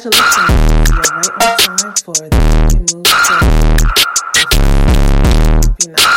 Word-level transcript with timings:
Congratulations, 0.00 0.88
you're 0.88 1.12
right 1.12 1.32
on 1.44 1.56
time 1.58 1.94
for 2.04 2.14
the 2.16 2.40
Making 2.56 2.86
Moves 2.88 3.12
show. 3.20 3.44
Copy 5.60 5.86
now. 5.92 6.08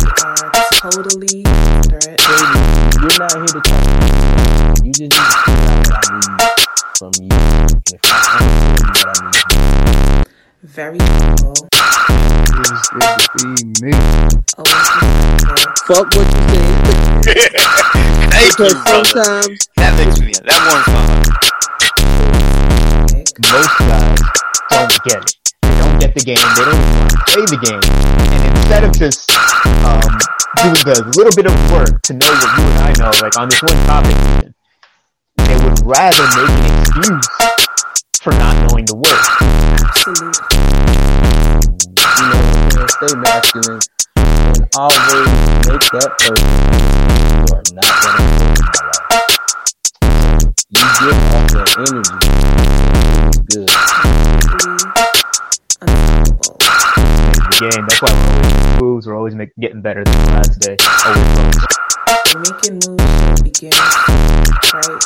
We 0.00 0.08
are 0.24 0.50
totally 0.72 1.42
considerate. 1.44 2.20
Baby, 2.24 2.60
you're 3.04 3.18
not 3.20 3.36
here 3.36 3.52
to 3.52 3.60
talk 3.60 3.84
to 3.84 3.92
me. 4.00 4.08
You 4.82 4.92
just 4.92 5.12
need 5.12 5.28
to 5.28 5.40
figure 5.44 5.68
out 5.68 5.80
what 5.84 5.98
I 6.00 6.08
need 6.16 6.40
from 6.96 7.12
you. 7.20 7.28
And 7.28 7.82
if 7.92 8.00
I 8.08 8.16
understand 8.40 8.80
you 8.80 8.88
what 8.96 9.08
I 9.08 9.18
need 9.20 9.44
from 9.44 9.60
you, 9.68 10.24
Very 10.62 10.98
humble, 10.98 11.68
This 12.56 12.70
is 12.72 12.82
the 12.96 13.28
theme, 13.36 13.72
me. 13.84 13.92
always 14.56 14.88
respectful, 14.96 15.76
Fuck 15.86 16.08
what 16.14 16.28
you 16.32 16.40
say. 16.48 16.66
Thank 18.32 18.58
you, 18.58 18.66
Because 18.66 18.74
brother. 18.84 19.12
sometimes 19.12 19.68
That 19.76 19.92
makes 19.98 20.20
me 20.20 20.32
that 20.44 20.60
warms 20.64 20.88
my 20.92 21.02
heart. 21.04 21.28
big, 21.80 21.87
most 23.38 23.78
guys 23.78 24.18
don't 24.70 24.90
get 25.04 25.22
it. 25.22 25.34
They 25.62 25.78
don't 25.78 25.98
get 26.00 26.14
the 26.14 26.20
game. 26.26 26.42
They 26.58 26.64
don't 26.66 26.82
to 27.08 27.18
play 27.30 27.46
the 27.46 27.58
game. 27.62 27.78
And 28.34 28.42
instead 28.50 28.82
of 28.82 28.92
just 28.98 29.30
um, 29.86 30.02
doing 30.58 30.82
the 30.82 31.06
little 31.14 31.30
bit 31.38 31.46
of 31.46 31.54
work 31.70 32.02
to 32.02 32.12
know 32.14 32.26
what 32.26 32.58
you 32.58 32.64
and 32.66 32.78
I 32.82 32.92
know, 32.98 33.14
like 33.22 33.38
on 33.38 33.48
this 33.48 33.62
one 33.62 33.78
topic, 33.86 34.16
even, 34.18 34.54
they 35.46 35.54
would 35.62 35.78
rather 35.86 36.26
make 36.34 36.50
an 36.66 36.82
excuse 36.82 37.30
for 38.18 38.32
not 38.34 38.58
knowing 38.66 38.86
the 38.90 38.98
work. 38.98 39.22
You 40.02 40.14
know? 40.18 40.32
Stay 42.90 43.14
masculine 43.22 43.78
and 44.18 44.66
always 44.74 45.30
make 45.70 45.86
that 45.94 46.10
person 46.18 46.50
you 47.38 47.46
are 47.54 47.62
not 47.70 47.86
my 48.02 48.10
life. 48.18 48.58
You 50.70 50.82
give 50.98 51.18
off 51.30 51.46
that 51.54 51.68
energy. 51.78 52.97
It's 53.48 53.56
good. 53.56 53.68
The 57.38 57.56
game. 57.60 57.86
That's 57.88 58.02
why 58.02 58.12
we're 58.12 58.28
always 58.34 58.80
moves. 58.80 59.06
We're 59.06 59.16
always 59.16 59.34
make, 59.34 59.56
getting 59.58 59.80
better 59.80 60.04
than 60.04 60.12
the 60.12 60.32
last 60.32 60.60
day. 60.60 60.76
Always 61.06 61.24
growing. 61.34 61.52
The 62.28 62.36
Making 62.44 62.76
Moves 62.84 63.08
show 63.24 63.36
begins 63.42 63.80
right 64.74 65.02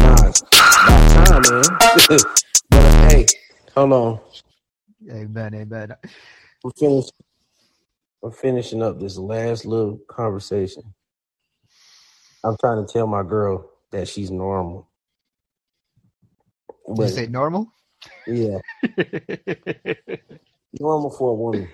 Nah, 0.00 0.28
it's 0.28 0.40
about 0.82 1.02
time, 1.26 1.42
man. 1.50 1.68
but 2.70 2.86
hey, 3.10 3.26
hold 3.74 3.92
on. 3.92 4.20
Amen. 5.10 5.54
Amen. 5.54 5.94
We're 6.64 6.70
finished. 6.78 7.12
We're 8.22 8.30
finishing 8.30 8.82
up 8.82 8.98
this 8.98 9.18
last 9.18 9.66
little 9.66 9.98
conversation. 10.08 10.94
I'm 12.42 12.56
trying 12.60 12.86
to 12.86 12.90
tell 12.90 13.06
my 13.06 13.22
girl 13.22 13.68
that 13.90 14.08
she's 14.08 14.30
normal. 14.30 14.88
You 16.88 16.94
But 16.94 17.10
say 17.10 17.26
normal? 17.26 17.72
yeah, 18.28 18.58
normal 20.78 21.10
for 21.10 21.30
a 21.32 21.34
woman. 21.34 21.68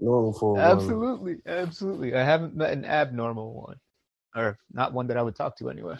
Normal 0.00 0.32
for 0.32 0.50
a 0.50 0.54
woman. 0.54 0.72
absolutely. 0.72 1.36
Absolutely. 1.46 2.14
I 2.14 2.22
haven't 2.24 2.56
met 2.56 2.72
an 2.72 2.84
abnormal 2.84 3.54
one. 3.54 3.76
Or 4.34 4.58
not 4.72 4.92
one 4.92 5.06
that 5.06 5.16
I 5.16 5.22
would 5.22 5.36
talk 5.36 5.56
to 5.58 5.70
anyway. 5.70 5.96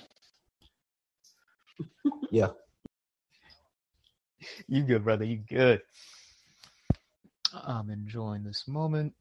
Yeah. 2.30 2.48
You 4.68 4.82
good, 4.84 5.02
brother. 5.02 5.24
You 5.24 5.38
good. 5.48 5.80
I'm 7.52 7.90
enjoying 7.90 8.44
this 8.44 8.68
moment. 8.68 9.12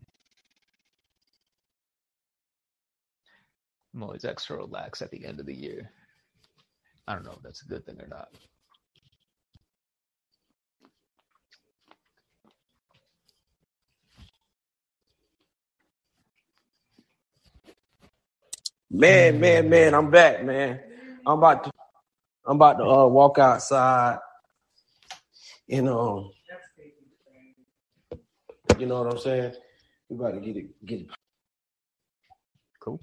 I'm 3.95 4.03
always 4.03 4.25
extra 4.25 4.57
relaxed 4.57 5.02
at 5.02 5.09
the 5.09 5.25
end 5.25 5.39
of 5.39 5.45
the 5.45 5.55
year. 5.55 5.89
I 7.07 7.13
don't 7.13 7.23
know 7.23 7.31
if 7.31 7.41
that's 7.41 7.63
a 7.63 7.67
good 7.69 7.85
thing 7.85 8.00
or 8.02 8.07
not. 8.07 8.27
Man, 18.91 19.40
man, 19.40 19.69
man, 19.69 19.94
I'm 19.94 20.12
back, 20.12 20.44
man. 20.46 20.79
I'm 21.25 21.40
about 21.40 21.63
to 21.66 21.72
I'm 22.46 22.57
about 22.57 22.78
to 22.78 22.84
uh, 22.85 23.07
walk 23.07 23.40
outside 23.40 24.19
and 25.69 25.90
um 25.90 26.29
you 28.78 28.85
know 28.85 29.03
what 29.03 29.13
I'm 29.13 29.19
saying? 29.19 29.53
We 30.09 30.18
about 30.18 30.31
to 30.35 30.40
get 30.40 30.57
it 30.57 30.85
get 30.85 31.01
it 31.01 31.07
Cool. 32.79 33.01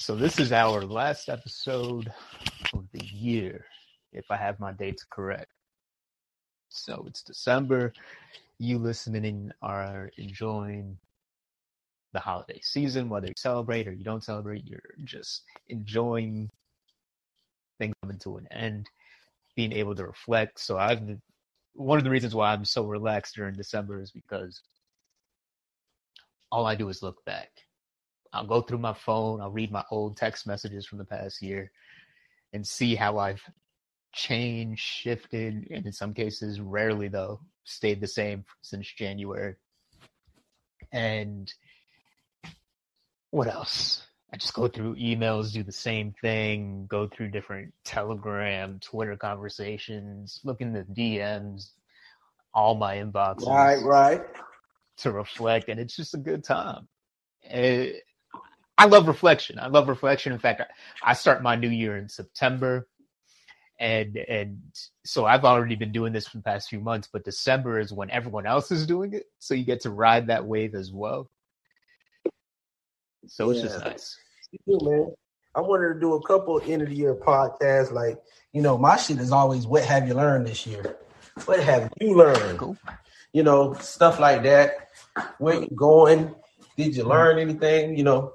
So 0.00 0.14
this 0.14 0.38
is 0.38 0.52
our 0.52 0.82
last 0.82 1.28
episode 1.28 2.10
of 2.72 2.86
the 2.92 3.04
year, 3.04 3.66
if 4.12 4.24
I 4.30 4.36
have 4.36 4.58
my 4.58 4.72
dates 4.72 5.04
correct. 5.10 5.50
So 6.74 7.04
it's 7.06 7.22
December. 7.22 7.92
You 8.58 8.78
listening 8.78 9.52
are 9.62 10.10
enjoying 10.18 10.98
the 12.12 12.18
holiday 12.18 12.60
season, 12.62 13.08
whether 13.08 13.28
you 13.28 13.32
celebrate 13.36 13.86
or 13.86 13.92
you 13.92 14.02
don't 14.02 14.24
celebrate, 14.24 14.66
you're 14.66 14.80
just 15.04 15.44
enjoying 15.68 16.50
things 17.78 17.94
coming 18.02 18.18
to 18.18 18.38
an 18.38 18.48
end, 18.50 18.88
being 19.54 19.72
able 19.72 19.94
to 19.94 20.04
reflect. 20.04 20.58
So 20.58 20.76
I've 20.76 21.00
one 21.74 21.98
of 21.98 22.04
the 22.04 22.10
reasons 22.10 22.34
why 22.34 22.52
I'm 22.52 22.64
so 22.64 22.84
relaxed 22.86 23.36
during 23.36 23.54
December 23.54 24.00
is 24.00 24.10
because 24.10 24.60
all 26.50 26.66
I 26.66 26.74
do 26.74 26.88
is 26.88 27.02
look 27.02 27.24
back. 27.24 27.50
I'll 28.32 28.46
go 28.46 28.60
through 28.60 28.78
my 28.78 28.94
phone, 28.94 29.40
I'll 29.40 29.52
read 29.52 29.70
my 29.70 29.84
old 29.92 30.16
text 30.16 30.44
messages 30.44 30.86
from 30.86 30.98
the 30.98 31.04
past 31.04 31.40
year 31.40 31.70
and 32.52 32.66
see 32.66 32.96
how 32.96 33.18
I've 33.18 33.42
changed, 34.14 34.80
shifted, 34.80 35.66
and 35.70 35.86
in 35.86 35.92
some 35.92 36.14
cases, 36.14 36.60
rarely 36.60 37.08
though, 37.08 37.40
stayed 37.64 38.00
the 38.00 38.06
same 38.06 38.44
since 38.62 38.90
January. 38.92 39.56
And 40.92 41.52
what 43.30 43.48
else? 43.48 44.06
I 44.32 44.36
just 44.36 44.54
go 44.54 44.68
through 44.68 44.96
emails, 44.96 45.52
do 45.52 45.62
the 45.62 45.72
same 45.72 46.12
thing, 46.20 46.86
go 46.88 47.06
through 47.06 47.30
different 47.30 47.72
Telegram, 47.84 48.80
Twitter 48.80 49.16
conversations, 49.16 50.40
look 50.44 50.60
in 50.60 50.72
the 50.72 50.82
DMs, 50.82 51.70
all 52.52 52.74
my 52.74 52.96
inboxes 52.96 53.46
right, 53.46 53.82
right. 53.82 54.22
to 54.98 55.12
reflect, 55.12 55.68
and 55.68 55.78
it's 55.78 55.96
just 55.96 56.14
a 56.14 56.18
good 56.18 56.42
time. 56.42 56.88
Eh, 57.44 57.92
I 58.76 58.86
love 58.86 59.06
reflection. 59.06 59.58
I 59.58 59.68
love 59.68 59.88
reflection. 59.88 60.32
In 60.32 60.38
fact, 60.38 60.60
I 60.60 61.10
I 61.10 61.12
start 61.14 61.42
my 61.42 61.54
new 61.54 61.68
year 61.68 61.96
in 61.96 62.08
September, 62.08 62.88
and 63.78 64.16
and 64.16 64.60
so 65.04 65.24
I've 65.26 65.44
already 65.44 65.74
been 65.74 65.92
doing 65.92 66.12
this 66.12 66.28
for 66.28 66.36
the 66.36 66.42
past 66.42 66.68
few 66.68 66.80
months. 66.80 67.08
But 67.12 67.24
December 67.24 67.78
is 67.80 67.92
when 67.92 68.10
everyone 68.10 68.46
else 68.46 68.70
is 68.70 68.86
doing 68.86 69.12
it, 69.14 69.24
so 69.38 69.54
you 69.54 69.64
get 69.64 69.82
to 69.82 69.90
ride 69.90 70.28
that 70.28 70.46
wave 70.46 70.74
as 70.74 70.92
well. 70.92 71.30
So 73.26 73.50
it's 73.50 73.62
just 73.62 73.80
nice. 73.80 74.16
You 74.52 74.78
do, 74.78 74.90
man. 74.90 75.14
I 75.56 75.60
wanted 75.60 75.94
to 75.94 76.00
do 76.00 76.14
a 76.14 76.22
couple 76.26 76.60
end 76.64 76.82
of 76.82 76.88
the 76.88 76.94
year 76.94 77.14
podcasts. 77.14 77.92
Like, 77.92 78.18
you 78.52 78.60
know, 78.60 78.76
my 78.76 78.96
shit 78.96 79.18
is 79.18 79.32
always 79.32 79.66
what 79.66 79.84
have 79.84 80.06
you 80.08 80.14
learned 80.14 80.46
this 80.46 80.66
year? 80.66 80.96
What 81.44 81.60
have 81.60 81.92
you 82.00 82.16
learned? 82.16 82.58
Cool. 82.58 82.76
You 83.32 83.42
know, 83.42 83.74
stuff 83.74 84.20
like 84.20 84.42
that. 84.44 84.88
Where 85.38 85.60
you 85.60 85.68
going? 85.74 86.34
Did 86.76 86.96
you 86.96 87.04
learn 87.04 87.38
anything? 87.38 87.96
You 87.96 88.04
know. 88.04 88.32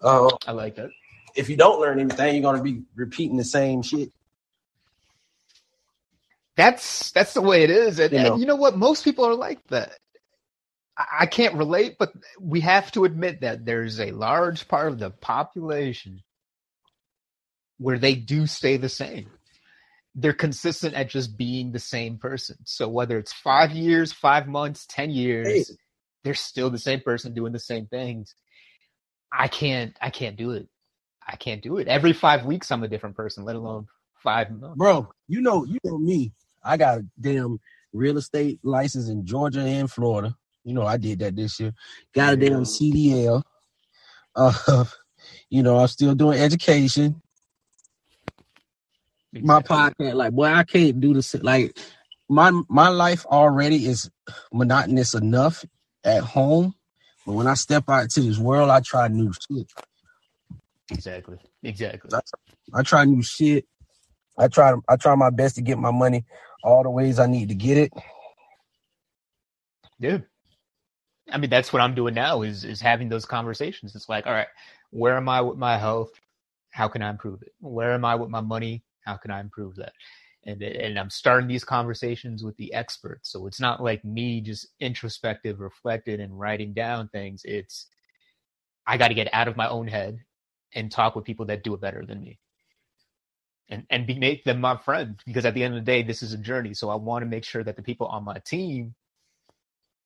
Uh, 0.00 0.30
I 0.46 0.52
like 0.52 0.76
that. 0.76 0.90
If 1.38 1.50
you 1.50 1.56
don't 1.58 1.80
learn 1.80 2.00
anything, 2.00 2.36
you're 2.36 2.42
gonna 2.52 2.64
be 2.64 2.82
repeating 2.96 3.38
the 3.38 3.44
same 3.44 3.82
shit. 3.82 4.12
That's 6.56 7.12
that's 7.12 7.34
the 7.34 7.42
way 7.42 7.64
it 7.64 7.70
is, 7.70 7.98
and 8.00 8.12
You 8.12 8.20
know. 8.20 8.30
know, 8.30 8.32
and 8.32 8.38
you 8.38 8.46
know 8.46 8.56
what? 8.56 8.76
Most 8.78 9.04
people 9.04 9.24
are 9.26 9.34
like 9.34 9.66
that. 9.68 9.92
I, 10.98 11.06
I 11.20 11.26
can't 11.26 11.56
relate, 11.56 11.96
but 11.98 12.12
we 12.40 12.60
have 12.60 12.92
to 12.92 13.04
admit 13.04 13.42
that 13.42 13.64
there's 13.66 14.00
a 14.00 14.12
large 14.12 14.68
part 14.68 14.88
of 14.92 14.98
the 14.98 15.10
population 15.10 16.22
where 17.78 17.98
they 17.98 18.14
do 18.16 18.46
stay 18.46 18.76
the 18.78 18.88
same. 18.90 19.30
They're 20.14 20.32
consistent 20.34 20.94
at 20.94 21.10
just 21.10 21.38
being 21.38 21.72
the 21.72 21.78
same 21.80 22.18
person. 22.18 22.56
So 22.64 22.88
whether 22.88 23.18
it's 23.18 23.32
five 23.32 23.72
years, 23.72 24.12
five 24.12 24.48
months, 24.48 24.86
ten 24.88 25.10
years, 25.10 25.64
Hey. 25.66 25.76
they're 26.24 26.34
still 26.34 26.70
the 26.70 26.78
same 26.78 27.00
person 27.00 27.34
doing 27.34 27.52
the 27.52 27.58
same 27.60 27.86
things. 27.86 28.34
I 29.32 29.48
can't. 29.48 29.96
I 30.00 30.10
can't 30.10 30.36
do 30.36 30.52
it. 30.52 30.68
I 31.28 31.36
can't 31.36 31.62
do 31.62 31.78
it. 31.78 31.88
Every 31.88 32.14
five 32.14 32.46
weeks, 32.46 32.72
I'm 32.72 32.84
a 32.84 32.88
different 32.88 33.16
person. 33.16 33.44
Let 33.44 33.56
alone 33.56 33.88
five 34.16 34.50
months. 34.50 34.76
Bro, 34.78 35.10
you 35.28 35.42
know, 35.42 35.64
you 35.64 35.78
know 35.84 35.98
me. 35.98 36.32
I 36.64 36.78
got 36.78 37.00
a 37.00 37.06
damn 37.20 37.60
real 37.94 38.18
estate 38.18 38.60
license 38.64 39.08
in 39.10 39.26
Georgia 39.26 39.60
and 39.62 39.90
Florida. 39.90 40.36
You 40.64 40.74
know, 40.74 40.84
I 40.86 40.98
did 40.98 41.20
that 41.20 41.36
this 41.36 41.60
year. 41.60 41.74
Got 42.14 42.34
a 42.34 42.38
damn 42.38 42.64
CDL. 42.64 43.42
Uh, 44.36 44.84
you 45.50 45.62
know, 45.62 45.78
I'm 45.78 45.88
still 45.88 46.14
doing 46.14 46.38
education. 46.40 47.22
My 49.34 49.60
podcast, 49.62 50.14
like, 50.14 50.32
boy, 50.34 50.46
I 50.46 50.64
can't 50.64 51.00
do 51.00 51.14
this. 51.14 51.34
Like, 51.36 51.78
my 52.28 52.52
my 52.68 52.88
life 52.88 53.26
already 53.26 53.86
is 53.86 54.10
monotonous 54.52 55.14
enough 55.14 55.64
at 56.04 56.22
home 56.22 56.74
But 57.26 57.34
when 57.34 57.48
I 57.48 57.54
step 57.54 57.84
out 57.88 58.10
to 58.12 58.20
this 58.22 58.38
world, 58.38 58.70
I 58.70 58.80
try 58.80 59.08
new 59.08 59.32
shit. 59.32 59.70
Exactly. 60.90 61.38
Exactly. 61.62 62.12
I 62.74 62.82
try 62.82 63.04
new 63.04 63.22
shit. 63.22 63.66
I 64.38 64.48
try 64.48 64.74
I 64.88 64.96
try 64.96 65.14
my 65.14 65.30
best 65.30 65.56
to 65.56 65.62
get 65.62 65.78
my 65.78 65.90
money 65.90 66.24
all 66.62 66.82
the 66.82 66.90
ways 66.90 67.18
I 67.18 67.26
need 67.26 67.48
to 67.48 67.54
get 67.54 67.76
it. 67.76 67.92
Yeah. 69.98 70.18
I 71.30 71.38
mean, 71.38 71.50
that's 71.50 71.72
what 71.72 71.82
I'm 71.82 71.94
doing 71.94 72.14
now 72.14 72.42
is 72.42 72.64
is 72.64 72.80
having 72.80 73.08
those 73.08 73.26
conversations. 73.26 73.94
It's 73.94 74.08
like, 74.08 74.26
all 74.26 74.32
right, 74.32 74.46
where 74.90 75.16
am 75.16 75.28
I 75.28 75.40
with 75.40 75.58
my 75.58 75.76
health? 75.78 76.10
How 76.70 76.88
can 76.88 77.02
I 77.02 77.10
improve 77.10 77.42
it? 77.42 77.52
Where 77.60 77.92
am 77.92 78.04
I 78.04 78.14
with 78.14 78.30
my 78.30 78.40
money? 78.40 78.84
How 79.04 79.16
can 79.16 79.30
I 79.30 79.40
improve 79.40 79.76
that? 79.76 79.92
And 80.44 80.62
and 80.62 80.98
I'm 80.98 81.10
starting 81.10 81.48
these 81.48 81.64
conversations 81.64 82.44
with 82.44 82.56
the 82.56 82.72
experts. 82.72 83.30
So 83.32 83.46
it's 83.46 83.60
not 83.60 83.82
like 83.82 84.04
me 84.04 84.40
just 84.40 84.68
introspective, 84.80 85.60
reflected, 85.60 86.20
and 86.20 86.38
writing 86.38 86.72
down 86.72 87.08
things. 87.08 87.42
It's 87.44 87.86
I 88.86 88.96
got 88.96 89.08
to 89.08 89.14
get 89.14 89.28
out 89.34 89.48
of 89.48 89.56
my 89.56 89.68
own 89.68 89.88
head 89.88 90.20
and 90.74 90.90
talk 90.90 91.16
with 91.16 91.24
people 91.24 91.46
that 91.46 91.62
do 91.64 91.74
it 91.74 91.80
better 91.80 92.04
than 92.06 92.22
me. 92.22 92.38
And 93.68 93.86
and 93.90 94.06
be, 94.06 94.18
make 94.18 94.44
them 94.44 94.60
my 94.60 94.76
friend 94.76 95.16
because 95.26 95.44
at 95.44 95.54
the 95.54 95.62
end 95.62 95.74
of 95.74 95.84
the 95.84 95.90
day, 95.90 96.02
this 96.02 96.22
is 96.22 96.32
a 96.32 96.38
journey. 96.38 96.74
So 96.74 96.88
I 96.90 96.96
want 96.96 97.22
to 97.22 97.26
make 97.28 97.44
sure 97.44 97.62
that 97.64 97.76
the 97.76 97.82
people 97.82 98.06
on 98.06 98.24
my 98.24 98.38
team 98.38 98.94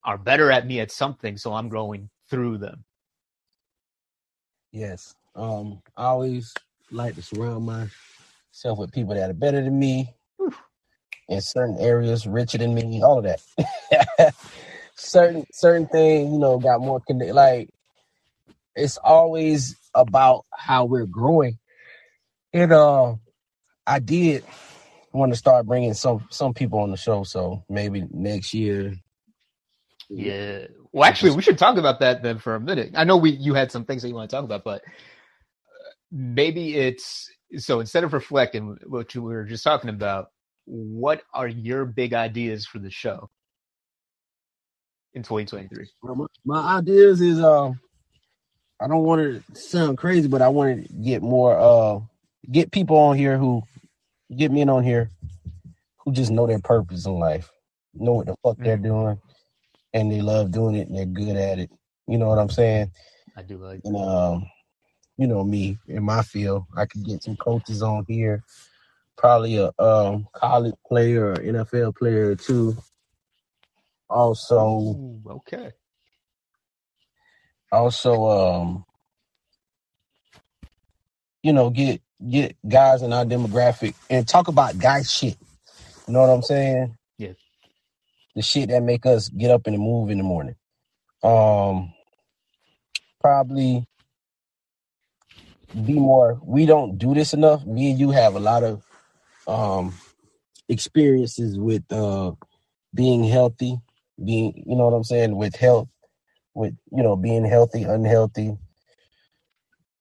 are 0.04 0.18
better 0.18 0.50
at 0.50 0.66
me 0.66 0.80
at 0.80 0.90
something, 0.90 1.36
so 1.36 1.52
I'm 1.54 1.68
growing 1.68 2.10
through 2.28 2.58
them. 2.58 2.84
Yes. 4.72 5.14
Um, 5.34 5.80
I 5.96 6.06
always 6.06 6.54
like 6.90 7.14
to 7.14 7.22
surround 7.22 7.66
myself 7.66 8.78
with 8.78 8.92
people 8.92 9.14
that 9.14 9.30
are 9.30 9.34
better 9.34 9.62
than 9.62 9.78
me 9.78 10.12
in 11.28 11.40
certain 11.40 11.78
areas, 11.78 12.26
richer 12.26 12.58
than 12.58 12.74
me, 12.74 13.02
all 13.02 13.18
of 13.18 13.24
that. 13.24 14.34
certain 14.94 15.44
certain 15.52 15.86
things, 15.86 16.32
you 16.32 16.38
know, 16.38 16.58
got 16.58 16.80
more. 16.80 17.00
Like 17.08 17.70
it's 18.74 18.98
always 18.98 19.76
about 19.94 20.44
how 20.52 20.84
we're 20.84 21.06
growing. 21.06 21.58
And 22.52 22.72
uh, 22.72 23.14
I 23.86 23.98
did 23.98 24.44
want 25.12 25.32
to 25.32 25.38
start 25.38 25.66
bringing 25.66 25.94
some 25.94 26.26
some 26.30 26.54
people 26.54 26.80
on 26.80 26.90
the 26.90 26.96
show, 26.96 27.24
so 27.24 27.64
maybe 27.68 28.06
next 28.10 28.54
year. 28.54 28.94
Yeah. 30.08 30.66
Well, 30.92 31.08
actually, 31.08 31.32
we 31.32 31.42
should 31.42 31.58
talk 31.58 31.78
about 31.78 32.00
that 32.00 32.22
then 32.22 32.38
for 32.38 32.54
a 32.54 32.60
minute. 32.60 32.92
I 32.94 33.04
know 33.04 33.16
we 33.16 33.30
you 33.30 33.54
had 33.54 33.72
some 33.72 33.84
things 33.84 34.02
that 34.02 34.08
you 34.08 34.14
want 34.14 34.28
to 34.30 34.36
talk 34.36 34.44
about, 34.44 34.64
but 34.64 34.82
uh, 34.82 35.90
maybe 36.10 36.76
it's 36.76 37.30
so 37.56 37.80
instead 37.80 38.04
of 38.04 38.12
reflecting 38.12 38.76
what 38.86 39.14
you 39.14 39.22
were 39.22 39.44
just 39.44 39.64
talking 39.64 39.90
about, 39.90 40.28
what 40.64 41.22
are 41.32 41.48
your 41.48 41.84
big 41.84 42.14
ideas 42.14 42.66
for 42.66 42.78
the 42.78 42.90
show 42.90 43.30
in 45.14 45.22
2023? 45.22 45.86
My, 46.02 46.26
my 46.44 46.78
ideas 46.78 47.20
is 47.20 47.40
um, 47.40 47.80
I 48.82 48.88
don't 48.88 49.04
want 49.04 49.22
to 49.22 49.56
sound 49.60 49.96
crazy, 49.96 50.26
but 50.26 50.42
I 50.42 50.48
want 50.48 50.86
to 50.86 50.92
get 50.94 51.22
more 51.22 51.56
uh, 51.56 52.00
get 52.50 52.72
people 52.72 52.96
on 52.96 53.16
here 53.16 53.38
who 53.38 53.62
get 54.36 54.50
men 54.50 54.68
on 54.68 54.82
here 54.82 55.08
who 55.98 56.12
just 56.12 56.32
know 56.32 56.48
their 56.48 56.58
purpose 56.58 57.06
in 57.06 57.18
life, 57.18 57.48
know 57.94 58.14
what 58.14 58.26
the 58.26 58.34
fuck 58.42 58.56
they're 58.58 58.76
doing, 58.76 59.20
and 59.92 60.10
they 60.10 60.20
love 60.20 60.50
doing 60.50 60.74
it 60.74 60.88
and 60.88 60.96
they're 60.96 61.06
good 61.06 61.36
at 61.36 61.60
it. 61.60 61.70
You 62.08 62.18
know 62.18 62.26
what 62.26 62.40
I'm 62.40 62.50
saying? 62.50 62.90
I 63.36 63.42
do 63.42 63.56
like 63.58 63.82
And 63.84 63.96
um, 63.96 64.46
you 65.16 65.28
know 65.28 65.44
me 65.44 65.78
in 65.86 66.02
my 66.02 66.22
field, 66.22 66.64
I 66.76 66.86
could 66.86 67.04
get 67.04 67.22
some 67.22 67.36
coaches 67.36 67.82
on 67.82 68.04
here, 68.08 68.42
probably 69.16 69.58
a 69.58 69.70
um 69.78 70.26
college 70.32 70.74
player 70.84 71.30
or 71.30 71.36
NFL 71.36 71.96
player 71.96 72.30
or 72.30 72.34
two. 72.34 72.76
Also, 74.10 74.58
Ooh, 74.58 75.22
okay. 75.30 75.70
Also 77.72 78.26
um, 78.28 78.84
you 81.44 81.54
know, 81.54 81.70
get 81.70 82.02
get 82.28 82.56
guys 82.68 83.02
in 83.02 83.14
our 83.14 83.26
demographic 83.26 83.96
and 84.10 84.28
talk 84.28 84.48
about 84.48 84.78
guy 84.78 85.02
shit. 85.02 85.38
You 86.08 86.14
know 86.14 86.20
what 86.22 86.30
I'm 86.30 86.42
saying? 86.42 86.96
Yeah. 87.18 87.32
The 88.36 88.42
shit 88.42 88.70
that 88.70 88.82
make 88.82 89.06
us 89.06 89.28
get 89.30 89.50
up 89.50 89.66
and 89.66 89.78
move 89.78 90.10
in 90.10 90.18
the 90.18 90.24
morning. 90.24 90.56
Um 91.22 91.92
probably 93.20 93.86
be 95.86 95.94
more 95.94 96.40
we 96.44 96.66
don't 96.66 96.98
do 96.98 97.14
this 97.14 97.34
enough. 97.34 97.64
Me 97.66 97.90
and 97.92 98.00
you 98.00 98.10
have 98.10 98.34
a 98.36 98.40
lot 98.40 98.64
of 98.64 98.84
um 99.46 99.94
experiences 100.68 101.58
with 101.58 101.84
uh 101.92 102.32
being 102.94 103.24
healthy, 103.24 103.78
being 104.22 104.64
you 104.66 104.76
know 104.76 104.86
what 104.88 104.96
I'm 104.96 105.04
saying, 105.04 105.36
with 105.36 105.56
health, 105.56 105.88
with 106.54 106.74
you 106.92 107.02
know, 107.02 107.16
being 107.16 107.44
healthy, 107.44 107.84
unhealthy, 107.84 108.56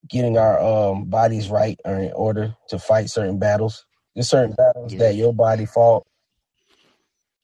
getting 0.09 0.37
our 0.37 0.59
um 0.61 1.05
bodies 1.05 1.49
right 1.49 1.79
or 1.85 1.95
in 1.95 2.13
order 2.13 2.55
to 2.69 2.79
fight 2.79 3.09
certain 3.09 3.39
battles. 3.39 3.85
There's 4.15 4.29
certain 4.29 4.55
battles 4.55 4.95
Yeah. 4.95 4.99
that 4.99 5.15
your 5.15 5.33
body 5.33 5.65
fought 5.65 6.05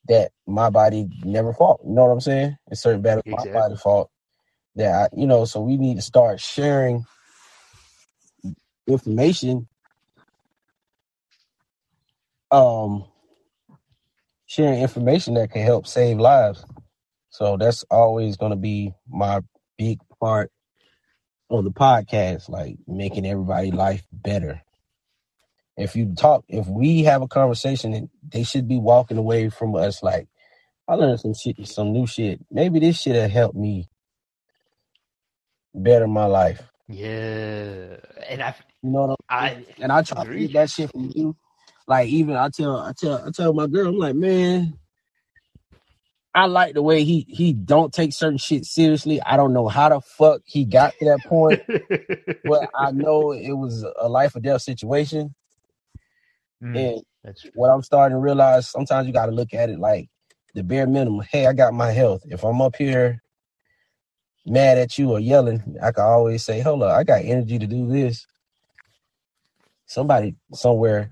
that 0.10 0.32
my 0.48 0.70
body 0.70 1.08
never 1.24 1.54
fought. 1.54 1.82
You 1.86 1.94
know 1.94 2.06
what 2.06 2.12
I'm 2.14 2.22
saying? 2.22 2.58
There's 2.68 2.82
certain 2.82 3.02
battles 3.02 3.26
my 3.28 3.46
Exactly. 3.46 3.52
body 3.54 3.76
fought 3.78 4.10
that 4.76 4.94
I, 5.14 5.16
you 5.18 5.28
know, 5.28 5.46
so 5.46 5.62
we 5.62 5.78
need 5.78 5.96
to 5.96 6.02
start 6.02 6.40
sharing 6.42 7.06
information 8.88 9.68
um 12.52 13.06
sharing 14.48 14.82
information 14.82 15.36
that 15.36 15.52
can 15.52 15.64
help 15.64 15.88
save 15.88 16.20
lives. 16.20 16.66
So 17.38 17.56
that's 17.56 17.86
always 17.92 18.36
going 18.36 18.50
to 18.50 18.56
be 18.56 18.96
my 19.08 19.42
big 19.78 20.00
part 20.20 20.52
on 21.50 21.66
the 21.66 21.70
podcast, 21.70 22.50
like 22.50 22.78
making 22.88 23.28
everybody 23.28 23.70
life 23.70 24.04
better. 24.12 24.64
If 25.78 25.96
you 25.96 26.16
talk, 26.16 26.46
if 26.48 26.66
we 26.66 27.04
have 27.04 27.22
a 27.22 27.28
conversation, 27.28 28.10
they 28.28 28.42
should 28.42 28.68
be 28.68 28.80
walking 28.80 29.18
away 29.18 29.50
from 29.50 29.76
us 29.76 30.02
like, 30.02 30.28
I 30.88 30.96
learned 30.96 31.20
some 31.20 31.36
shit, 31.36 31.68
some 31.68 31.94
new 31.94 32.08
shit. 32.08 32.40
Maybe 32.50 32.80
this 32.80 33.00
shit 33.00 33.16
have 33.16 33.30
helped 33.30 33.56
me 33.56 33.88
better 35.76 36.08
my 36.08 36.26
life. 36.26 36.64
Yeah. 36.88 37.98
And 38.28 38.42
I 38.42 38.56
You 38.82 38.90
know 38.90 39.02
what 39.02 39.10
I'm 39.12 39.16
I 39.30 39.66
and 39.80 39.92
I 39.92 40.02
try 40.02 40.26
to 40.26 40.40
get 40.40 40.54
that 40.54 40.72
shit 40.72 40.90
from 40.90 41.12
you. 41.14 41.36
Like 41.86 42.10
even 42.10 42.36
I 42.36 42.50
tell 42.50 42.78
I 42.78 42.94
tell 42.98 43.28
I 43.28 43.30
tell 43.30 43.54
my 43.54 43.68
girl, 43.68 43.90
I'm 43.90 43.98
like, 44.00 44.16
man, 44.16 44.80
I 46.38 46.48
like 46.48 46.76
the 46.76 46.84
way 46.84 47.06
he 47.06 47.28
he 47.30 47.54
don't 47.54 47.94
take 47.94 48.14
certain 48.14 48.40
shit 48.40 48.66
seriously. 48.66 49.22
I 49.24 49.38
don't 49.38 49.54
know 49.54 49.70
how 49.70 49.90
the 49.90 50.02
fuck 50.02 50.44
he 50.46 50.66
got 50.66 50.96
to 51.00 51.06
that 51.08 51.26
point, 51.26 51.62
but 52.46 52.70
I 52.76 52.92
know 52.92 53.34
it 53.34 53.54
was 53.54 53.86
a 54.00 54.10
life 54.10 54.36
or 54.36 54.42
death 54.42 54.64
situation. 54.64 55.36
Mm, 56.64 56.92
And 56.92 57.04
that's 57.24 57.44
true. 57.44 57.52
what 57.54 57.70
I'm 57.70 57.84
starting 57.84 58.16
to 58.18 58.22
realize, 58.22 58.70
sometimes 58.70 59.08
you 59.08 59.14
got 59.14 59.28
to 59.28 59.34
look 59.34 59.54
at 59.54 59.70
it 59.72 59.80
like 59.80 60.10
the 60.56 60.64
bare 60.64 60.88
minimum. 60.88 61.26
Hey, 61.32 61.48
I 61.48 61.54
got 61.54 61.74
my 61.74 61.92
health. 61.92 62.24
If 62.28 62.44
I'm 62.46 62.62
up 62.62 62.78
here 62.78 63.22
mad 64.46 64.78
at 64.80 64.98
you 64.98 65.12
or 65.12 65.20
yelling, 65.22 65.78
I 65.84 65.92
can 65.94 66.06
always 66.06 66.44
say, 66.44 66.62
hold 66.62 66.84
up, 66.84 66.96
I 66.98 67.04
got 67.06 67.24
energy 67.26 67.60
to 67.60 67.68
do 67.68 67.88
this. 67.90 68.28
Somebody 69.88 70.36
somewhere 70.54 71.12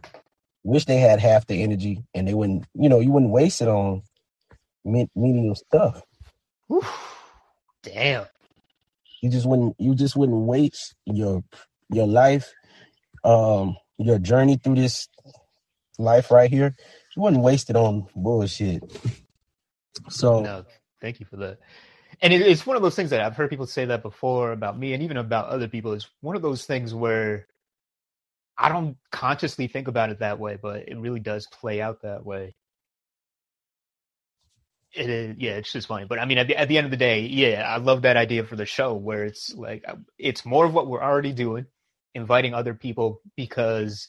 wish 0.64 0.86
they 0.86 0.98
had 0.98 1.20
half 1.20 1.48
the 1.48 1.64
energy 1.64 2.04
and 2.16 2.28
they 2.28 2.34
wouldn't, 2.36 2.66
you 2.76 2.90
know, 2.90 3.00
you 3.00 3.12
wouldn't 3.12 3.32
waste 3.32 3.62
it 3.62 3.70
on 3.70 4.04
men- 4.86 5.10
meaningless 5.16 5.64
stuff. 5.68 6.02
Whew. 6.68 6.84
Damn. 7.84 8.26
You 9.22 9.30
just 9.30 9.46
wouldn't, 9.46 9.76
you 9.80 9.96
just 9.96 10.16
wouldn't 10.16 10.38
waste 10.38 10.96
your 11.06 11.44
your 11.90 12.08
life, 12.08 12.54
um, 13.24 13.78
your 13.98 14.20
journey 14.20 14.58
through 14.58 14.76
this 14.76 15.08
life 15.98 16.32
right 16.32 16.50
here. 16.50 16.76
You 17.16 17.22
wouldn't 17.22 17.44
waste 17.44 17.70
it 17.70 17.76
on 17.76 18.08
bullshit. 18.16 18.84
So 20.10 20.42
No, 20.42 20.66
thank 21.02 21.20
you 21.20 21.26
for 21.26 21.38
that. 21.38 21.60
And 22.22 22.34
it, 22.34 22.42
it's 22.42 22.66
one 22.66 22.76
of 22.78 22.84
those 22.84 22.96
things 22.96 23.10
that 23.10 23.22
I've 23.22 23.36
heard 23.36 23.50
people 23.50 23.68
say 23.68 23.86
that 23.86 24.02
before 24.02 24.52
about 24.52 24.78
me 24.78 24.94
and 24.94 25.04
even 25.04 25.18
about 25.18 25.48
other 25.50 25.68
people. 25.68 25.94
It's 25.94 26.10
one 26.22 26.36
of 26.36 26.42
those 26.42 26.66
things 26.66 26.94
where 26.94 27.48
I 28.58 28.70
don't 28.70 28.98
consciously 29.12 29.68
think 29.68 29.88
about 29.88 30.10
it 30.10 30.20
that 30.20 30.40
way, 30.40 30.58
but 30.62 30.88
it 30.88 30.98
really 30.98 31.20
does 31.20 31.48
play 31.48 31.82
out 31.82 32.02
that 32.04 32.26
way. 32.26 32.56
It 34.96 35.10
is, 35.10 35.36
yeah, 35.38 35.52
it's 35.52 35.72
just 35.72 35.88
funny. 35.88 36.06
But 36.06 36.20
I 36.20 36.26
mean, 36.26 36.38
at 36.38 36.48
the, 36.48 36.56
at 36.56 36.68
the 36.70 36.78
end 36.78 36.86
of 36.86 36.92
the 36.92 36.98
day, 36.98 37.22
yeah, 37.22 37.64
I 37.68 37.78
love 37.78 38.04
that 38.04 38.18
idea 38.18 38.46
for 38.46 38.56
the 38.56 38.66
show 38.66 38.94
where 38.94 39.26
it's 39.26 39.54
like, 39.54 39.84
uh, 39.88 39.96
it's 40.18 40.46
more 40.46 40.66
of 40.66 40.74
what 40.74 40.88
we're 40.88 41.04
already 41.04 41.34
doing, 41.34 41.66
inviting 42.14 42.54
other 42.54 42.74
people 42.74 43.22
because 43.36 44.08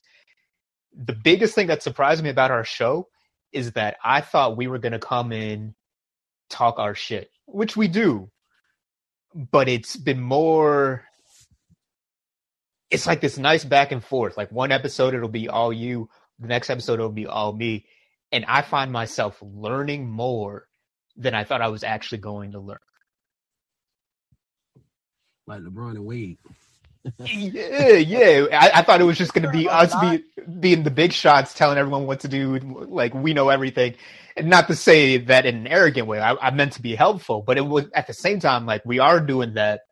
the 0.97 1.13
biggest 1.13 1.55
thing 1.55 1.67
that 1.67 1.83
surprised 1.83 2.23
me 2.23 2.31
about 2.31 2.51
our 2.51 2.65
show 2.65 3.09
is 3.53 3.73
that 3.73 3.97
I 4.05 4.21
thought 4.21 4.57
we 4.57 4.69
were 4.69 4.79
going 4.79 4.93
to 4.93 4.99
come 4.99 5.33
in, 5.33 5.75
talk 6.51 6.79
our 6.79 6.95
shit, 6.95 7.31
which 7.47 7.77
we 7.77 7.89
do, 7.89 8.31
but 9.35 9.69
it's 9.69 9.97
been 9.97 10.21
more. 10.21 11.05
It's 12.91 13.07
like 13.07 13.21
this 13.21 13.37
nice 13.37 13.65
back 13.65 13.91
and 13.91 14.03
forth. 14.03 14.37
Like 14.37 14.53
one 14.53 14.71
episode, 14.71 15.15
it'll 15.15 15.29
be 15.29 15.49
all 15.49 15.73
you. 15.73 16.09
The 16.39 16.47
next 16.49 16.71
episode, 16.71 16.95
it'll 16.95 17.11
be 17.11 17.27
all 17.27 17.53
me. 17.53 17.87
And 18.31 18.45
I 18.47 18.63
find 18.63 18.93
myself 18.93 19.39
learning 19.43 20.09
more 20.09 20.67
than 21.17 21.35
I 21.35 21.45
thought 21.45 21.63
I 21.63 21.69
was 21.69 21.85
actually 21.85 22.19
going 22.19 22.53
to 22.53 22.61
learn. 22.61 22.79
like 25.47 25.63
LeBron 25.63 25.93
and 25.93 26.07
Wade. 26.07 26.39
yeah, 27.21 27.93
yeah. 27.95 28.47
I, 28.53 28.81
I 28.81 28.83
thought 28.83 29.01
it 29.01 29.05
was 29.05 29.19
just 29.19 29.35
going 29.35 29.45
to 29.45 29.51
be 29.51 29.69
us 29.69 29.95
be, 30.01 30.25
being 30.61 30.83
the 30.83 30.91
big 30.91 31.13
shots, 31.13 31.55
telling 31.55 31.79
everyone 31.79 32.07
what 32.07 32.21
to 32.21 32.29
do. 32.29 32.59
Like 32.59 33.15
we 33.15 33.35
know 33.35 33.49
everything, 33.51 33.95
and 34.37 34.49
not 34.49 34.69
to 34.69 34.77
say 34.77 35.19
that 35.19 35.47
in 35.47 35.57
an 35.57 35.67
arrogant 35.69 36.09
way. 36.09 36.21
I, 36.21 36.35
I 36.35 36.51
meant 36.51 36.75
to 36.75 36.83
be 36.83 36.97
helpful, 36.97 37.43
but 37.47 37.59
it 37.59 37.67
was 37.67 37.87
at 37.95 38.07
the 38.09 38.15
same 38.15 38.41
time 38.41 38.67
like 38.67 38.85
we 38.85 38.99
are 38.99 39.21
doing 39.21 39.55
that. 39.55 39.83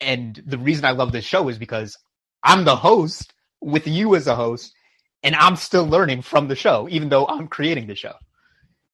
And 0.00 0.40
the 0.46 0.58
reason 0.58 0.84
I 0.84 0.92
love 0.92 1.12
this 1.12 1.24
show 1.24 1.48
is 1.48 1.58
because 1.58 1.96
I'm 2.42 2.64
the 2.64 2.76
host 2.76 3.32
with 3.62 3.86
you 3.88 4.14
as 4.16 4.26
a 4.28 4.36
host, 4.36 4.74
and 5.22 5.34
I'm 5.34 5.56
still 5.56 5.86
learning 5.86 6.22
from 6.22 6.48
the 6.48 6.56
show, 6.56 6.88
even 6.90 7.08
though 7.08 7.26
I'm 7.26 7.48
creating 7.48 7.88
the 7.88 7.96
show. 7.96 8.14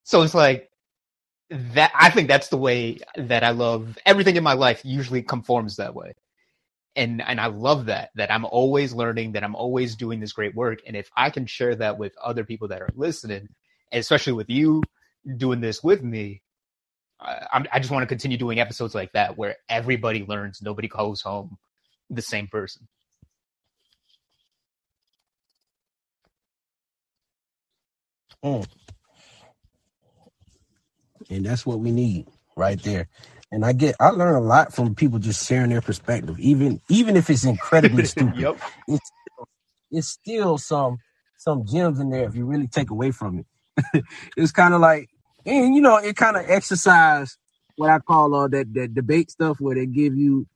So 0.04 0.23
it's 0.23 0.35
like 0.35 0.71
that 1.50 1.92
I 1.95 2.11
think 2.11 2.28
that's 2.28 2.49
the 2.49 2.57
way 2.59 2.99
that 3.16 3.45
I 3.45 3.50
love 3.50 3.99
everything 4.07 4.37
in 4.37 4.45
my 4.45 4.54
life 4.54 4.83
usually 4.85 5.23
conforms 5.23 5.76
that 5.76 5.95
way. 5.95 6.14
And 6.97 7.23
and 7.23 7.40
I 7.40 7.47
love 7.47 7.87
that 7.87 8.11
that 8.16 8.33
I'm 8.33 8.45
always 8.47 8.92
learning 8.95 9.33
that 9.33 9.45
I'm 9.45 9.57
always 9.57 9.97
doing 9.97 10.21
this 10.21 10.33
great 10.33 10.54
work 10.54 10.80
and 10.87 10.97
if 10.97 11.11
I 11.16 11.30
can 11.30 11.47
share 11.47 11.75
that 11.76 11.99
with 11.99 12.14
other 12.23 12.45
people 12.45 12.69
that 12.69 12.83
are 12.83 12.90
listening, 12.97 13.49
especially 13.92 14.35
with 14.35 14.50
you 14.50 14.83
doing 15.38 15.61
this 15.61 15.83
with 15.85 16.02
me, 16.02 16.42
I, 17.21 17.64
I 17.73 17.80
just 17.80 17.92
want 17.92 18.02
to 18.04 18.09
continue 18.09 18.38
doing 18.38 18.61
episodes 18.61 18.95
like 18.95 19.12
that 19.12 19.38
where 19.38 19.57
everybody 19.69 20.25
learns, 20.26 20.62
nobody 20.62 20.88
goes 20.88 21.23
home 21.23 21.59
the 22.11 22.23
same 22.23 22.49
person. 22.49 22.88
Mm. 28.45 28.66
And 31.31 31.47
that's 31.47 31.65
what 31.65 31.81
we 31.81 31.93
need 31.93 32.27
right 32.57 32.83
there. 32.83 33.09
And 33.53 33.65
I 33.65 33.73
get 33.73 33.97
I 34.01 34.11
learn 34.11 34.35
a 34.35 34.41
lot 34.41 34.75
from 34.75 34.95
people 34.95 35.19
just 35.19 35.47
sharing 35.47 35.71
their 35.71 35.81
perspective, 35.81 36.39
even 36.39 36.81
even 36.89 37.17
if 37.17 37.31
it's 37.31 37.45
incredibly 37.45 38.05
stupid. 38.07 38.39
yep. 38.39 38.59
It's 38.89 39.11
it's 39.91 40.09
still 40.09 40.59
some 40.59 40.99
some 41.39 41.65
gems 41.67 42.01
in 42.01 42.11
there 42.11 42.29
if 42.29 42.37
you 42.37 42.45
really 42.47 42.69
take 42.69 42.91
away 42.91 43.11
from 43.13 43.41
it. 43.41 44.05
it's 44.37 44.53
kind 44.53 44.75
of 44.75 44.81
like 44.81 45.09
and 45.47 45.75
you 45.75 45.81
know, 45.81 45.97
it 45.97 46.17
kind 46.17 46.37
of 46.37 46.45
exercise 46.49 47.37
what 47.77 47.91
I 47.91 47.99
call 47.99 48.35
uh 48.35 48.49
that 48.49 48.73
that 48.75 48.95
debate 48.95 49.31
stuff 49.31 49.61
where 49.61 49.75
they 49.75 49.87
give 49.87 50.17
you 50.17 50.47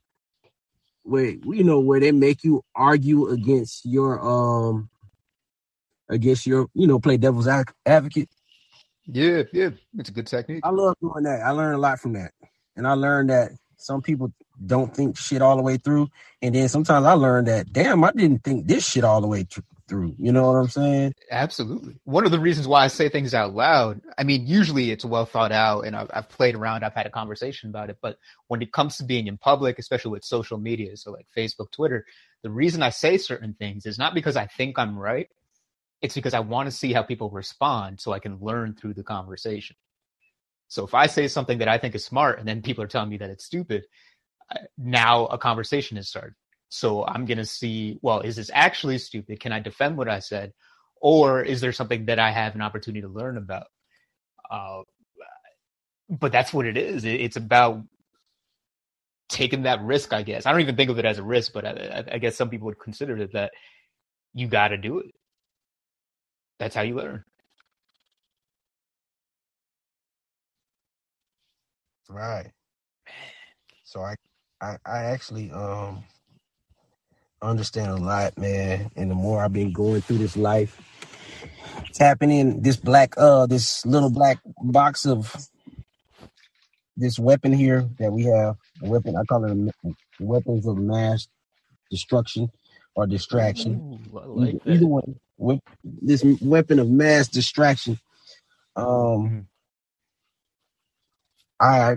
where 1.04 1.26
you 1.44 1.64
know 1.64 1.80
where 1.80 2.00
they 2.00 2.12
make 2.12 2.44
you 2.44 2.62
argue 2.74 3.28
against 3.28 3.84
your 3.86 4.20
um 4.20 4.88
against 6.08 6.46
your 6.46 6.68
you 6.74 6.86
know 6.86 6.98
play 6.98 7.16
devil's 7.16 7.48
advocate 7.86 8.28
Yeah, 9.06 9.42
yeah. 9.52 9.70
It's 9.98 10.08
a 10.08 10.12
good 10.12 10.26
technique. 10.26 10.60
I 10.64 10.70
love 10.70 10.96
doing 11.00 11.24
that. 11.24 11.42
I 11.42 11.50
learned 11.50 11.76
a 11.76 11.78
lot 11.78 12.00
from 12.00 12.14
that. 12.14 12.32
And 12.76 12.86
I 12.86 12.92
learned 12.92 13.30
that 13.30 13.52
some 13.76 14.02
people 14.02 14.32
don't 14.64 14.94
think 14.94 15.16
shit 15.16 15.42
all 15.42 15.56
the 15.56 15.62
way 15.62 15.76
through. 15.76 16.08
And 16.40 16.54
then 16.54 16.68
sometimes 16.68 17.04
I 17.04 17.12
learned 17.12 17.48
that, 17.48 17.72
damn, 17.72 18.02
I 18.02 18.12
didn't 18.12 18.42
think 18.44 18.66
this 18.66 18.88
shit 18.88 19.04
all 19.04 19.20
the 19.20 19.26
way 19.26 19.44
thr- 19.44 19.60
through. 19.88 20.14
You 20.18 20.32
know 20.32 20.46
what 20.46 20.58
I'm 20.58 20.68
saying? 20.68 21.14
Absolutely. 21.30 21.96
One 22.04 22.24
of 22.24 22.30
the 22.30 22.38
reasons 22.40 22.66
why 22.66 22.84
I 22.84 22.86
say 22.86 23.08
things 23.08 23.34
out 23.34 23.54
loud, 23.54 24.00
I 24.16 24.24
mean, 24.24 24.46
usually 24.46 24.90
it's 24.90 25.04
well 25.04 25.26
thought 25.26 25.52
out 25.52 25.82
and 25.82 25.94
I've, 25.94 26.10
I've 26.14 26.28
played 26.28 26.54
around, 26.54 26.84
I've 26.84 26.94
had 26.94 27.06
a 27.06 27.10
conversation 27.10 27.68
about 27.68 27.90
it. 27.90 27.98
But 28.00 28.18
when 28.48 28.62
it 28.62 28.72
comes 28.72 28.96
to 28.96 29.04
being 29.04 29.26
in 29.26 29.36
public, 29.36 29.78
especially 29.78 30.12
with 30.12 30.24
social 30.24 30.56
media, 30.56 30.96
so 30.96 31.12
like 31.12 31.26
Facebook, 31.36 31.70
Twitter, 31.70 32.06
the 32.42 32.50
reason 32.50 32.82
I 32.82 32.90
say 32.90 33.18
certain 33.18 33.54
things 33.54 33.84
is 33.86 33.98
not 33.98 34.14
because 34.14 34.36
I 34.36 34.46
think 34.46 34.78
I'm 34.78 34.98
right. 34.98 35.28
It's 36.04 36.14
because 36.14 36.34
I 36.34 36.40
want 36.40 36.66
to 36.68 36.76
see 36.76 36.92
how 36.92 37.02
people 37.02 37.30
respond 37.30 37.98
so 37.98 38.12
I 38.12 38.18
can 38.18 38.38
learn 38.38 38.74
through 38.74 38.92
the 38.94 39.02
conversation. 39.02 39.74
So 40.68 40.84
if 40.84 40.92
I 40.92 41.06
say 41.06 41.28
something 41.28 41.58
that 41.58 41.68
I 41.68 41.78
think 41.78 41.94
is 41.94 42.04
smart 42.04 42.38
and 42.38 42.46
then 42.46 42.60
people 42.60 42.84
are 42.84 42.88
telling 42.88 43.08
me 43.08 43.16
that 43.16 43.30
it's 43.30 43.46
stupid, 43.46 43.84
now 44.76 45.24
a 45.26 45.38
conversation 45.38 45.96
is 45.96 46.08
started. 46.10 46.34
So 46.68 47.06
I'm 47.06 47.24
going 47.24 47.38
to 47.38 47.46
see, 47.46 47.98
well, 48.02 48.20
is 48.20 48.36
this 48.36 48.50
actually 48.52 48.98
stupid? 48.98 49.40
Can 49.40 49.52
I 49.52 49.60
defend 49.60 49.96
what 49.96 50.08
I 50.10 50.18
said? 50.18 50.52
Or 51.00 51.42
is 51.42 51.62
there 51.62 51.72
something 51.72 52.04
that 52.06 52.18
I 52.18 52.30
have 52.30 52.54
an 52.54 52.60
opportunity 52.60 53.00
to 53.00 53.08
learn 53.08 53.38
about? 53.38 53.66
Uh, 54.50 54.82
but 56.10 56.32
that's 56.32 56.52
what 56.52 56.66
it 56.66 56.76
is. 56.76 57.06
It's 57.06 57.36
about 57.36 57.82
taking 59.30 59.62
that 59.62 59.80
risk, 59.82 60.12
I 60.12 60.22
guess. 60.22 60.44
I 60.44 60.52
don't 60.52 60.60
even 60.60 60.76
think 60.76 60.90
of 60.90 60.98
it 60.98 61.06
as 61.06 61.18
a 61.18 61.22
risk, 61.22 61.54
but 61.54 61.64
I- 61.64 62.04
I 62.12 62.18
guess 62.18 62.36
some 62.36 62.50
people 62.50 62.66
would 62.66 62.78
consider 62.78 63.16
it 63.16 63.32
that 63.32 63.52
you 64.34 64.48
got 64.48 64.68
to 64.68 64.76
do 64.76 64.98
it. 64.98 65.06
That's 66.58 66.74
how 66.74 66.82
you 66.82 66.96
learn. 66.96 67.24
Right. 72.10 72.50
So 73.84 74.00
I, 74.02 74.14
I, 74.62 74.76
I 74.86 74.98
actually 75.06 75.50
um 75.52 76.04
understand 77.42 77.90
a 77.90 77.96
lot, 77.96 78.38
man. 78.38 78.90
And 78.96 79.10
the 79.10 79.14
more 79.14 79.42
I've 79.44 79.52
been 79.52 79.72
going 79.72 80.02
through 80.02 80.18
this 80.18 80.36
life, 80.36 80.80
tapping 81.94 82.30
in 82.32 82.62
this 82.62 82.76
black, 82.76 83.14
uh, 83.18 83.46
this 83.46 83.86
little 83.86 84.10
black 84.10 84.38
box 84.62 85.06
of 85.06 85.34
this 86.96 87.18
weapon 87.18 87.52
here 87.52 87.88
that 88.00 88.12
we 88.12 88.24
have, 88.24 88.56
a 88.82 88.88
weapon. 88.88 89.16
I 89.16 89.24
call 89.24 89.44
it 89.44 89.52
a 89.52 89.92
weapons 90.20 90.66
of 90.66 90.78
mass 90.78 91.28
destruction 91.90 92.50
or 92.96 93.06
distraction. 93.06 93.82
Ooh, 93.82 94.00
I 94.22 94.26
Either, 94.34 94.52
like 94.52 94.58
either 94.66 94.86
one. 94.86 95.16
With 95.44 95.60
this 95.84 96.24
weapon 96.42 96.80
of 96.80 96.90
mass 96.90 97.28
distraction. 97.28 98.00
Um, 98.76 98.86
Mhm. 98.86 99.46
I 101.60 101.96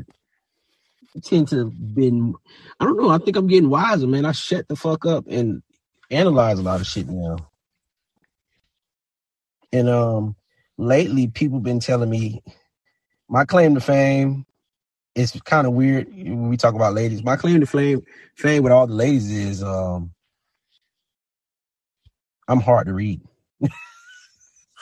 tend 1.23 1.49
to 1.49 1.65
been 1.65 2.35
I 2.79 2.85
don't 2.85 2.97
know, 2.97 3.09
I 3.09 3.19
think 3.19 3.37
I'm 3.37 3.47
getting 3.47 3.69
wiser, 3.69 4.07
man. 4.07 4.25
I 4.25 4.33
shut 4.33 4.67
the 4.67 4.75
fuck 4.75 5.05
up 5.05 5.25
and 5.29 5.63
analyze 6.11 6.59
a 6.59 6.63
lot 6.63 6.81
of 6.81 6.87
shit 6.87 7.09
now. 7.09 7.37
And 9.73 9.89
um 9.89 10.35
lately 10.77 11.27
people 11.27 11.59
been 11.59 11.79
telling 11.81 12.09
me 12.09 12.43
my 13.29 13.45
claim 13.45 13.75
to 13.75 13.81
fame 13.81 14.45
is 15.15 15.31
kind 15.45 15.67
of 15.67 15.73
weird 15.73 16.07
when 16.09 16.49
we 16.49 16.57
talk 16.57 16.75
about 16.75 16.93
ladies. 16.95 17.23
My 17.23 17.37
claim 17.37 17.61
to 17.61 17.67
fame 17.67 18.03
fame 18.37 18.63
with 18.63 18.73
all 18.73 18.87
the 18.87 18.95
ladies 18.95 19.31
is 19.31 19.63
um 19.63 20.11
I'm 22.47 22.61
hard 22.61 22.87
to 22.87 22.93
read. 22.93 23.21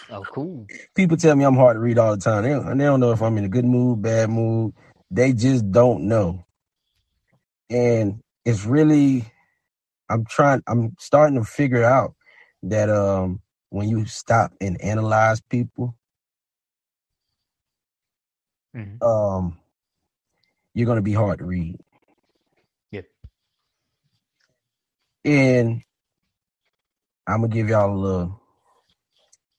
Oh, 0.09 0.25
cool. 0.25 0.69
People 0.95 1.17
tell 1.17 1.35
me 1.35 1.45
I'm 1.45 1.55
hard 1.55 1.75
to 1.75 1.79
read 1.79 2.00
all 2.00 2.15
the 2.15 2.21
time. 2.21 2.43
They 2.43 2.50
don't, 2.50 2.77
they 2.77 2.85
don't 2.85 3.00
know 3.00 3.12
if 3.12 3.21
I'm 3.21 3.38
in 3.38 3.45
a 3.45 3.50
good 3.50 3.65
mood, 3.65 4.01
bad 4.01 4.29
mood. 4.29 4.74
They 5.12 5.33
just 5.33 5.71
don't 5.71 6.07
know. 6.07 6.45
And 7.69 8.21
it's 8.45 8.65
really, 8.65 9.25
I'm 10.09 10.25
trying, 10.25 10.63
I'm 10.67 10.95
starting 11.00 11.38
to 11.38 11.45
figure 11.45 11.83
out 11.83 12.15
that 12.63 12.89
um 12.89 13.41
when 13.69 13.89
you 13.89 14.05
stop 14.05 14.53
and 14.62 14.81
analyze 14.81 15.41
people, 15.41 15.95
Mhm. 18.75 19.01
um, 19.01 19.59
you're 20.75 20.88
gonna 20.88 21.01
be 21.01 21.13
hard 21.13 21.39
to 21.39 21.45
read. 21.45 21.77
Yep. 22.91 23.07
And 25.25 25.83
I'm 27.27 27.41
gonna 27.41 27.53
give 27.53 27.69
y'all 27.69 27.93
a 27.93 27.97
little, 27.97 28.41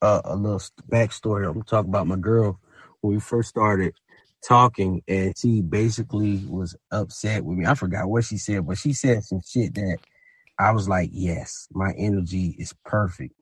uh, 0.02 0.20
a 0.24 0.36
little 0.36 0.60
backstory. 0.90 1.46
I'm 1.46 1.54
gonna 1.54 1.64
talk 1.64 1.86
about 1.86 2.06
my 2.06 2.16
girl 2.16 2.58
when 3.00 3.14
we 3.14 3.20
first 3.20 3.48
started 3.48 3.94
talking, 4.46 5.02
and 5.08 5.36
she 5.38 5.62
basically 5.62 6.44
was 6.48 6.76
upset 6.90 7.44
with 7.44 7.58
me. 7.58 7.66
I 7.66 7.74
forgot 7.74 8.08
what 8.08 8.24
she 8.24 8.38
said, 8.38 8.66
but 8.66 8.78
she 8.78 8.92
said 8.92 9.24
some 9.24 9.40
shit 9.46 9.74
that 9.74 9.98
I 10.58 10.72
was 10.72 10.88
like, 10.88 11.10
"Yes, 11.12 11.68
my 11.72 11.92
energy 11.98 12.54
is 12.58 12.74
perfect. 12.84 13.34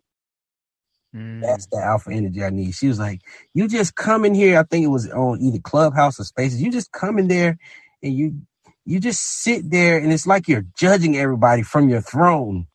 Mm. 1.15 1.43
That's 1.43 1.67
the 1.69 1.79
alpha 1.79 2.11
energy 2.13 2.45
I 2.45 2.51
need." 2.51 2.75
She 2.75 2.89
was 2.89 2.99
like, 3.01 3.23
"You 3.55 3.69
just 3.69 3.95
come 3.97 4.25
in 4.25 4.35
here. 4.35 4.59
I 4.59 4.63
think 4.65 4.85
it 4.85 4.89
was 4.91 5.09
on 5.11 5.41
either 5.43 5.59
Clubhouse 5.61 6.19
or 6.21 6.25
Spaces. 6.25 6.63
You 6.63 6.71
just 6.73 6.93
come 6.93 7.19
in 7.19 7.29
there, 7.29 7.59
and 8.03 8.15
you." 8.15 8.43
You 8.87 9.01
just 9.01 9.23
sit 9.23 9.71
there 9.71 9.99
and 9.99 10.13
it's 10.13 10.27
like 10.27 10.49
you're 10.49 10.65
judging 10.79 11.17
everybody 11.17 11.63
from 11.63 11.89
your 11.91 12.01
throne. 12.03 12.67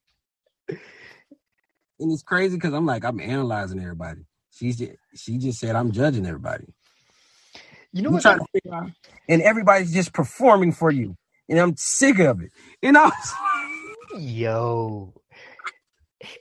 And 2.01 2.13
it's 2.13 2.23
crazy 2.23 2.57
because 2.57 2.75
I'm 2.75 2.87
like, 2.87 3.05
I'm 3.05 3.21
analyzing 3.21 3.81
everybody. 3.81 4.23
She's 4.51 4.79
just, 4.79 4.93
she 5.17 5.39
just 5.39 5.59
said 5.61 5.77
I'm 5.77 5.93
judging 5.93 6.27
everybody. 6.27 6.67
you 7.93 8.03
know 8.03 8.11
I'm 8.11 8.15
what? 8.15 8.23
trying 8.23 8.41
to 8.41 8.95
and 9.29 9.43
everybody's 9.43 9.93
just 9.93 10.13
performing 10.13 10.73
for 10.73 10.91
you, 10.91 11.17
and 11.49 11.59
I'm 11.59 11.77
sick 11.77 12.19
of 12.21 12.41
it. 12.43 12.51
And 12.83 12.97
I 12.97 13.07
was, 13.07 13.35
Yo, 14.19 15.15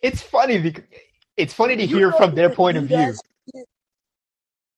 it's 0.01 0.21
funny 0.21 0.59
because 0.59 0.83
it's 1.37 1.53
funny 1.53 1.75
to 1.77 1.85
hear 1.85 2.11
from 2.11 2.35
their 2.35 2.49
point 2.49 2.77
of 2.77 2.85
view. 2.85 3.13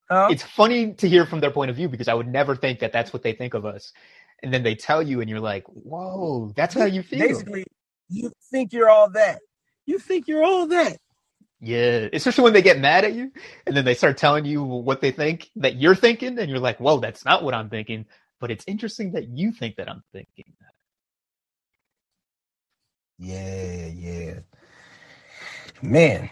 huh? 0.09 0.27
It's 0.31 0.43
funny 0.43 0.93
to 0.93 1.07
hear 1.09 1.25
from 1.25 1.39
their 1.39 1.51
point 1.51 1.69
of 1.69 1.77
view 1.77 1.89
because 1.89 2.07
I 2.07 2.13
would 2.13 2.27
never 2.27 2.55
think 2.55 2.79
that 2.79 2.91
that's 2.91 3.13
what 3.13 3.23
they 3.23 3.33
think 3.33 3.53
of 3.53 3.65
us, 3.65 3.93
and 4.43 4.53
then 4.53 4.63
they 4.63 4.75
tell 4.75 5.03
you, 5.03 5.21
and 5.21 5.29
you're 5.29 5.39
like, 5.39 5.65
"Whoa, 5.67 6.51
that's 6.55 6.73
how 6.75 6.85
you 6.85 7.03
feel." 7.03 7.19
Basically, 7.19 7.65
you 8.09 8.31
think 8.51 8.73
you're 8.73 8.89
all 8.89 9.11
that. 9.11 9.39
You 9.85 9.99
think 9.99 10.27
you're 10.27 10.43
all 10.43 10.67
that. 10.67 10.97
Yeah, 11.61 12.09
especially 12.13 12.45
when 12.45 12.53
they 12.53 12.61
get 12.61 12.79
mad 12.79 13.05
at 13.05 13.13
you 13.13 13.31
and 13.67 13.75
then 13.75 13.85
they 13.85 13.95
start 13.95 14.17
telling 14.17 14.45
you 14.45 14.63
what 14.63 15.01
they 15.01 15.11
think 15.11 15.49
that 15.57 15.75
you're 15.77 15.95
thinking, 15.95 16.39
and 16.39 16.49
you're 16.49 16.59
like, 16.59 16.79
"Whoa, 16.79 16.99
that's 16.99 17.25
not 17.25 17.43
what 17.43 17.55
I'm 17.55 17.69
thinking." 17.69 18.05
But 18.39 18.51
it's 18.51 18.65
interesting 18.67 19.13
that 19.13 19.29
you 19.29 19.51
think 19.53 19.77
that 19.77 19.89
I'm 19.89 20.03
thinking. 20.13 20.53
Yeah, 23.19 23.87
yeah. 23.87 24.39
Man, 25.81 26.29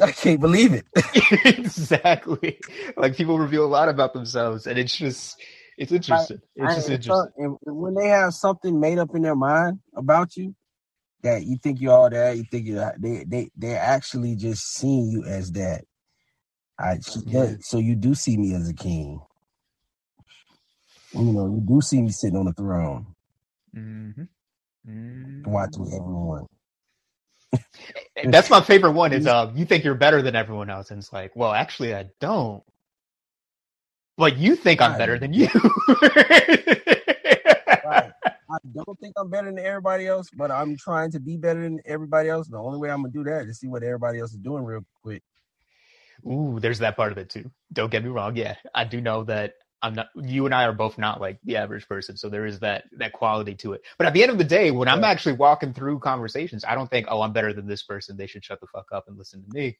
I 0.00 0.12
can't 0.12 0.40
believe 0.40 0.74
it. 0.74 0.86
exactly. 1.46 2.58
Like 2.96 3.16
people 3.16 3.38
reveal 3.38 3.64
a 3.64 3.68
lot 3.68 3.88
about 3.88 4.14
themselves, 4.14 4.66
and 4.66 4.78
it's 4.78 4.96
just 4.96 5.40
it's 5.78 5.92
interesting. 5.92 6.40
It's 6.56 6.74
just 6.76 6.90
I- 6.90 6.94
interesting. 6.94 7.30
and 7.38 7.58
when 7.64 7.94
they 7.94 8.08
have 8.08 8.34
something 8.34 8.80
made 8.80 8.98
up 8.98 9.14
in 9.14 9.22
their 9.22 9.36
mind 9.36 9.80
about 9.96 10.36
you 10.36 10.54
that 11.22 11.44
you 11.44 11.56
think 11.58 11.80
you're 11.80 11.92
all 11.94 12.10
that, 12.10 12.36
you 12.36 12.44
think 12.44 12.66
you're 12.66 12.94
they 12.98 13.24
they 13.26 13.50
they're 13.56 13.80
actually 13.80 14.36
just 14.36 14.74
seeing 14.74 15.10
you 15.10 15.24
as 15.24 15.52
that. 15.52 15.84
I 16.78 16.98
Yeah. 17.26 17.54
so 17.60 17.78
you 17.78 17.94
do 17.96 18.14
see 18.14 18.36
me 18.36 18.54
as 18.54 18.68
a 18.68 18.74
king. 18.74 19.20
You 21.14 21.32
know, 21.32 21.46
you 21.46 21.62
do 21.66 21.80
see 21.80 22.00
me 22.02 22.10
sitting 22.10 22.38
on 22.38 22.46
the 22.46 22.52
throne, 22.52 23.06
Mhm. 23.76 24.28
Mhm. 24.88 25.46
watching 25.46 25.86
everyone. 25.92 26.46
That's 28.24 28.50
my 28.50 28.60
favorite 28.62 28.92
one. 28.92 29.12
Is 29.12 29.26
um, 29.28 29.56
you 29.56 29.64
think 29.64 29.84
you're 29.84 29.94
better 29.94 30.22
than 30.22 30.36
everyone 30.36 30.70
else, 30.70 30.90
and 30.90 30.98
it's 30.98 31.12
like, 31.12 31.36
well, 31.36 31.52
actually, 31.52 31.94
I 31.94 32.06
don't. 32.20 32.62
Like 34.18 34.36
you 34.38 34.56
think 34.56 34.80
I'm 34.80 34.96
better 34.98 35.18
than 35.18 35.32
you. 35.32 35.48
Don't 38.74 38.98
think 39.00 39.14
I'm 39.18 39.30
better 39.30 39.48
than 39.48 39.58
everybody 39.58 40.06
else, 40.06 40.30
but 40.36 40.50
I'm 40.50 40.76
trying 40.78 41.12
to 41.12 41.20
be 41.20 41.36
better 41.38 41.62
than 41.62 41.80
everybody 41.86 42.28
else. 42.30 42.48
The 42.48 42.58
only 42.58 42.78
way 42.78 42.90
I'm 42.90 43.02
gonna 43.02 43.12
do 43.12 43.24
that 43.24 43.46
is 43.46 43.60
see 43.60 43.68
what 43.68 43.82
everybody 43.82 44.20
else 44.20 44.32
is 44.32 44.38
doing 44.38 44.64
real 44.64 44.82
quick. 45.02 45.22
Ooh, 46.26 46.58
there's 46.60 46.80
that 46.80 46.96
part 46.96 47.12
of 47.12 47.18
it 47.18 47.30
too. 47.30 47.50
Don't 47.72 47.90
get 47.90 48.04
me 48.04 48.10
wrong. 48.10 48.36
Yeah, 48.36 48.56
I 48.74 48.84
do 48.84 49.00
know 49.00 49.24
that 49.24 49.54
I'm 49.82 49.94
not. 49.94 50.08
You 50.16 50.46
and 50.46 50.54
I 50.54 50.64
are 50.64 50.72
both 50.72 50.98
not 50.98 51.20
like 51.20 51.38
the 51.44 51.56
average 51.56 51.88
person, 51.88 52.16
so 52.16 52.28
there 52.28 52.46
is 52.46 52.60
that 52.60 52.84
that 52.98 53.12
quality 53.12 53.54
to 53.56 53.74
it. 53.74 53.82
But 53.98 54.06
at 54.06 54.14
the 54.14 54.22
end 54.22 54.32
of 54.32 54.38
the 54.38 54.44
day, 54.44 54.70
when 54.70 54.88
I'm 54.88 55.04
actually 55.04 55.34
walking 55.34 55.74
through 55.74 56.00
conversations, 56.00 56.64
I 56.66 56.74
don't 56.76 56.90
think, 56.90 57.06
oh, 57.10 57.22
I'm 57.22 57.32
better 57.32 57.52
than 57.52 57.66
this 57.66 57.82
person. 57.82 58.16
They 58.16 58.28
should 58.28 58.44
shut 58.44 58.60
the 58.60 58.68
fuck 58.68 58.86
up 58.92 59.06
and 59.08 59.18
listen 59.18 59.42
to 59.44 59.50
me. 59.50 59.78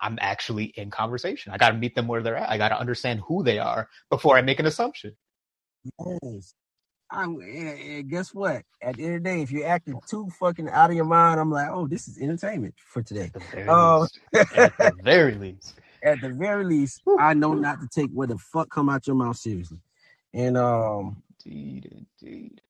I'm 0.00 0.18
actually 0.20 0.66
in 0.76 0.90
conversation. 0.90 1.52
I 1.52 1.58
got 1.58 1.70
to 1.70 1.78
meet 1.78 1.94
them 1.94 2.08
where 2.08 2.22
they're 2.22 2.36
at. 2.36 2.50
I 2.50 2.58
got 2.58 2.70
to 2.70 2.78
understand 2.80 3.20
who 3.26 3.42
they 3.44 3.58
are 3.58 3.88
before 4.10 4.36
I 4.38 4.42
make 4.42 4.60
an 4.60 4.66
assumption. 4.66 5.16
Yes. 6.24 6.54
I'm, 7.10 7.40
and, 7.40 7.78
and 7.80 8.10
guess 8.10 8.34
what? 8.34 8.62
At 8.82 8.96
the 8.96 9.04
end 9.04 9.16
of 9.16 9.22
the 9.22 9.30
day, 9.30 9.42
if 9.42 9.50
you're 9.50 9.66
acting 9.68 10.00
too 10.08 10.28
fucking 10.38 10.68
out 10.68 10.90
of 10.90 10.96
your 10.96 11.04
mind, 11.04 11.40
I'm 11.40 11.50
like, 11.50 11.68
oh, 11.70 11.86
this 11.86 12.08
is 12.08 12.18
entertainment 12.18 12.74
for 12.86 13.02
today. 13.02 13.32
At 13.34 13.34
the 13.34 13.40
very 13.52 13.74
least. 13.74 14.20
At 14.54 14.76
the 14.78 14.92
very 15.02 15.34
least. 15.34 15.74
At 16.02 16.20
the 16.20 16.30
very 16.30 16.64
least, 16.64 17.02
I 17.18 17.34
know 17.34 17.54
not 17.54 17.80
to 17.80 17.88
take 17.88 18.10
what 18.12 18.28
the 18.28 18.38
fuck 18.38 18.70
come 18.70 18.88
out 18.88 19.08
your 19.08 19.16
mouth 19.16 19.36
seriously. 19.36 19.80
And 20.32 20.56
um, 20.56 21.22
Indeed, 21.44 22.06
indeed. 22.22 22.60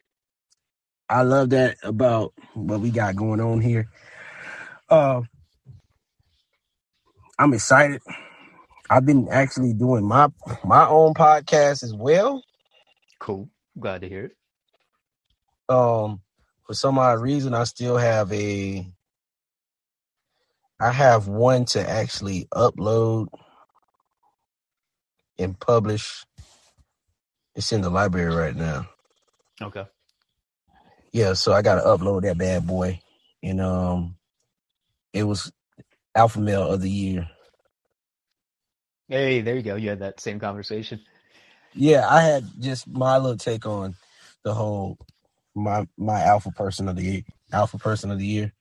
I 1.09 1.23
love 1.23 1.51
that 1.51 1.79
about 1.83 2.35
what 2.55 2.81
we 2.81 2.91
got 2.91 3.17
going 3.17 3.41
on 3.41 3.61
here. 3.61 3.89
Uh, 4.89 5.23
I'm 7.39 7.55
excited. 7.55 8.01
I've 8.91 9.07
been 9.07 9.29
actually 9.31 9.73
doing 9.73 10.05
my 10.05 10.29
my 10.65 10.87
own 10.87 11.15
podcast 11.15 11.83
as 11.83 11.95
well. 11.95 12.43
Cool. 13.19 13.49
Glad 13.81 14.03
to 14.03 14.09
hear 14.09 14.27
it. 14.27 14.37
um 15.71 16.23
for 16.67 16.75
some 16.75 16.99
odd 16.99 17.21
reason 17.21 17.55
i 17.55 17.65
still 17.65 17.99
have 17.99 18.33
a 18.33 18.87
i 20.81 20.93
have 20.93 21.29
one 21.29 21.65
to 21.67 21.89
actually 21.89 22.47
upload 22.55 23.29
and 25.39 25.59
publish 25.61 26.25
it's 27.57 27.73
in 27.73 27.83
the 27.83 27.91
library 27.91 28.35
right 28.35 28.57
now 28.57 28.87
Okay. 29.63 29.85
yeah 31.13 31.33
so 31.35 31.53
i 31.53 31.63
gotta 31.63 31.83
upload 31.83 32.23
that 32.23 32.39
bad 32.39 32.67
boy 32.67 33.01
and 33.43 33.61
um 33.61 34.17
it 35.15 35.25
was 35.25 35.53
alpha 36.17 36.41
male 36.41 36.69
of 36.71 36.83
the 36.83 36.91
year 36.91 37.29
Hey, 39.09 39.43
there 39.43 39.57
you 39.57 39.63
go. 39.63 39.77
You 39.77 39.91
had 39.91 40.01
that 40.01 40.21
same 40.21 40.41
conversation. 40.41 41.01
Yeah 41.79 42.07
i 42.11 42.23
had 42.23 42.45
just 42.61 42.89
my 42.89 43.19
little 43.19 43.39
take 43.39 43.67
on 43.67 43.97
the 44.45 44.55
whole 44.55 44.99
my 45.57 45.87
my 45.99 46.23
alpha 46.23 46.53
person 46.53 46.89
of 46.89 46.97
the 46.97 47.05
year 47.05 47.23
alpha 47.53 47.79
person 47.79 48.11
of 48.13 48.19
the 48.21 48.27
year 48.27 48.53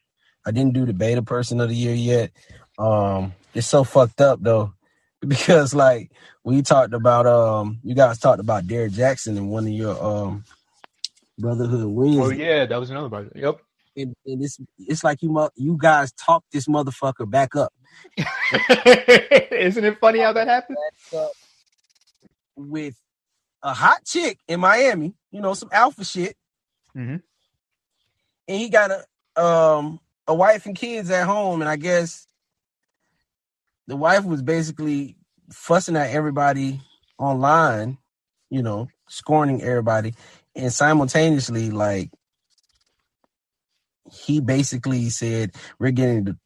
i 0.45 0.51
didn't 0.51 0.73
do 0.73 0.85
the 0.85 0.93
beta 0.93 1.23
person 1.23 1.61
of 1.61 1.69
the 1.69 1.75
year 1.75 1.95
yet 1.95 2.31
um 2.79 3.33
it's 3.55 3.67
so 3.67 3.83
fucked 3.85 4.21
up 4.21 4.39
though 4.43 4.73
because 5.27 5.75
like 5.75 6.11
we 6.45 6.61
talked 6.63 6.93
about 6.93 7.27
um 7.27 7.79
you 7.83 7.95
guys 7.95 8.19
talked 8.19 8.41
about 8.41 8.67
Derek 8.67 8.93
Jackson 8.93 9.37
in 9.37 9.49
one 9.49 9.65
of 9.65 9.71
your 9.73 10.03
um 10.03 10.45
Brotherhood 11.39 11.85
wins 11.87 12.17
Oh 12.17 12.29
yeah, 12.29 12.65
that 12.65 12.79
was 12.79 12.89
another 12.91 13.09
brother. 13.09 13.31
Yep. 13.35 13.59
and, 13.97 14.15
and 14.25 14.43
it's 14.43 14.59
it's 14.79 15.03
like 15.03 15.21
you 15.23 15.29
mu- 15.29 15.49
you 15.55 15.77
guys 15.79 16.11
talk 16.13 16.43
this 16.53 16.67
motherfucker 16.67 17.29
back 17.29 17.55
up 17.55 17.73
Isn't 19.51 19.85
it 19.85 19.99
funny 19.99 20.19
how 20.19 20.33
that 20.33 20.47
happened? 20.47 20.79
with 22.57 22.95
a 23.63 23.73
hot 23.73 24.05
chick 24.05 24.39
in 24.47 24.59
Miami 24.59 25.13
you 25.31 25.41
know 25.41 25.53
some 25.53 25.69
alpha 25.71 26.03
shit 26.05 26.35
Mhm. 26.95 27.21
and 28.47 28.57
he 28.59 28.69
got 28.69 28.91
a 28.91 29.41
um 29.41 29.99
a 30.27 30.33
wife 30.35 30.65
and 30.65 30.75
kids 30.75 31.09
at 31.11 31.25
home 31.27 31.61
and 31.61 31.69
I 31.69 31.75
guess 31.77 32.27
the 33.87 33.95
wife 33.95 34.23
was 34.25 34.41
basically 34.41 35.15
fussing 35.51 35.95
at 35.95 36.11
everybody 36.11 36.81
online, 37.17 37.97
you 38.49 38.61
know, 38.61 38.87
scorning 39.09 39.61
everybody, 39.61 40.13
and 40.55 40.71
simultaneously, 40.71 41.71
like 41.71 42.11
he 44.11 44.39
basically 44.39 45.09
said, 45.09 45.53
"We're 45.79 45.91
getting 45.91 46.37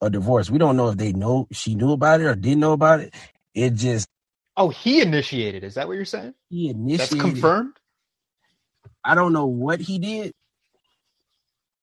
a 0.00 0.10
divorce." 0.10 0.50
We 0.50 0.58
don't 0.58 0.76
know 0.76 0.88
if 0.90 0.96
they 0.96 1.12
know 1.12 1.48
she 1.52 1.74
knew 1.74 1.92
about 1.92 2.20
it 2.20 2.26
or 2.26 2.34
didn't 2.34 2.60
know 2.60 2.72
about 2.72 3.00
it. 3.00 3.14
It 3.54 3.74
just 3.74 4.08
Oh, 4.58 4.70
he 4.70 5.02
initiated. 5.02 5.64
Is 5.64 5.76
that 5.76 5.88
what 5.88 5.94
you're 5.96 6.06
saying? 6.06 6.34
he 6.50 6.70
initiated. 6.70 7.00
That's 7.00 7.14
confirmed. 7.22 7.74
I 9.04 9.16
don't 9.16 9.32
know 9.34 9.46
what 9.46 9.80
he 9.80 9.98
did. 10.00 10.32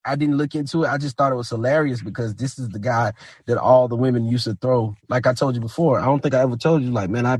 I 0.04 0.16
didn't 0.16 0.38
look 0.38 0.54
into 0.54 0.84
it. 0.84 0.88
I 0.88 0.98
just 0.98 1.16
thought 1.16 1.32
it 1.32 1.36
was 1.36 1.50
hilarious 1.50 2.02
because 2.02 2.34
this 2.36 2.58
is 2.58 2.68
the 2.70 2.78
guy 2.80 3.12
that 3.46 3.58
all 3.58 3.88
the 3.88 3.96
women 3.96 4.26
used 4.26 4.44
to 4.44 4.54
throw. 4.54 4.96
Like 5.08 5.26
I 5.26 5.34
told 5.34 5.56
you 5.56 5.62
before, 5.62 6.00
I 6.00 6.06
don't 6.06 6.22
think 6.22 6.34
I 6.34 6.42
ever 6.42 6.56
told 6.56 6.82
you. 6.82 6.92
Like, 6.92 7.10
man, 7.10 7.26
I 7.26 7.38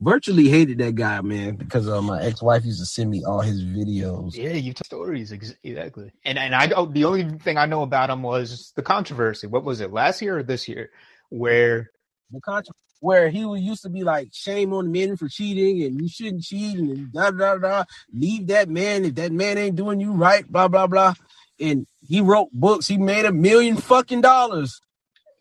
virtually 0.00 0.48
hated 0.48 0.78
that 0.78 0.94
guy, 0.94 1.22
man, 1.22 1.56
because 1.56 1.88
uh, 1.88 2.02
my 2.02 2.22
ex-wife 2.22 2.66
used 2.66 2.80
to 2.80 2.86
send 2.86 3.10
me 3.10 3.24
all 3.24 3.40
his 3.40 3.62
videos. 3.64 4.36
Yeah, 4.36 4.52
you 4.52 4.74
tell 4.74 4.84
stories 4.84 5.32
exactly. 5.32 6.12
And 6.24 6.38
and 6.38 6.54
I 6.54 6.66
don't. 6.68 6.92
The 6.94 7.04
only 7.06 7.24
thing 7.38 7.58
I 7.58 7.66
know 7.66 7.82
about 7.82 8.10
him 8.10 8.22
was 8.22 8.72
the 8.76 8.82
controversy. 8.82 9.46
What 9.46 9.64
was 9.64 9.80
it 9.80 9.92
last 9.92 10.22
year 10.22 10.38
or 10.38 10.42
this 10.42 10.68
year? 10.68 10.90
Where 11.30 11.90
The 12.30 12.40
contra- 12.42 12.74
where 13.02 13.30
he 13.30 13.44
was 13.44 13.60
used 13.60 13.82
to 13.82 13.90
be 13.90 14.04
like, 14.04 14.28
shame 14.32 14.72
on 14.72 14.92
men 14.92 15.16
for 15.16 15.28
cheating, 15.28 15.82
and 15.82 16.00
you 16.00 16.08
shouldn't 16.08 16.44
cheat, 16.44 16.78
and 16.78 17.12
da 17.12 17.32
da 17.32 17.56
da. 17.56 17.58
da. 17.58 17.84
Leave 18.14 18.46
that 18.46 18.68
man 18.68 19.04
if 19.04 19.16
that 19.16 19.32
man 19.32 19.58
ain't 19.58 19.74
doing 19.74 19.98
you 19.98 20.12
right, 20.12 20.46
blah 20.50 20.68
blah 20.68 20.86
blah. 20.86 21.14
And 21.58 21.86
he 22.00 22.20
wrote 22.20 22.50
books. 22.52 22.86
He 22.86 22.98
made 22.98 23.24
a 23.24 23.32
million 23.32 23.76
fucking 23.76 24.20
dollars. 24.20 24.80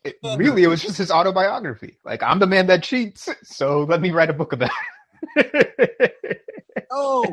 it, 0.04 0.16
really 0.38 0.64
it 0.64 0.68
was 0.68 0.82
just 0.82 0.98
his 0.98 1.12
autobiography. 1.12 2.00
Like 2.04 2.24
I'm 2.24 2.40
the 2.40 2.48
man 2.48 2.66
that 2.68 2.82
cheats, 2.82 3.30
so 3.44 3.84
let 3.84 4.02
me 4.02 4.10
write 4.10 4.32
a 4.32 4.34
book 4.34 4.54
about 4.54 4.72
it. 5.36 6.18
Oh, 6.94 7.24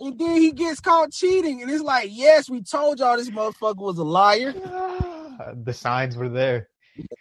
and 0.00 0.18
then 0.18 0.40
he 0.40 0.50
gets 0.50 0.80
caught 0.80 1.12
cheating, 1.12 1.62
and 1.62 1.70
it's 1.70 1.82
like, 1.82 2.08
yes, 2.12 2.50
we 2.50 2.62
told 2.62 2.98
y'all 2.98 3.16
this 3.16 3.30
motherfucker 3.30 3.76
was 3.76 3.98
a 3.98 4.04
liar. 4.04 4.52
the 5.54 5.72
signs 5.72 6.16
were 6.16 6.28
there. 6.28 6.68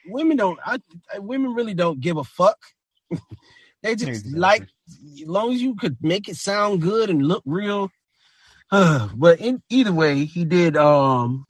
Women 0.07 0.37
don't. 0.37 0.59
I, 0.65 0.79
I- 1.13 1.19
women 1.19 1.53
really 1.53 1.73
don't 1.73 1.99
give 2.01 2.17
a 2.17 2.23
fuck. 2.23 2.57
they 3.83 3.95
just 3.95 4.09
Exactly. 4.09 4.39
like, 4.39 4.63
as 4.63 5.27
long 5.27 5.53
as 5.53 5.61
you 5.61 5.75
could 5.75 5.97
make 6.01 6.29
it 6.29 6.37
sound 6.37 6.81
good 6.81 7.09
and 7.09 7.27
look 7.27 7.43
real. 7.45 7.91
but 8.71 9.39
in 9.39 9.61
either 9.69 9.93
way, 9.93 10.25
he 10.25 10.45
did 10.45 10.77
um 10.77 11.45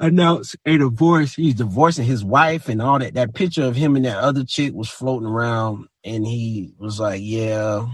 announce 0.00 0.56
a 0.66 0.76
divorce. 0.78 1.34
He's 1.34 1.54
divorcing 1.54 2.04
his 2.04 2.24
wife 2.24 2.68
and 2.68 2.82
all 2.82 2.98
that. 2.98 3.14
That 3.14 3.34
picture 3.34 3.64
of 3.64 3.76
him 3.76 3.96
and 3.96 4.04
that 4.04 4.18
other 4.18 4.44
chick 4.44 4.74
was 4.74 4.88
floating 4.88 5.28
around, 5.28 5.88
and 6.04 6.26
he 6.26 6.74
was 6.78 7.00
like, 7.00 7.20
"Yeah, 7.24 7.86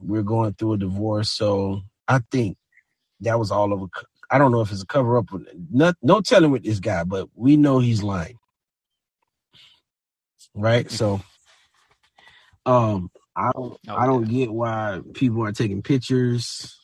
we're 0.00 0.22
going 0.22 0.54
through 0.54 0.74
a 0.74 0.78
divorce." 0.78 1.30
So 1.30 1.82
I 2.08 2.20
think 2.30 2.56
that 3.20 3.38
was 3.38 3.50
all 3.50 3.72
of 3.72 3.82
a. 3.82 3.88
I 4.30 4.38
don't 4.38 4.52
know 4.52 4.60
if 4.62 4.72
it's 4.72 4.82
a 4.82 4.86
cover 4.86 5.18
up. 5.18 5.32
or 5.32 5.42
No, 5.70 5.92
no 6.02 6.20
telling 6.20 6.50
with 6.50 6.64
this 6.64 6.80
guy, 6.80 7.04
but 7.04 7.28
we 7.34 7.56
know 7.56 7.80
he's 7.80 8.02
lying, 8.02 8.38
right? 10.54 10.90
So, 10.90 11.20
um, 12.66 13.10
I 13.36 13.50
don't, 13.54 13.78
Oh, 13.88 13.96
I 13.96 14.06
don't 14.06 14.28
get 14.28 14.52
why 14.52 15.00
people 15.14 15.44
are 15.44 15.52
taking 15.52 15.82
pictures. 15.82 16.76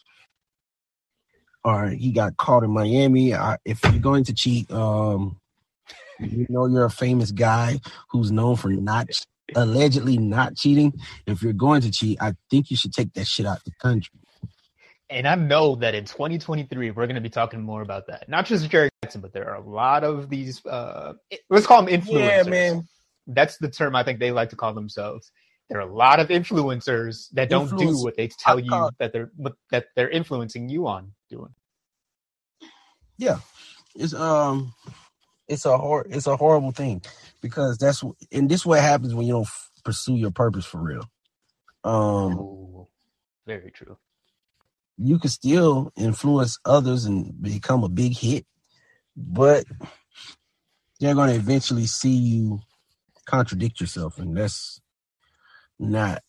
Or 1.64 1.88
he 1.88 2.12
got 2.12 2.36
caught 2.36 2.64
in 2.64 2.70
Miami. 2.70 3.34
I, 3.34 3.58
if 3.64 3.82
you're 3.84 3.98
going 3.98 4.24
to 4.24 4.34
cheat, 4.34 4.70
um, 4.72 5.38
you 6.20 6.46
know 6.48 6.66
you're 6.66 6.84
a 6.86 6.90
famous 6.90 7.32
guy 7.32 7.80
who's 8.10 8.32
known 8.32 8.56
for 8.56 8.70
not 8.70 9.08
allegedly 9.54 10.18
not 10.18 10.56
cheating. 10.56 10.94
If 11.26 11.42
you're 11.42 11.52
going 11.52 11.82
to 11.82 11.90
cheat, 11.90 12.18
I 12.20 12.34
think 12.50 12.70
you 12.70 12.76
should 12.76 12.92
take 12.92 13.12
that 13.14 13.26
shit 13.26 13.46
out 13.46 13.58
of 13.58 13.64
the 13.64 13.72
country. 13.80 14.20
And 15.08 15.28
I 15.28 15.36
know 15.36 15.76
that 15.76 15.94
in 15.94 16.04
2023, 16.04 16.90
we're 16.90 17.06
going 17.06 17.14
to 17.14 17.20
be 17.20 17.30
talking 17.30 17.62
more 17.62 17.82
about 17.82 18.08
that. 18.08 18.28
Not 18.28 18.46
just 18.46 18.68
Jerry 18.68 18.90
Jackson, 19.02 19.20
but 19.20 19.32
there 19.32 19.48
are 19.48 19.56
a 19.56 19.68
lot 19.68 20.02
of 20.02 20.28
these, 20.28 20.64
uh, 20.66 21.14
let's 21.48 21.66
call 21.66 21.82
them 21.82 22.00
influencers. 22.00 22.44
Yeah, 22.44 22.50
man. 22.50 22.88
That's 23.28 23.56
the 23.58 23.70
term 23.70 23.94
I 23.94 24.02
think 24.02 24.18
they 24.18 24.32
like 24.32 24.50
to 24.50 24.56
call 24.56 24.74
themselves. 24.74 25.30
There 25.68 25.78
are 25.78 25.88
a 25.88 25.92
lot 25.92 26.20
of 26.20 26.28
influencers 26.28 27.28
that 27.32 27.50
don't 27.50 27.76
do 27.76 27.96
what 28.02 28.16
they 28.16 28.28
tell 28.28 28.60
you 28.60 28.90
that 28.98 29.12
they're 29.12 29.30
what, 29.36 29.54
that 29.70 29.86
they're 29.96 30.10
influencing 30.10 30.68
you 30.68 30.86
on 30.86 31.12
doing. 31.28 31.52
Yeah, 33.18 33.38
it's 33.96 34.14
um, 34.14 34.74
it's 35.48 35.64
a 35.64 35.76
hor- 35.76 36.06
it's 36.08 36.28
a 36.28 36.36
horrible 36.36 36.70
thing 36.70 37.02
because 37.40 37.78
that's 37.78 38.04
and 38.30 38.48
this 38.48 38.64
what 38.64 38.80
happens 38.80 39.12
when 39.12 39.26
you 39.26 39.32
don't 39.32 39.42
f- 39.42 39.70
pursue 39.84 40.14
your 40.14 40.30
purpose 40.30 40.64
for 40.64 40.80
real. 40.80 41.10
Um, 41.82 42.38
Ooh, 42.38 42.88
very 43.44 43.72
true. 43.72 43.96
You 44.98 45.18
can 45.18 45.30
still 45.30 45.92
influence 45.96 46.58
others 46.64 47.04
and 47.04 47.40
become 47.42 47.84
a 47.84 47.88
big 47.88 48.16
hit, 48.16 48.46
but 49.16 49.64
they're 51.00 51.14
going 51.14 51.30
to 51.30 51.36
eventually 51.36 51.86
see 51.86 52.14
you 52.14 52.60
contradict 53.26 53.80
yourself, 53.80 54.18
and 54.18 54.36
that's 54.36 54.80
not 55.78 56.22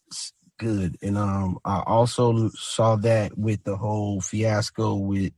good. 0.60 0.98
And 1.02 1.18
um, 1.18 1.60
I 1.64 1.84
also 1.86 2.50
saw 2.50 2.96
that 2.98 3.38
with 3.38 3.64
the 3.64 3.78
whole 3.78 4.22
fiasco 4.22 4.96
with 4.96 5.34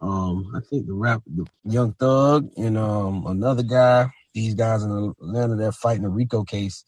um, 0.00 0.52
I 0.54 0.60
think 0.60 0.86
the 0.86 0.94
rap, 0.94 1.22
the 1.26 1.46
Young 1.64 1.92
Thug, 1.94 2.50
and 2.56 2.78
um, 2.78 3.26
another 3.26 3.62
guy. 3.62 4.10
These 4.34 4.54
guys 4.54 4.84
in 4.84 5.14
Atlanta, 5.20 5.56
they're 5.56 5.72
fighting 5.72 6.04
a 6.04 6.08
RICO 6.08 6.44
case, 6.44 6.84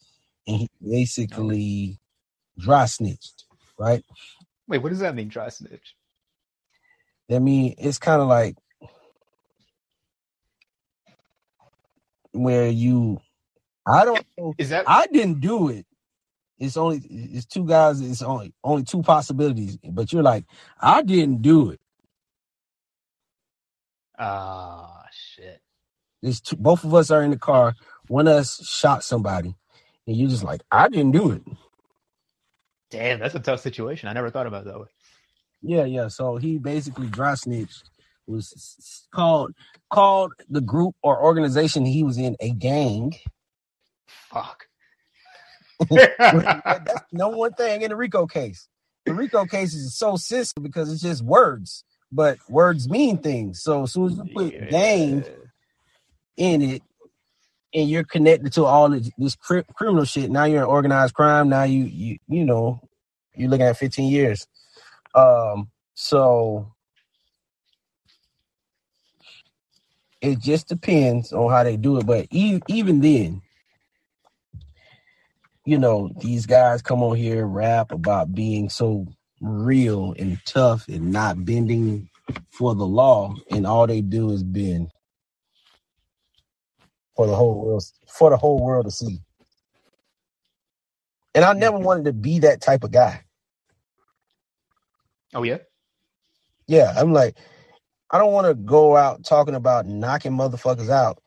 and 0.47 0.57
he 0.57 0.69
basically 0.81 1.99
dry 2.57 2.85
snitched, 2.85 3.43
right? 3.77 4.03
Wait, 4.71 4.83
what 4.83 4.89
does 4.91 5.01
that 5.01 5.15
mean, 5.15 5.29
dry 5.29 5.49
snitch? 5.49 5.95
I 7.31 7.39
mean, 7.39 7.75
it's 7.79 7.99
kind 7.99 8.21
of 8.21 8.27
like 8.29 8.57
where 12.33 12.69
you, 12.69 13.19
I 13.87 14.05
don't 14.05 14.25
know, 14.37 14.55
Is 14.57 14.69
that 14.69 14.87
I 14.87 15.07
didn't 15.07 15.41
do 15.41 15.69
it. 15.69 15.85
It's 16.59 16.77
only 16.77 16.99
it's 17.09 17.45
two 17.45 17.67
guys. 17.67 18.01
It's 18.01 18.21
only 18.21 18.53
only 18.63 18.83
two 18.83 19.01
possibilities. 19.03 19.77
But 19.83 20.13
you're 20.13 20.23
like, 20.23 20.45
I 20.79 21.01
didn't 21.03 21.41
do 21.41 21.71
it. 21.71 21.81
ah 24.19 25.05
shit? 25.11 25.61
There's 26.21 26.41
two, 26.41 26.57
both 26.57 26.83
of 26.83 26.93
us 26.95 27.11
are 27.11 27.23
in 27.23 27.31
the 27.31 27.39
car. 27.39 27.75
One 28.07 28.27
of 28.27 28.35
us 28.35 28.65
shot 28.67 29.03
somebody, 29.03 29.55
and 30.07 30.17
you're 30.17 30.29
just 30.29 30.43
like, 30.43 30.61
I 30.71 30.89
didn't 30.89 31.11
do 31.13 31.31
it. 31.31 31.43
Damn, 32.91 33.19
that's 33.19 33.35
a 33.35 33.39
tough 33.39 33.61
situation. 33.61 34.09
I 34.09 34.13
never 34.13 34.29
thought 34.29 34.47
about 34.47 34.67
it 34.67 34.71
that 34.71 34.79
way. 34.79 34.87
Yeah, 35.61 35.85
yeah. 35.85 36.07
So 36.09 36.37
he 36.37 36.57
basically 36.57 37.07
dry 37.07 37.35
snitched. 37.35 37.89
Was 38.27 39.07
called 39.13 39.51
called 39.91 40.33
the 40.49 40.61
group 40.61 40.95
or 41.03 41.21
organization 41.21 41.85
he 41.85 42.03
was 42.03 42.17
in 42.17 42.37
a 42.39 42.51
gang. 42.51 43.13
Fuck. 44.07 44.67
That's 45.89 46.13
the 46.19 47.01
number 47.11 47.37
one 47.37 47.53
thing 47.53 47.81
in 47.81 47.89
the 47.89 47.95
RICO 47.95 48.27
case. 48.27 48.67
The 49.05 49.13
RICO 49.13 49.45
case 49.45 49.73
is 49.73 49.97
so 49.97 50.15
sensitive 50.15 50.63
because 50.63 50.93
it's 50.93 51.01
just 51.01 51.23
words, 51.23 51.83
but 52.11 52.37
words 52.47 52.87
mean 52.87 53.17
things. 53.17 53.61
So 53.63 53.83
as 53.83 53.93
soon 53.93 54.05
as 54.11 54.17
you 54.17 54.29
put 54.33 54.69
gang 54.69 55.25
in 56.37 56.61
it, 56.61 56.83
and 57.73 57.89
you're 57.89 58.03
connected 58.05 58.53
to 58.53 58.65
all 58.65 58.93
of 58.93 59.07
this 59.17 59.35
cri- 59.35 59.65
criminal 59.75 60.05
shit, 60.05 60.31
now 60.31 60.45
you're 60.45 60.63
in 60.63 60.69
organized 60.69 61.15
crime. 61.15 61.49
Now 61.49 61.63
you 61.63 61.85
you 61.85 62.17
you 62.27 62.45
know 62.45 62.81
you're 63.35 63.49
looking 63.49 63.67
at 63.67 63.77
15 63.77 64.11
years. 64.11 64.47
Um, 65.15 65.71
so 65.95 66.73
it 70.21 70.39
just 70.39 70.67
depends 70.69 71.33
on 71.33 71.51
how 71.51 71.63
they 71.63 71.77
do 71.77 71.99
it. 71.99 72.05
But 72.07 72.27
e- 72.31 72.61
even 72.69 73.01
then, 73.01 73.41
you 75.65 75.79
know, 75.79 76.11
these 76.21 76.45
guys 76.45 76.81
come 76.81 77.03
on 77.03 77.17
here 77.17 77.45
rap 77.45 77.91
about 77.91 78.33
being 78.33 78.69
so 78.69 79.07
real 79.41 80.15
and 80.19 80.39
tough 80.45 80.87
and 80.87 81.11
not 81.11 81.45
bending 81.45 82.09
for 82.51 82.75
the 82.75 82.85
law, 82.85 83.33
and 83.51 83.67
all 83.67 83.87
they 83.87 84.01
do 84.01 84.31
is 84.31 84.43
bend 84.43 84.89
for 87.21 87.27
the 87.27 87.35
whole 87.35 87.53
world 87.53 87.83
for 88.07 88.31
the 88.31 88.37
whole 88.37 88.57
world 88.57 88.85
to 88.85 88.91
see. 88.91 89.19
And 91.35 91.45
I 91.45 91.53
never 91.53 91.77
wanted 91.77 92.05
to 92.05 92.13
be 92.13 92.39
that 92.39 92.61
type 92.61 92.83
of 92.83 92.89
guy. 92.89 93.21
Oh 95.35 95.43
yeah. 95.43 95.59
Yeah, 96.65 96.95
I'm 96.97 97.13
like, 97.13 97.37
I 98.09 98.17
don't 98.17 98.33
want 98.33 98.47
to 98.47 98.55
go 98.55 98.97
out 98.97 99.23
talking 99.23 99.53
about 99.53 99.85
knocking 99.85 100.31
motherfuckers 100.31 100.89
out, 100.89 101.21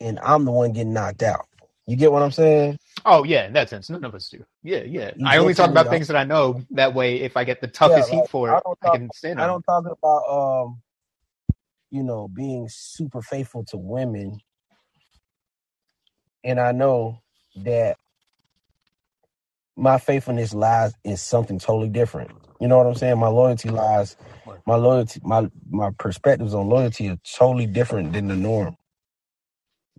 and 0.00 0.18
I'm 0.20 0.46
the 0.46 0.52
one 0.52 0.72
getting 0.72 0.94
knocked 0.94 1.22
out. 1.22 1.46
You 1.86 1.96
get 1.96 2.10
what 2.10 2.22
I'm 2.22 2.32
saying? 2.32 2.78
Oh 3.04 3.22
yeah, 3.22 3.46
in 3.46 3.52
that 3.52 3.68
sense, 3.68 3.90
none 3.90 4.04
of 4.04 4.14
us 4.14 4.30
do. 4.30 4.42
Yeah, 4.62 4.84
yeah. 4.84 5.10
You 5.16 5.26
I 5.26 5.36
only 5.36 5.52
talk 5.52 5.70
about 5.70 5.90
things 5.90 6.08
that 6.08 6.16
I 6.16 6.24
know. 6.24 6.62
That 6.70 6.94
way, 6.94 7.20
if 7.20 7.36
I 7.36 7.44
get 7.44 7.60
the 7.60 7.68
toughest 7.68 8.10
like, 8.10 8.22
heat 8.22 8.30
for 8.30 8.48
it, 8.56 8.62
don't 8.64 8.78
I 8.82 8.96
can 8.96 9.10
stand 9.12 9.38
I 9.38 9.46
don't 9.46 9.62
talk 9.64 9.84
about 9.84 10.22
um, 10.30 10.82
you 11.90 12.02
know, 12.02 12.26
being 12.26 12.68
super 12.70 13.20
faithful 13.20 13.64
to 13.66 13.76
women, 13.76 14.40
and 16.46 16.60
I 16.60 16.72
know 16.72 17.22
that 17.64 17.98
my 19.76 19.98
faithfulness 19.98 20.54
lies 20.54 20.94
in 21.04 21.16
something 21.18 21.58
totally 21.58 21.90
different. 21.90 22.32
You 22.60 22.68
know 22.68 22.78
what 22.78 22.86
I'm 22.88 22.94
saying? 22.96 23.18
My 23.18 23.28
loyalty 23.28 23.70
lies, 23.70 24.16
my 24.66 24.76
loyalty, 24.76 25.20
my 25.24 25.50
my 25.70 25.90
perspectives 25.98 26.54
on 26.54 26.68
loyalty 26.68 27.10
are 27.10 27.18
totally 27.36 27.66
different 27.66 28.12
than 28.14 28.28
the 28.28 28.36
norm. 28.36 28.76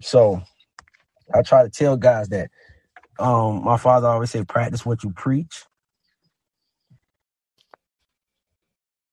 So, 0.02 0.42
I 1.34 1.44
try 1.44 1.64
to 1.64 1.70
tell 1.70 1.98
guys 1.98 2.30
that. 2.30 2.52
Um, 3.20 3.64
my 3.64 3.78
father 3.78 4.08
always 4.08 4.32
said, 4.32 4.48
"Practice 4.48 4.86
what 4.86 5.04
you 5.04 5.12
preach." 5.12 5.64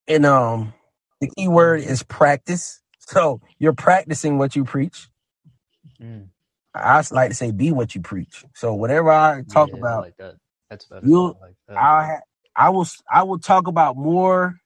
And 0.07 0.27
um, 0.27 0.75
the 1.21 1.31
key 1.37 1.49
word 1.49 1.81
is 1.81 2.03
practice. 2.03 2.81
So 2.99 3.41
you're 3.59 3.75
practicing 3.75 4.39
what 4.39 4.57
you 4.57 4.65
preach. 4.65 5.09
Mm, 6.03 6.29
I 6.75 6.99
s- 7.01 7.13
like 7.13 7.31
to 7.31 7.37
say, 7.37 7.53
be 7.53 7.73
what 7.73 7.95
you 7.95 8.03
preach. 8.03 8.45
So 8.55 8.75
whatever 8.75 9.11
I 9.11 9.45
talk 9.53 9.71
yeah, 9.71 9.75
I 9.77 9.79
about, 9.81 9.97
like 9.97 10.17
that. 10.19 10.37
That's 10.71 10.87
better. 10.87 11.07
You'll- 11.09 11.39
I 11.41 11.47
like 11.47 11.57
that. 11.69 11.79
I 11.81 12.21
I 12.57 12.71
will 12.71 12.83
s- 12.83 13.03
I 13.13 13.23
will 13.25 13.39
talk 13.41 13.69
about 13.69 13.97
more. 13.97 14.61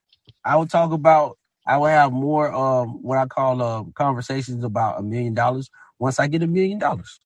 I 0.45 0.57
will 0.57 0.67
talk 0.67 0.93
about. 0.93 1.39
I 1.67 1.79
will 1.79 1.87
have 1.87 2.13
more 2.13 2.53
um 2.53 3.03
what 3.03 3.19
I 3.19 3.27
call 3.27 3.63
uh, 3.63 3.85
conversations 3.95 4.65
about 4.65 5.01
a 5.01 5.03
million 5.03 5.35
dollars 5.35 5.71
once 5.99 6.19
I 6.21 6.29
get 6.29 6.43
a 6.43 6.47
million 6.49 6.79
dollars. 6.79 7.21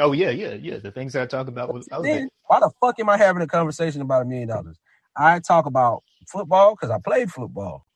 oh 0.00 0.12
yeah, 0.12 0.30
yeah, 0.30 0.54
yeah. 0.54 0.78
The 0.78 0.92
things 0.92 1.14
that 1.14 1.22
I 1.22 1.26
talk 1.26 1.48
about 1.48 1.72
with 1.72 1.88
other 1.92 2.08
Then 2.10 2.28
why 2.46 2.60
the 2.60 2.70
fuck 2.80 2.98
am 3.00 3.10
I 3.10 3.18
having 3.18 3.42
a 3.42 3.46
conversation 3.48 4.02
about 4.02 4.22
a 4.22 4.26
million 4.26 4.48
dollars? 4.48 4.78
I 5.16 5.40
talk 5.40 5.66
about 5.66 6.04
football 6.28 6.74
because 6.74 6.90
I 6.90 6.98
played 7.00 7.30
football. 7.32 7.86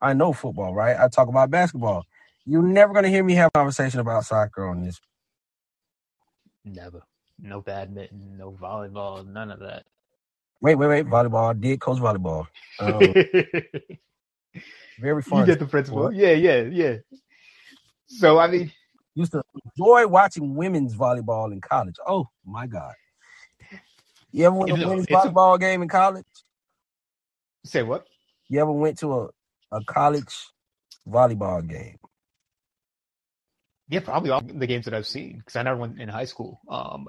I 0.00 0.14
know 0.14 0.32
football, 0.32 0.74
right? 0.74 0.96
I 0.98 1.08
talk 1.08 1.28
about 1.28 1.50
basketball. 1.50 2.04
You're 2.46 2.62
never 2.62 2.92
gonna 2.92 3.08
hear 3.08 3.24
me 3.24 3.34
have 3.34 3.50
a 3.54 3.58
conversation 3.58 4.00
about 4.00 4.24
soccer 4.24 4.68
on 4.68 4.82
this. 4.82 5.00
never. 6.64 7.02
No 7.40 7.60
badminton, 7.60 8.36
no 8.38 8.52
volleyball, 8.52 9.26
none 9.26 9.50
of 9.50 9.58
that. 9.60 9.84
Wait, 10.60 10.76
wait, 10.76 10.86
wait. 10.86 11.06
Volleyball. 11.06 11.50
I 11.50 11.52
did 11.52 11.80
coach 11.80 11.98
volleyball. 11.98 12.46
Um, 12.78 13.00
very 15.00 15.20
fun. 15.20 15.40
You 15.40 15.46
get 15.46 15.58
the 15.58 15.66
principle. 15.66 16.12
Yeah, 16.12 16.32
yeah, 16.32 16.62
yeah. 16.62 16.96
So 18.06 18.38
I 18.38 18.46
mean, 18.46 18.72
Used 19.16 19.32
to 19.32 19.42
enjoy 19.76 20.06
watching 20.06 20.54
women's 20.54 20.94
volleyball 20.94 21.52
in 21.52 21.60
college. 21.60 21.96
Oh 22.06 22.28
my 22.44 22.66
god! 22.66 22.94
You 24.32 24.46
ever 24.46 24.56
went 24.56 24.74
to 24.74 24.84
a 24.84 24.88
women's 24.88 25.06
it's 25.08 25.12
a- 25.12 25.28
volleyball 25.28 25.60
game 25.60 25.82
in 25.82 25.88
college? 25.88 26.24
say 27.64 27.82
what? 27.82 28.06
You 28.48 28.60
ever 28.60 28.72
went 28.72 28.98
to 28.98 29.20
a, 29.20 29.28
a 29.72 29.84
college 29.84 30.34
volleyball 31.08 31.66
game? 31.66 31.96
Yeah, 33.88 34.00
probably 34.00 34.30
all 34.30 34.40
the 34.42 34.66
games 34.66 34.86
that 34.86 34.94
I've 34.94 35.06
seen 35.06 35.38
because 35.38 35.56
I 35.56 35.62
never 35.62 35.78
went 35.78 36.00
in 36.00 36.08
high 36.08 36.24
school. 36.24 36.60
Um, 36.70 37.06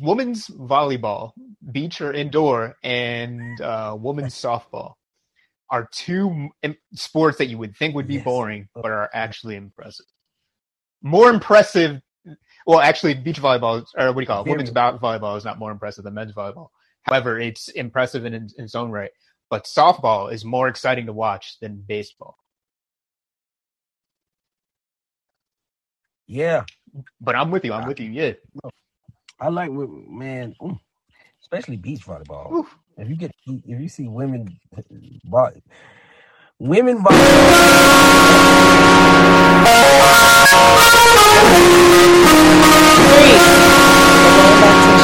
women's 0.00 0.48
volleyball, 0.48 1.32
beach 1.72 2.00
or 2.00 2.12
indoor, 2.12 2.74
and 2.82 3.60
uh, 3.60 3.96
women's 3.98 4.34
softball 4.34 4.94
are 5.70 5.88
two 5.92 6.50
sports 6.94 7.38
that 7.38 7.46
you 7.46 7.58
would 7.58 7.76
think 7.76 7.94
would 7.94 8.06
be 8.06 8.14
Yes. 8.16 8.24
boring, 8.24 8.68
but 8.74 8.86
are 8.86 9.08
actually 9.14 9.56
impressive. 9.56 10.06
More 11.02 11.30
impressive. 11.30 12.00
Well, 12.66 12.80
actually, 12.80 13.14
beach 13.14 13.40
volleyball, 13.40 13.84
or 13.96 14.06
what 14.08 14.14
do 14.16 14.20
you 14.20 14.26
call 14.26 14.42
it? 14.42 14.44
Very- 14.44 14.52
Women's 14.56 14.70
vo- 14.70 14.98
volleyball 14.98 15.36
is 15.38 15.44
not 15.44 15.58
more 15.58 15.70
impressive 15.70 16.04
than 16.04 16.14
men's 16.14 16.32
volleyball. 16.34 16.68
However, 17.02 17.38
it's 17.38 17.68
impressive 17.68 18.24
in, 18.24 18.34
in 18.34 18.48
its 18.58 18.74
own 18.74 18.90
right. 18.90 19.10
But 19.50 19.64
softball 19.64 20.32
is 20.32 20.44
more 20.44 20.68
exciting 20.68 21.06
to 21.06 21.12
watch 21.12 21.58
than 21.60 21.82
baseball. 21.86 22.36
Yeah, 26.26 26.64
But 27.20 27.36
I'm 27.36 27.50
with 27.50 27.64
you. 27.64 27.72
I'm 27.72 27.86
with 27.86 28.00
you. 28.00 28.10
Yeah. 28.10 28.32
I 29.40 29.48
like 29.48 29.70
wo- 29.70 30.04
man, 30.08 30.54
ooh, 30.62 30.78
especially 31.42 31.76
beach 31.76 32.04
volleyball. 32.06 32.50
Oof. 32.52 32.76
If 32.96 33.08
you 33.08 33.16
get 33.16 33.32
if 33.46 33.80
you 33.80 33.88
see 33.88 34.08
women, 34.08 34.58
vo- 35.24 35.52
women 36.58 37.02
volleyball. 37.02 38.14
We're 44.24 44.36
going 44.36 44.60
back 44.60 44.76
to 44.84 44.90
the 44.90 44.98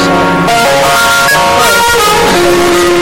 show. 2.97 3.00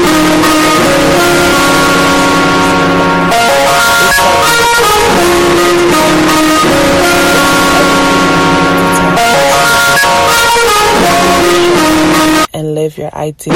And 12.59 12.75
live 12.75 12.97
your 12.97 13.09
ideal. 13.15 13.55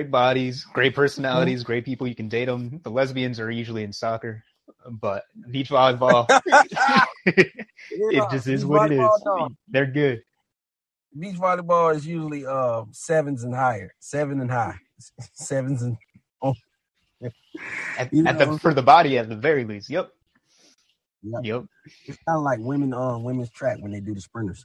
Great 0.00 0.10
bodies, 0.10 0.64
great 0.64 0.94
personalities, 0.94 1.60
mm-hmm. 1.60 1.66
great 1.66 1.84
people. 1.84 2.06
You 2.06 2.14
can 2.14 2.30
date 2.30 2.46
them. 2.46 2.80
The 2.82 2.90
lesbians 2.90 3.38
are 3.38 3.50
usually 3.50 3.84
in 3.84 3.92
soccer, 3.92 4.42
but 4.88 5.24
beach 5.50 5.68
volleyball, 5.68 6.26
it 7.26 8.30
just 8.30 8.46
is 8.46 8.64
what 8.64 8.90
it 8.90 8.98
is. 8.98 9.10
They're 9.68 9.84
good. 9.84 10.22
Beach 11.18 11.36
volleyball 11.36 11.94
is 11.94 12.06
usually 12.06 12.46
uh 12.46 12.84
sevens 12.92 13.44
and 13.44 13.54
higher, 13.54 13.92
seven 13.98 14.40
and 14.40 14.50
high, 14.50 14.76
sevens 15.34 15.82
and 15.82 15.98
At, 17.98 18.10
You 18.10 18.26
at 18.26 18.38
the, 18.38 18.58
for 18.58 18.72
the 18.72 18.80
body, 18.80 19.18
at 19.18 19.28
the 19.28 19.36
very 19.36 19.66
least. 19.66 19.90
Yep. 19.90 20.10
Yep. 21.24 21.40
Yep. 21.44 21.64
it's 22.06 22.18
kind 22.26 22.38
of 22.38 22.42
like 22.42 22.58
women 22.60 22.94
on 22.94 23.22
women's 23.22 23.50
track 23.50 23.76
when 23.80 23.92
they 23.92 24.00
do 24.00 24.14
the 24.14 24.22
sprinters. 24.22 24.64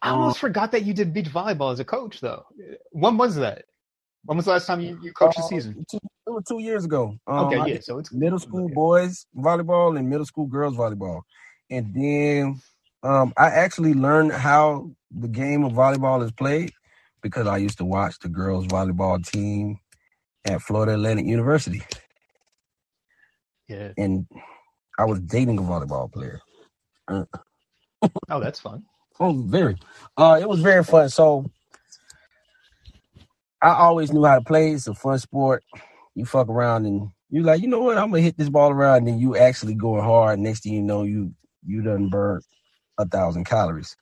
I 0.00 0.10
almost 0.10 0.36
uh, 0.36 0.46
forgot 0.46 0.70
that 0.70 0.84
you 0.84 0.94
did 0.94 1.12
beach 1.12 1.26
volleyball 1.26 1.72
as 1.72 1.80
a 1.80 1.84
coach, 1.84 2.20
though. 2.20 2.46
When 2.92 3.16
was 3.16 3.34
that? 3.34 3.64
When 4.26 4.36
was 4.36 4.44
the 4.46 4.52
last 4.52 4.66
time 4.66 4.80
you, 4.80 4.98
you 5.02 5.12
coached 5.12 5.38
a 5.38 5.42
Uh, 5.42 5.46
season? 5.48 5.86
Two, 5.90 5.98
it 6.26 6.30
was 6.30 6.44
two 6.48 6.58
years 6.60 6.84
ago. 6.84 7.14
Um, 7.26 7.46
Okay, 7.46 7.74
yeah. 7.74 7.80
So 7.80 7.98
it's 7.98 8.12
middle 8.12 8.38
school 8.38 8.68
boys 8.68 9.26
volleyball 9.36 9.98
and 9.98 10.08
middle 10.10 10.26
school 10.26 10.46
girls 10.46 10.76
volleyball, 10.76 11.22
and 11.70 11.94
then 11.94 12.60
um, 13.02 13.32
I 13.36 13.46
actually 13.50 13.94
learned 13.94 14.32
how 14.32 14.90
the 15.10 15.28
game 15.28 15.64
of 15.64 15.72
volleyball 15.72 16.24
is 16.24 16.32
played 16.32 16.72
because 17.22 17.46
I 17.46 17.58
used 17.58 17.78
to 17.78 17.84
watch 17.84 18.18
the 18.18 18.28
girls 18.28 18.66
volleyball 18.66 19.24
team 19.24 19.78
at 20.44 20.60
Florida 20.62 20.94
Atlantic 20.94 21.26
University, 21.26 21.82
Yeah. 23.68 23.92
and 23.96 24.26
I 24.98 25.04
was 25.04 25.20
dating 25.20 25.58
a 25.58 25.62
volleyball 25.62 26.12
player. 26.12 26.40
Oh, 27.08 28.40
that's 28.40 28.60
fun. 28.60 28.84
Oh, 29.18 29.32
very. 29.32 29.76
Uh, 30.18 30.38
it 30.38 30.46
was 30.46 30.60
very 30.60 30.84
fun. 30.84 31.08
So 31.08 31.50
I 33.62 33.70
always 33.74 34.12
knew 34.12 34.24
how 34.24 34.36
to 34.36 34.44
play. 34.44 34.72
It's 34.72 34.86
a 34.86 34.94
fun 34.94 35.18
sport. 35.18 35.64
You 36.14 36.24
fuck 36.24 36.48
around 36.48 36.86
and 36.86 37.10
you 37.30 37.42
like, 37.42 37.62
you 37.62 37.68
know 37.68 37.80
what? 37.80 37.98
I'm 37.98 38.10
gonna 38.10 38.22
hit 38.22 38.38
this 38.38 38.48
ball 38.50 38.70
around. 38.70 38.98
And 38.98 39.08
then 39.08 39.18
you 39.18 39.36
actually 39.36 39.74
going 39.74 40.02
hard. 40.04 40.38
Next 40.38 40.62
thing 40.64 40.74
you 40.74 40.82
know, 40.82 41.02
you 41.04 41.32
you 41.66 41.82
done 41.82 42.08
burnt 42.08 42.44
a 42.98 43.06
thousand 43.06 43.44
calories. 43.44 43.96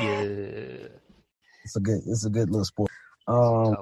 Yeah. 0.00 0.88
It's 1.64 1.76
a 1.76 1.80
good. 1.80 2.00
It's 2.06 2.24
a 2.26 2.30
good 2.30 2.50
little 2.50 2.64
sport. 2.64 2.90
Um, 3.28 3.76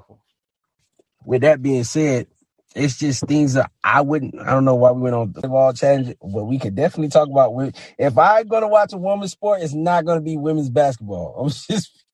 with 1.25 1.43
that 1.43 1.63
being 1.63 1.85
said, 1.85 2.29
it's 2.75 2.99
just 2.99 3.27
things 3.27 3.55
that 3.55 3.71
I 3.85 4.03
wouldn't. 4.03 4.41
I 4.41 4.51
don't 4.53 4.65
know 4.65 4.77
why 4.77 4.93
we 4.93 5.03
went 5.03 5.17
on 5.17 5.33
the 5.33 5.49
ball 5.49 5.73
challenge, 5.73 6.15
but 6.23 6.45
we 6.45 6.59
could 6.59 6.77
definitely 6.77 7.09
talk 7.11 7.29
about. 7.29 7.53
If 7.99 8.19
I'm 8.19 8.49
gonna 8.49 8.69
watch 8.69 8.93
a 8.93 8.99
women's 8.99 9.33
sport, 9.33 9.63
it's 9.63 9.75
not 9.75 10.05
gonna 10.07 10.21
be 10.23 10.37
women's 10.37 10.71
basketball. 10.71 11.37
I'm 11.41 11.51
just. 11.51 12.05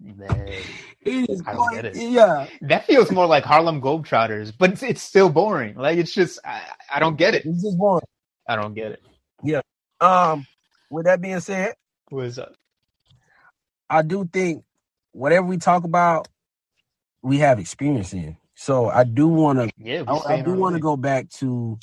Man, 0.00 0.62
It 1.04 1.30
is 1.30 1.42
I 1.46 1.54
don't 1.54 1.72
get 1.72 1.86
it. 1.86 1.96
Yeah, 1.96 2.48
that 2.62 2.86
feels 2.86 3.10
more 3.10 3.26
like 3.26 3.44
Harlem 3.44 3.80
Globetrotters, 3.80 4.52
but 4.56 4.72
it's, 4.72 4.82
it's 4.82 5.02
still 5.02 5.30
boring. 5.30 5.76
Like 5.76 5.98
it's 5.98 6.12
just 6.12 6.40
I, 6.44 6.62
I 6.94 7.00
don't 7.00 7.16
get 7.16 7.34
it. 7.34 7.44
it's 7.46 7.62
just 7.62 7.78
boring. 7.78 8.04
I 8.48 8.56
don't 8.56 8.74
get 8.74 8.92
it. 8.92 9.02
Yeah. 9.42 9.62
Um, 10.00 10.46
with 10.90 11.06
that 11.06 11.20
being 11.20 11.40
said, 11.40 11.74
what's 12.10 12.38
uh, 12.38 12.52
I 13.90 14.02
do 14.02 14.28
think 14.32 14.64
whatever 15.12 15.46
we 15.46 15.58
talk 15.58 15.84
about, 15.84 16.28
we 17.22 17.38
have 17.38 17.58
experience 17.60 18.12
in. 18.12 18.36
So 18.54 18.88
I 18.88 19.04
do 19.04 19.28
want 19.28 19.58
to. 19.60 19.70
yeah, 19.78 20.04
I, 20.06 20.34
I 20.34 20.42
do 20.42 20.54
want 20.54 20.76
to 20.76 20.80
go 20.80 20.96
back 20.96 21.30
to. 21.40 21.78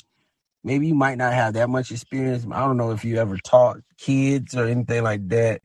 Maybe 0.64 0.88
you 0.88 0.94
might 0.94 1.18
not 1.18 1.32
have 1.34 1.54
that 1.54 1.70
much 1.70 1.90
experience. 1.92 2.46
I 2.50 2.60
don't 2.60 2.76
know 2.76 2.92
if 2.92 3.04
you 3.04 3.16
ever 3.18 3.38
taught 3.38 3.78
kids 3.98 4.54
or 4.56 4.66
anything 4.66 5.02
like 5.04 5.28
that. 5.28 5.62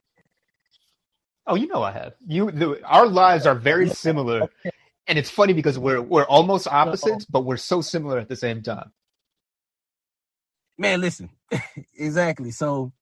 Oh, 1.47 1.55
you 1.55 1.67
know 1.67 1.84
I 1.84 1.91
have. 1.91 2.13
You, 2.27 2.51
the, 2.51 2.84
our 2.86 3.08
lives 3.08 3.45
are 3.45 3.55
very 3.55 3.89
similar, 3.89 4.49
and 5.08 5.17
it's 5.19 5.29
funny 5.29 5.53
because 5.53 5.79
we're 5.79 6.01
we're 6.01 6.25
almost 6.25 6.67
opposites, 6.67 7.25
but 7.25 7.45
we're 7.45 7.58
so 7.58 7.81
similar 7.81 8.19
at 8.19 8.29
the 8.29 8.36
same 8.36 8.63
time. 8.63 8.91
Man, 10.77 11.01
listen, 11.01 11.29
exactly. 11.97 12.51
So 12.51 12.93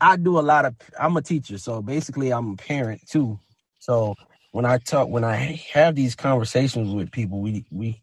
I 0.00 0.16
do 0.16 0.38
a 0.38 0.42
lot 0.42 0.66
of. 0.66 0.76
I'm 0.98 1.16
a 1.16 1.22
teacher, 1.22 1.58
so 1.58 1.82
basically 1.82 2.32
I'm 2.32 2.52
a 2.52 2.56
parent 2.56 3.02
too. 3.08 3.40
So 3.80 4.14
when 4.52 4.64
I 4.66 4.78
talk, 4.78 5.08
when 5.08 5.24
I 5.24 5.62
have 5.72 5.96
these 5.96 6.14
conversations 6.14 6.94
with 6.94 7.12
people, 7.12 7.40
we 7.40 7.66
we 7.70 8.02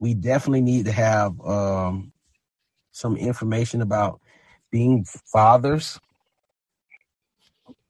we 0.00 0.14
definitely 0.14 0.62
need 0.62 0.86
to 0.86 0.92
have 0.92 1.40
um, 1.42 2.12
some 2.92 3.16
information 3.16 3.82
about 3.82 4.20
being 4.70 5.04
fathers 5.32 6.00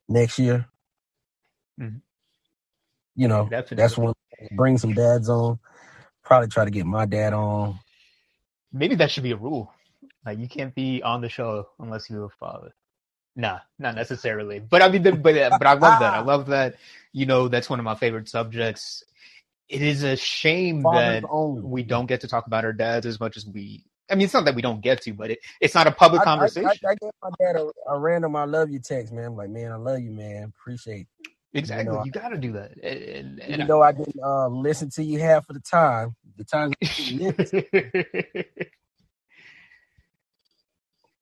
next 0.09 0.39
year. 0.39 0.67
Mhm. 1.81 2.03
You 3.17 3.29
know, 3.29 3.49
Definitely. 3.49 3.77
that's 3.77 3.99
when 3.99 4.15
bring 4.53 4.79
some 4.79 4.93
dads 4.95 5.29
on. 5.29 5.59
Probably 6.23 6.49
try 6.49 6.65
to 6.65 6.71
get 6.71 6.87
my 6.87 7.07
dad 7.07 7.33
on. 7.33 7.79
Maybe 8.73 8.95
that 8.97 9.11
should 9.11 9.25
be 9.25 9.33
a 9.33 9.37
rule. 9.37 9.73
Like 10.25 10.39
you 10.39 10.49
can't 10.49 10.75
be 10.75 11.03
on 11.03 11.21
the 11.21 11.29
show 11.29 11.69
unless 11.79 12.09
you're 12.09 12.25
a 12.27 12.31
father. 12.39 12.75
Nah, 13.37 13.61
not 13.79 13.95
necessarily. 13.95 14.59
But 14.59 14.83
I 14.83 14.89
mean, 14.91 15.03
but 15.03 15.23
but 15.23 15.67
I 15.67 15.73
love 15.75 16.01
that. 16.01 16.15
I 16.15 16.21
love 16.21 16.47
that. 16.47 16.77
You 17.13 17.27
know, 17.27 17.49
that's 17.49 17.71
one 17.71 17.79
of 17.79 17.85
my 17.85 17.95
favorite 17.95 18.29
subjects. 18.29 19.03
It 19.69 19.83
is 19.83 20.03
a 20.03 20.17
shame 20.17 20.83
Fathers 20.83 21.23
that 21.23 21.29
only. 21.31 21.63
we 21.63 21.83
don't 21.83 22.07
get 22.07 22.21
to 22.23 22.29
talk 22.29 22.47
about 22.47 22.65
our 22.65 22.73
dads 22.73 23.07
as 23.07 23.21
much 23.21 23.37
as 23.37 23.47
we. 23.47 23.85
I 24.11 24.17
mean, 24.17 24.25
it's 24.25 24.35
not 24.35 24.45
that 24.47 24.57
we 24.57 24.63
don't 24.63 24.81
get 24.81 25.01
to, 25.03 25.13
but 25.15 25.31
it, 25.31 25.39
it's 25.61 25.75
not 25.75 25.87
a 25.87 25.93
public 25.93 26.21
I- 26.21 26.23
I- 26.23 26.27
conversation. 26.27 26.69
I, 26.85 26.91
I, 26.91 26.95
gave 26.97 27.11
my 27.23 27.31
dad 27.39 27.57
a, 27.57 27.71
a 27.89 27.99
random 27.99 28.35
"I 28.35 28.45
love 28.45 28.71
you" 28.71 28.81
text, 28.81 29.13
man. 29.13 29.27
I'm 29.27 29.37
like, 29.37 29.51
man, 29.51 29.71
I 29.73 29.77
love 29.77 30.01
you, 30.01 30.11
man. 30.11 30.53
Appreciate. 30.61 31.07
Exactly, 31.55 31.97
know, 31.97 32.05
you 32.05 32.13
got 32.13 32.31
to 32.31 32.39
do 32.39 32.53
that. 32.53 32.73
And, 32.83 33.41
and, 33.41 33.51
Even 33.53 33.67
though 33.67 33.83
I 33.83 33.93
didn't 33.93 34.21
uh, 34.23 34.49
listen 34.49 34.91
to 34.91 35.05
you 35.05 35.21
half 35.21 35.49
of 35.49 35.55
the 35.55 35.61
time, 35.61 36.17
the 36.37 36.45
you 36.97 37.35
listen, 37.39 37.65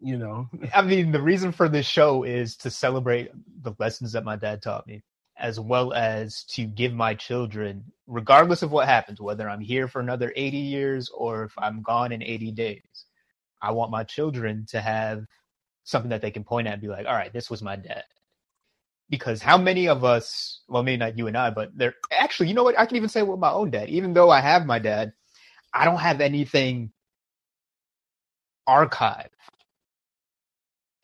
you 0.00 0.16
know, 0.18 0.48
I 0.74 0.82
mean, 0.82 1.12
the 1.12 1.22
reason 1.22 1.52
for 1.52 1.68
this 1.68 1.86
show 1.86 2.24
is 2.24 2.56
to 2.58 2.70
celebrate 2.70 3.30
the 3.62 3.72
lessons 3.78 4.12
that 4.12 4.24
my 4.24 4.36
dad 4.36 4.62
taught 4.62 4.86
me, 4.86 5.02
as 5.38 5.58
well 5.58 5.92
as 5.92 6.44
to 6.50 6.64
give 6.64 6.92
my 6.92 7.14
children, 7.14 7.84
regardless 8.06 8.62
of 8.62 8.70
what 8.70 8.88
happens, 8.88 9.20
whether 9.20 9.48
I'm 9.48 9.60
here 9.60 9.88
for 9.88 10.00
another 10.00 10.32
80 10.36 10.56
years 10.58 11.10
or 11.10 11.44
if 11.44 11.52
I'm 11.58 11.82
gone 11.82 12.12
in 12.12 12.22
80 12.22 12.52
days, 12.52 13.06
I 13.60 13.72
want 13.72 13.90
my 13.90 14.04
children 14.04 14.66
to 14.70 14.80
have 14.80 15.24
something 15.84 16.10
that 16.10 16.22
they 16.22 16.30
can 16.30 16.44
point 16.44 16.68
at 16.68 16.74
and 16.74 16.82
be 16.82 16.88
like, 16.88 17.06
all 17.06 17.14
right, 17.14 17.32
this 17.32 17.50
was 17.50 17.62
my 17.62 17.76
dad. 17.76 18.04
Because 19.10 19.40
how 19.40 19.56
many 19.56 19.88
of 19.88 20.04
us, 20.04 20.60
well, 20.68 20.82
maybe 20.82 20.98
not 20.98 21.16
you 21.18 21.26
and 21.26 21.36
I, 21.36 21.50
but 21.50 21.76
there 21.76 21.94
actually, 22.12 22.48
you 22.48 22.54
know 22.54 22.64
what? 22.64 22.78
I 22.78 22.86
can 22.86 22.96
even 22.96 23.08
say 23.08 23.22
with 23.22 23.38
my 23.38 23.50
own 23.50 23.70
dad, 23.70 23.88
even 23.88 24.12
though 24.12 24.30
I 24.30 24.40
have 24.40 24.66
my 24.66 24.78
dad, 24.78 25.12
I 25.72 25.84
don't 25.84 25.98
have 25.98 26.20
anything 26.20 26.92
archived. 28.68 29.28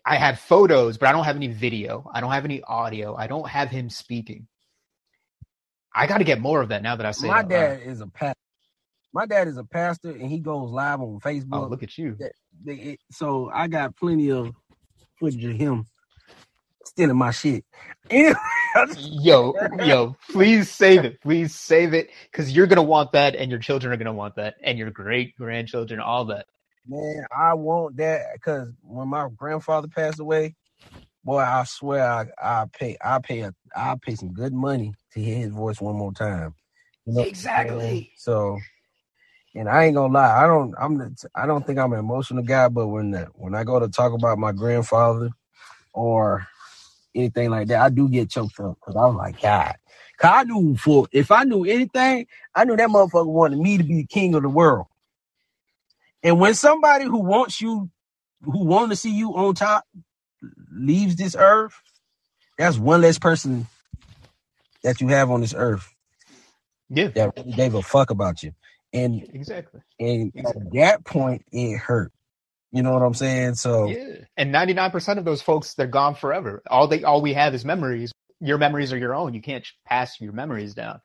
I 0.06 0.16
have 0.16 0.38
photos, 0.38 0.98
but 0.98 1.08
I 1.08 1.12
don't 1.12 1.24
have 1.24 1.36
any 1.36 1.48
video. 1.48 2.10
I 2.12 2.20
don't 2.20 2.30
have 2.30 2.44
any 2.44 2.62
audio. 2.62 3.16
I 3.16 3.26
don't 3.26 3.48
have 3.48 3.70
him 3.70 3.88
speaking. 3.88 4.46
I 5.94 6.06
got 6.06 6.18
to 6.18 6.24
get 6.24 6.40
more 6.40 6.60
of 6.60 6.68
that 6.68 6.82
now 6.82 6.96
that 6.96 7.06
I 7.06 7.12
say 7.12 7.28
My 7.28 7.42
dad 7.42 7.80
loud. 7.80 7.88
is 7.88 8.00
a 8.00 8.06
pastor. 8.08 8.38
My 9.14 9.26
dad 9.26 9.48
is 9.48 9.56
a 9.56 9.64
pastor, 9.64 10.10
and 10.10 10.28
he 10.28 10.40
goes 10.40 10.70
live 10.70 11.00
on 11.00 11.20
oh, 11.24 11.26
Facebook. 11.26 11.44
Oh, 11.52 11.68
look 11.68 11.82
at 11.82 11.96
you. 11.96 12.18
So 13.12 13.50
I 13.54 13.68
got 13.68 13.96
plenty 13.96 14.30
of 14.30 14.52
footage 15.18 15.44
of 15.44 15.52
him 15.52 15.86
stealing 16.86 17.16
my 17.16 17.30
shit. 17.30 17.64
Anyway, 18.10 18.34
Yo, 18.96 19.54
yo, 19.84 20.16
please 20.30 20.70
save 20.70 21.04
it. 21.04 21.20
Please 21.20 21.54
save 21.54 21.94
it 21.94 22.10
because 22.30 22.54
you're 22.54 22.66
going 22.66 22.76
to 22.76 22.82
want 22.82 23.12
that 23.12 23.36
and 23.36 23.50
your 23.50 23.60
children 23.60 23.92
are 23.92 23.96
going 23.96 24.06
to 24.06 24.12
want 24.12 24.34
that 24.36 24.54
and 24.62 24.78
your 24.78 24.90
great 24.90 25.36
grandchildren, 25.36 26.00
all 26.00 26.24
that. 26.26 26.46
man, 26.86 27.24
I 27.36 27.54
want 27.54 27.96
that 27.98 28.22
because 28.34 28.72
when 28.82 29.08
my 29.08 29.28
grandfather 29.36 29.88
passed 29.88 30.20
away, 30.20 30.56
boy, 31.24 31.38
I 31.38 31.64
swear 31.64 32.04
I 32.04 32.26
I 32.42 32.66
pay 32.72 32.96
I 33.02 33.18
pay 33.20 33.40
a 33.40 33.54
I 33.76 33.94
pay 34.00 34.14
some 34.14 34.32
good 34.32 34.52
money 34.52 34.94
to 35.12 35.20
hear 35.20 35.36
his 35.36 35.50
voice 35.50 35.80
one 35.80 35.96
more 35.96 36.12
time. 36.12 36.54
You 37.06 37.14
know 37.14 37.20
what 37.20 37.28
I'm 37.28 37.34
saying? 37.34 37.34
Exactly. 37.34 38.12
So, 38.16 38.58
and 39.54 39.68
I 39.68 39.84
ain't 39.84 39.94
gonna 39.94 40.12
lie, 40.12 40.44
I 40.44 40.46
don't 40.46 40.74
I'm 40.78 40.98
the, 40.98 41.28
I 41.34 41.46
don't 41.46 41.66
think 41.66 41.78
I'm 41.78 41.92
an 41.92 42.00
emotional 42.00 42.42
guy, 42.42 42.68
but 42.68 42.88
when 42.88 43.12
the, 43.12 43.28
when 43.34 43.54
I 43.54 43.64
go 43.64 43.78
to 43.78 43.88
talk 43.88 44.12
about 44.12 44.38
my 44.38 44.52
grandfather 44.52 45.30
or 45.92 46.46
anything 47.14 47.50
like 47.50 47.68
that, 47.68 47.82
I 47.82 47.90
do 47.90 48.08
get 48.08 48.30
choked 48.30 48.60
up 48.60 48.76
because 48.80 48.96
I'm 48.96 49.16
like, 49.16 49.40
God, 49.40 49.74
cause 50.18 50.32
I 50.34 50.44
knew 50.44 50.76
for 50.76 51.08
if 51.12 51.30
I 51.32 51.44
knew 51.44 51.64
anything, 51.64 52.26
I 52.54 52.64
knew 52.64 52.76
that 52.76 52.90
motherfucker 52.90 53.26
wanted 53.26 53.58
me 53.58 53.78
to 53.78 53.84
be 53.84 53.96
the 53.96 54.06
king 54.06 54.34
of 54.34 54.42
the 54.42 54.48
world. 54.50 54.86
And 56.22 56.40
when 56.40 56.54
somebody 56.54 57.06
who 57.06 57.20
wants 57.20 57.60
you, 57.60 57.90
who 58.42 58.64
want 58.66 58.90
to 58.90 58.96
see 58.96 59.12
you 59.12 59.34
on 59.36 59.54
top, 59.54 59.84
leaves 60.72 61.16
this 61.16 61.36
earth, 61.38 61.74
that's 62.58 62.78
one 62.78 63.02
less 63.02 63.18
person 63.18 63.68
that 64.84 65.00
you 65.00 65.08
have 65.08 65.30
on 65.30 65.40
this 65.42 65.54
earth 65.56 65.92
Yeah, 66.90 67.10
that 67.14 67.32
really 67.36 67.52
gave 67.52 67.74
a 67.74 67.82
fuck 67.82 68.10
about 68.10 68.42
you. 68.42 68.54
And 68.94 69.24
exactly. 69.32 69.80
and 70.00 70.32
at 70.36 70.72
that 70.74 71.04
point, 71.06 71.44
it 71.52 71.78
hurt. 71.78 72.12
You 72.74 72.84
know 72.84 72.92
what 72.94 73.02
I'm 73.02 73.14
saying? 73.14 73.56
So 73.56 73.88
Yeah. 73.88 74.26
And 74.38 74.54
99% 74.54 75.18
of 75.18 75.26
those 75.26 75.42
folks, 75.42 75.74
they're 75.76 75.88
gone 75.88 76.16
forever. 76.16 76.62
All 76.70 76.88
they, 76.88 77.04
all 77.04 77.22
we 77.22 77.34
have 77.34 77.54
is 77.54 77.64
memories. 77.66 78.12
Your 78.40 78.58
memories 78.58 78.92
are 78.92 78.98
your 78.98 79.14
own. 79.16 79.34
You 79.34 79.42
can't 79.42 79.66
pass 79.86 80.20
your 80.20 80.34
memories 80.34 80.74
down. 80.74 81.00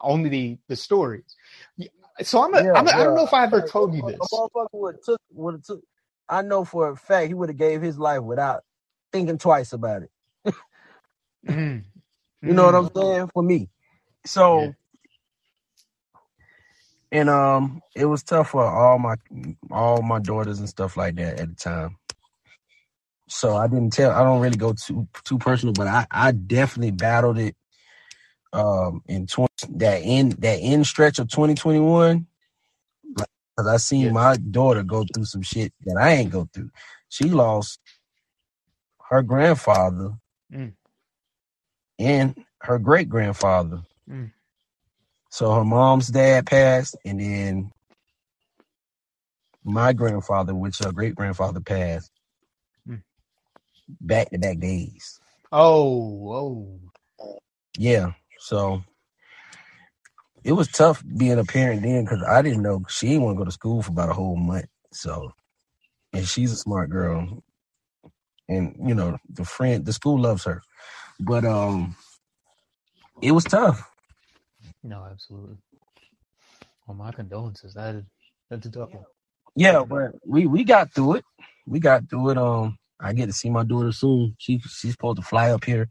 Only 0.00 0.30
the, 0.30 0.58
the 0.68 0.76
stories. 0.76 1.36
So 2.22 2.44
I'm, 2.44 2.54
a, 2.54 2.64
Yeah, 2.64 2.72
I'm 2.74 2.88
a, 2.88 2.92
I 2.92 3.04
don't 3.04 3.16
know 3.16 3.24
if 3.26 3.34
I 3.34 3.44
ever 3.44 3.62
told 3.62 3.94
you 3.94 4.02
this. 4.02 4.18
Motherfucker 4.32 4.68
would 4.74 4.96
took 5.04 5.20
would 5.32 5.64
took. 5.64 5.82
I 6.28 6.42
know 6.42 6.64
for 6.64 6.90
a 6.90 6.96
fact 6.96 7.28
he 7.28 7.34
would 7.34 7.50
have 7.50 7.58
gave 7.58 7.82
his 7.82 7.98
life 7.98 8.22
without 8.22 8.62
thinking 9.12 9.38
twice 9.38 9.72
about 9.74 10.02
it. 10.04 10.10
Mm. 11.48 11.84
You 12.46 12.54
know 12.54 12.66
what 12.66 12.74
Mm. 12.74 12.86
I'm 12.86 12.90
saying? 12.96 13.30
For 13.34 13.42
me. 13.42 13.70
So 14.26 14.60
Yeah. 14.60 14.72
And 17.14 17.30
um 17.30 17.82
it 17.96 18.06
was 18.06 18.24
tough 18.24 18.50
for 18.52 18.64
all 18.66 19.00
my 19.00 19.16
all 19.72 20.02
my 20.02 20.20
daughters 20.20 20.60
and 20.60 20.70
stuff 20.70 20.98
like 20.98 21.16
that 21.16 21.40
at 21.40 21.50
the 21.50 21.56
time. 21.56 21.98
So 23.28 23.56
I 23.56 23.68
didn't 23.68 23.92
tell 23.92 24.12
I 24.12 24.24
don't 24.24 24.42
really 24.42 24.56
go 24.58 24.74
too 24.74 25.08
too 25.24 25.38
personal, 25.38 25.74
but 25.74 25.88
I, 25.88 26.06
I 26.10 26.32
definitely 26.32 26.92
battled 26.92 27.38
it 27.38 27.56
um 28.52 29.02
in 29.08 29.26
20 29.26 29.48
that 29.78 30.00
end 30.04 30.32
that 30.34 30.58
end 30.60 30.86
stretch 30.86 31.18
of 31.20 31.28
2021 31.28 32.26
because 33.56 33.68
I 33.72 33.78
seen 33.78 34.06
Yeah. 34.06 34.12
my 34.12 34.36
daughter 34.36 34.82
go 34.84 35.04
through 35.04 35.26
some 35.26 35.42
shit 35.42 35.72
that 35.86 35.98
I 36.00 36.12
ain't 36.12 36.32
go 36.32 36.48
through. 36.54 36.70
She 37.10 37.30
lost 37.30 37.80
her 39.10 39.22
grandfather 39.22 40.14
Mm. 40.52 40.74
and 41.98 42.36
her 42.62 42.78
great 42.78 43.08
grandfather. 43.08 43.82
Mm. 44.10 44.32
So 45.34 45.52
her 45.52 45.64
mom's 45.64 46.10
dad 46.10 46.46
passed, 46.46 46.96
and 47.04 47.20
then 47.20 47.72
my 49.64 49.92
grandfather, 49.92 50.54
which 50.54 50.78
her 50.80 50.92
great 50.92 51.16
grandfather 51.16 51.60
passed, 51.60 52.12
Mm. 52.88 53.02
back 54.00 54.30
to 54.30 54.38
back 54.38 54.60
days. 54.60 55.20
Oh, 55.52 56.32
oh. 56.32 56.80
Yeah, 57.78 58.12
so 58.38 58.82
it 60.44 60.52
was 60.52 60.68
tough 60.68 61.02
being 61.16 61.38
a 61.40 61.44
parent 61.44 61.82
then 61.82 62.04
because 62.04 62.22
I 62.22 62.42
didn't 62.42 62.62
know 62.62 62.84
she 62.88 63.08
didn't 63.08 63.22
want 63.24 63.36
to 63.36 63.40
go 63.40 63.44
to 63.46 63.52
school 63.52 63.82
for 63.82 63.92
about 63.92 64.10
a 64.10 64.14
whole 64.14 64.36
month. 64.36 64.66
So, 64.92 65.32
and 66.12 66.26
she's 66.26 66.52
a 66.52 66.56
smart 66.56 66.90
girl, 66.90 67.42
and 68.48 68.76
you 68.88 68.94
know 68.94 69.18
the 69.28 69.44
friend, 69.44 69.84
the 69.86 69.92
school 69.94 70.20
loves 70.20 70.44
her, 70.44 70.62
but 71.20 71.44
um, 71.44 71.96
it 73.22 73.32
was 73.32 73.44
tough. 73.44 73.90
No, 74.84 75.06
absolutely. 75.10 75.58
Well, 76.86 76.96
my 76.96 77.12
condolences. 77.12 77.74
That 77.74 78.04
that's 78.50 78.66
a 78.66 78.72
tough 78.72 78.94
one. 78.94 79.06
Yeah, 79.56 79.84
but 79.84 80.12
we 80.26 80.46
we 80.46 80.64
got 80.64 80.92
through 80.94 81.16
it. 81.16 81.24
We 81.66 81.80
got 81.80 82.08
through 82.10 82.30
it. 82.30 82.38
Um, 82.38 82.78
I 83.00 83.12
get 83.12 83.26
to 83.26 83.32
see 83.32 83.50
my 83.50 83.64
daughter 83.64 83.92
soon. 83.92 84.36
She 84.38 84.58
she's 84.60 84.92
supposed 84.92 85.18
to 85.18 85.22
fly 85.24 85.50
up 85.50 85.64
here, 85.64 85.88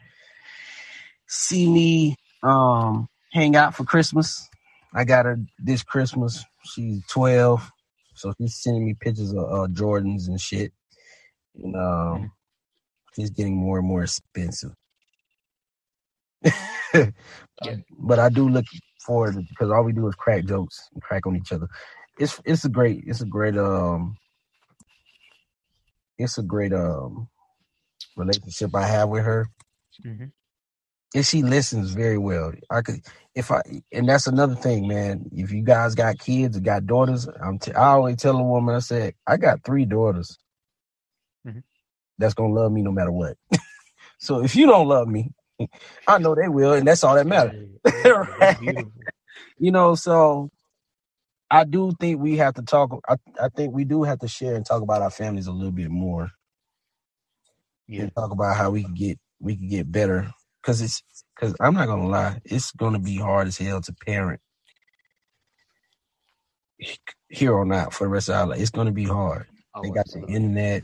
see 1.27 1.69
me, 1.69 2.17
um, 2.43 3.07
hang 3.33 3.55
out 3.55 3.75
for 3.75 3.85
Christmas. 3.85 4.49
I 4.93 5.05
got 5.05 5.25
her 5.25 5.39
this 5.59 5.83
Christmas. 5.83 6.45
She's 6.65 7.03
twelve, 7.09 7.69
so 8.15 8.33
she's 8.39 8.55
sending 8.61 8.85
me 8.85 8.95
pictures 8.99 9.31
of 9.33 9.39
uh, 9.45 9.67
Jordans 9.67 10.27
and 10.27 10.39
shit. 10.41 10.73
And 11.55 11.75
um, 11.75 12.31
she's 13.15 13.31
getting 13.31 13.55
more 13.57 13.79
and 13.79 13.87
more 13.87 14.03
expensive. 14.03 14.73
Yeah. 17.61 17.75
But 17.99 18.19
I 18.19 18.29
do 18.29 18.49
look 18.49 18.65
forward 19.05 19.47
because 19.49 19.71
all 19.71 19.83
we 19.83 19.93
do 19.93 20.07
is 20.07 20.15
crack 20.15 20.45
jokes 20.45 20.89
and 20.93 21.01
crack 21.03 21.27
on 21.27 21.35
each 21.37 21.51
other. 21.53 21.67
It's 22.19 22.39
it's 22.45 22.65
a 22.65 22.69
great 22.69 23.03
it's 23.07 23.21
a 23.21 23.25
great 23.25 23.57
um 23.57 24.17
it's 26.17 26.37
a 26.37 26.43
great 26.43 26.73
um 26.73 27.29
relationship 28.17 28.75
I 28.75 28.87
have 28.87 29.09
with 29.09 29.23
her. 29.25 29.47
hmm 30.03 30.25
And 31.15 31.25
she 31.25 31.43
listens 31.43 31.91
very 31.93 32.17
well. 32.19 32.53
I 32.71 32.81
could 32.81 33.01
if 33.35 33.51
I 33.51 33.61
and 33.93 34.09
that's 34.09 34.27
another 34.27 34.55
thing, 34.55 34.87
man. 34.87 35.25
If 35.33 35.51
you 35.51 35.63
guys 35.63 35.95
got 35.95 36.19
kids 36.19 36.57
or 36.57 36.61
got 36.61 36.87
daughters, 36.87 37.27
I'm 37.43 37.59
t- 37.59 37.73
I 37.73 37.89
always 37.89 38.17
tell 38.17 38.37
a 38.37 38.43
woman 38.43 38.75
I 38.75 38.79
said 38.79 39.15
I 39.27 39.37
got 39.37 39.63
three 39.65 39.85
daughters 39.85 40.37
Mhm. 41.45 41.63
that's 42.19 42.33
gonna 42.35 42.53
love 42.53 42.71
me 42.71 42.81
no 42.83 42.91
matter 42.91 43.11
what. 43.11 43.37
so 44.19 44.43
if 44.43 44.55
you 44.55 44.67
don't 44.67 44.87
love 44.87 45.07
me, 45.07 45.31
I 46.07 46.17
know 46.19 46.35
they 46.35 46.49
will, 46.49 46.73
and 46.73 46.87
that's 46.87 47.03
all 47.03 47.15
that 47.15 47.27
matters. 47.27 47.55
Right. 48.39 48.57
You 49.59 49.71
know 49.71 49.95
so 49.95 50.49
i 51.51 51.63
do 51.63 51.93
think 51.99 52.21
we 52.21 52.37
have 52.37 52.55
to 52.55 52.61
talk 52.63 52.99
I, 53.07 53.17
I 53.41 53.49
think 53.49 53.73
we 53.73 53.85
do 53.85 54.03
have 54.03 54.19
to 54.19 54.27
share 54.27 54.55
and 54.55 54.65
talk 54.65 54.81
about 54.81 55.01
our 55.01 55.09
families 55.11 55.47
a 55.47 55.51
little 55.53 55.71
bit 55.71 55.91
more. 55.91 56.31
Yeah. 57.87 58.03
and 58.03 58.15
talk 58.15 58.31
about 58.31 58.57
how 58.57 58.71
we 58.71 58.83
can 58.83 58.93
get 58.95 59.19
we 59.41 59.57
can 59.57 59.67
get 59.69 59.91
better. 59.91 60.31
Because 60.61 60.81
it's 60.81 61.03
because 61.35 61.55
i'm 61.61 61.75
not 61.75 61.87
gonna 61.87 62.07
lie 62.07 62.41
it's 62.45 62.71
gonna 62.73 62.99
be 62.99 63.17
hard 63.17 63.47
as 63.47 63.57
hell 63.57 63.81
to 63.81 63.93
parent 64.05 64.41
here 67.29 67.59
on 67.59 67.71
out 67.73 67.93
for 67.93 68.05
the 68.05 68.09
rest 68.09 68.29
of 68.29 68.35
our 68.35 68.47
life 68.47 68.61
it's 68.61 68.71
gonna 68.71 68.91
be 68.91 69.05
hard. 69.05 69.47
Oh, 69.75 69.83
they 69.83 69.91
got 69.91 70.07
the 70.11 70.25
internet 70.27 70.83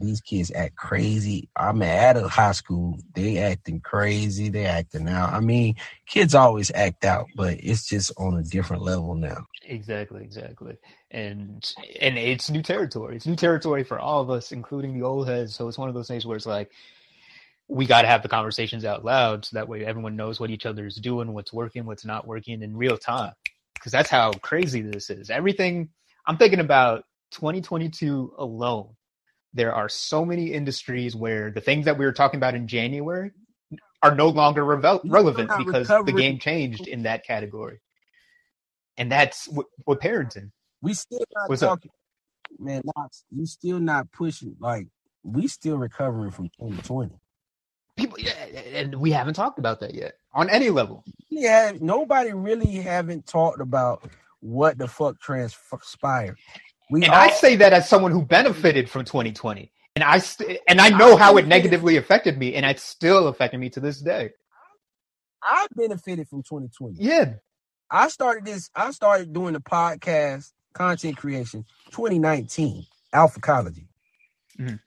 these 0.00 0.20
kids 0.20 0.52
act 0.54 0.76
crazy 0.76 1.48
i'm 1.56 1.82
at 1.82 2.16
a 2.16 2.28
high 2.28 2.52
school 2.52 2.98
they 3.14 3.38
acting 3.38 3.80
crazy 3.80 4.48
they 4.48 4.66
acting 4.66 5.08
out 5.08 5.32
i 5.32 5.40
mean 5.40 5.74
kids 6.06 6.34
always 6.34 6.70
act 6.74 7.04
out 7.04 7.26
but 7.36 7.56
it's 7.60 7.86
just 7.88 8.12
on 8.18 8.36
a 8.38 8.42
different 8.42 8.82
level 8.82 9.14
now 9.14 9.46
Exactly, 9.64 10.22
exactly. 10.24 10.76
And 11.10 11.72
and 12.00 12.18
it's 12.18 12.50
new 12.50 12.62
territory. 12.62 13.16
It's 13.16 13.26
new 13.26 13.36
territory 13.36 13.84
for 13.84 13.98
all 13.98 14.20
of 14.20 14.30
us, 14.30 14.52
including 14.52 14.94
the 14.98 15.06
old 15.06 15.28
heads. 15.28 15.54
So 15.54 15.68
it's 15.68 15.78
one 15.78 15.88
of 15.88 15.94
those 15.94 16.08
things 16.08 16.26
where 16.26 16.36
it's 16.36 16.46
like 16.46 16.72
we 17.68 17.86
got 17.86 18.02
to 18.02 18.08
have 18.08 18.22
the 18.22 18.28
conversations 18.28 18.84
out 18.84 19.04
loud 19.04 19.44
so 19.44 19.56
that 19.56 19.68
way 19.68 19.84
everyone 19.84 20.16
knows 20.16 20.40
what 20.40 20.50
each 20.50 20.66
other 20.66 20.86
is 20.86 20.96
doing, 20.96 21.32
what's 21.32 21.52
working, 21.52 21.86
what's 21.86 22.04
not 22.04 22.26
working 22.26 22.62
in 22.62 22.76
real 22.76 22.98
time. 22.98 23.32
Because 23.74 23.92
that's 23.92 24.10
how 24.10 24.32
crazy 24.32 24.82
this 24.82 25.10
is. 25.10 25.30
Everything 25.30 25.90
I'm 26.26 26.36
thinking 26.36 26.60
about 26.60 27.04
2022 27.32 28.34
alone. 28.38 28.90
There 29.52 29.74
are 29.74 29.88
so 29.88 30.24
many 30.24 30.52
industries 30.52 31.16
where 31.16 31.50
the 31.50 31.60
things 31.60 31.84
that 31.86 31.98
we 31.98 32.04
were 32.04 32.12
talking 32.12 32.38
about 32.38 32.54
in 32.54 32.68
January 32.68 33.32
are 34.02 34.14
no 34.14 34.28
longer 34.28 34.64
revel- 34.64 35.00
relevant 35.04 35.50
because 35.58 35.88
the 35.88 36.12
game 36.12 36.38
changed 36.38 36.86
in 36.86 37.02
that 37.02 37.26
category. 37.26 37.80
And 38.96 39.10
that's 39.10 39.48
what, 39.48 39.66
what 39.84 40.00
parenting. 40.00 40.50
we 40.82 40.94
still 40.94 41.24
not 41.34 41.48
What's 41.48 41.62
up? 41.62 41.70
talking 41.70 41.90
man 42.58 42.82
Knox, 42.96 43.24
you 43.30 43.46
still 43.46 43.78
not 43.78 44.10
pushing 44.12 44.56
like 44.58 44.86
we 45.22 45.46
still 45.46 45.78
recovering 45.78 46.30
from 46.30 46.46
2020 46.58 47.10
People, 47.96 48.18
yeah, 48.18 48.32
and 48.72 48.94
we 48.94 49.10
haven't 49.10 49.34
talked 49.34 49.58
about 49.58 49.80
that 49.80 49.94
yet 49.94 50.14
on 50.32 50.48
any 50.48 50.70
level. 50.70 51.04
Yeah, 51.28 51.72
nobody 51.80 52.32
really 52.32 52.76
haven't 52.76 53.26
talked 53.26 53.60
about 53.60 54.08
what 54.40 54.78
the 54.78 54.88
fuck 54.88 55.20
transpired. 55.20 56.38
We 56.90 57.04
And 57.04 57.12
all, 57.12 57.18
I 57.18 57.30
say 57.30 57.56
that 57.56 57.72
as 57.72 57.88
someone 57.88 58.10
who 58.10 58.22
benefited 58.22 58.90
from 58.90 59.04
2020, 59.04 59.70
and 59.94 60.02
I 60.04 60.18
st- 60.18 60.58
and 60.66 60.80
I 60.80 60.90
know 60.90 61.16
how 61.16 61.36
it 61.36 61.46
negatively 61.46 61.96
affected 61.96 62.36
me, 62.36 62.54
and 62.54 62.66
it's 62.66 62.82
still 62.82 63.28
affecting 63.28 63.60
me 63.60 63.70
to 63.70 63.80
this 63.80 64.00
day. 64.00 64.30
I 65.42 65.66
benefited 65.74 66.28
from 66.28 66.42
2020. 66.42 66.96
Yeah, 66.98 67.34
I 67.90 68.08
started 68.08 68.44
this. 68.44 68.70
I 68.74 68.90
started 68.90 69.32
doing 69.32 69.54
the 69.54 69.60
podcast 69.60 70.52
content 70.72 71.16
creation 71.16 71.64
2019 71.90 72.84
Alphacology. 73.12 73.88
Mhm. 74.58 74.80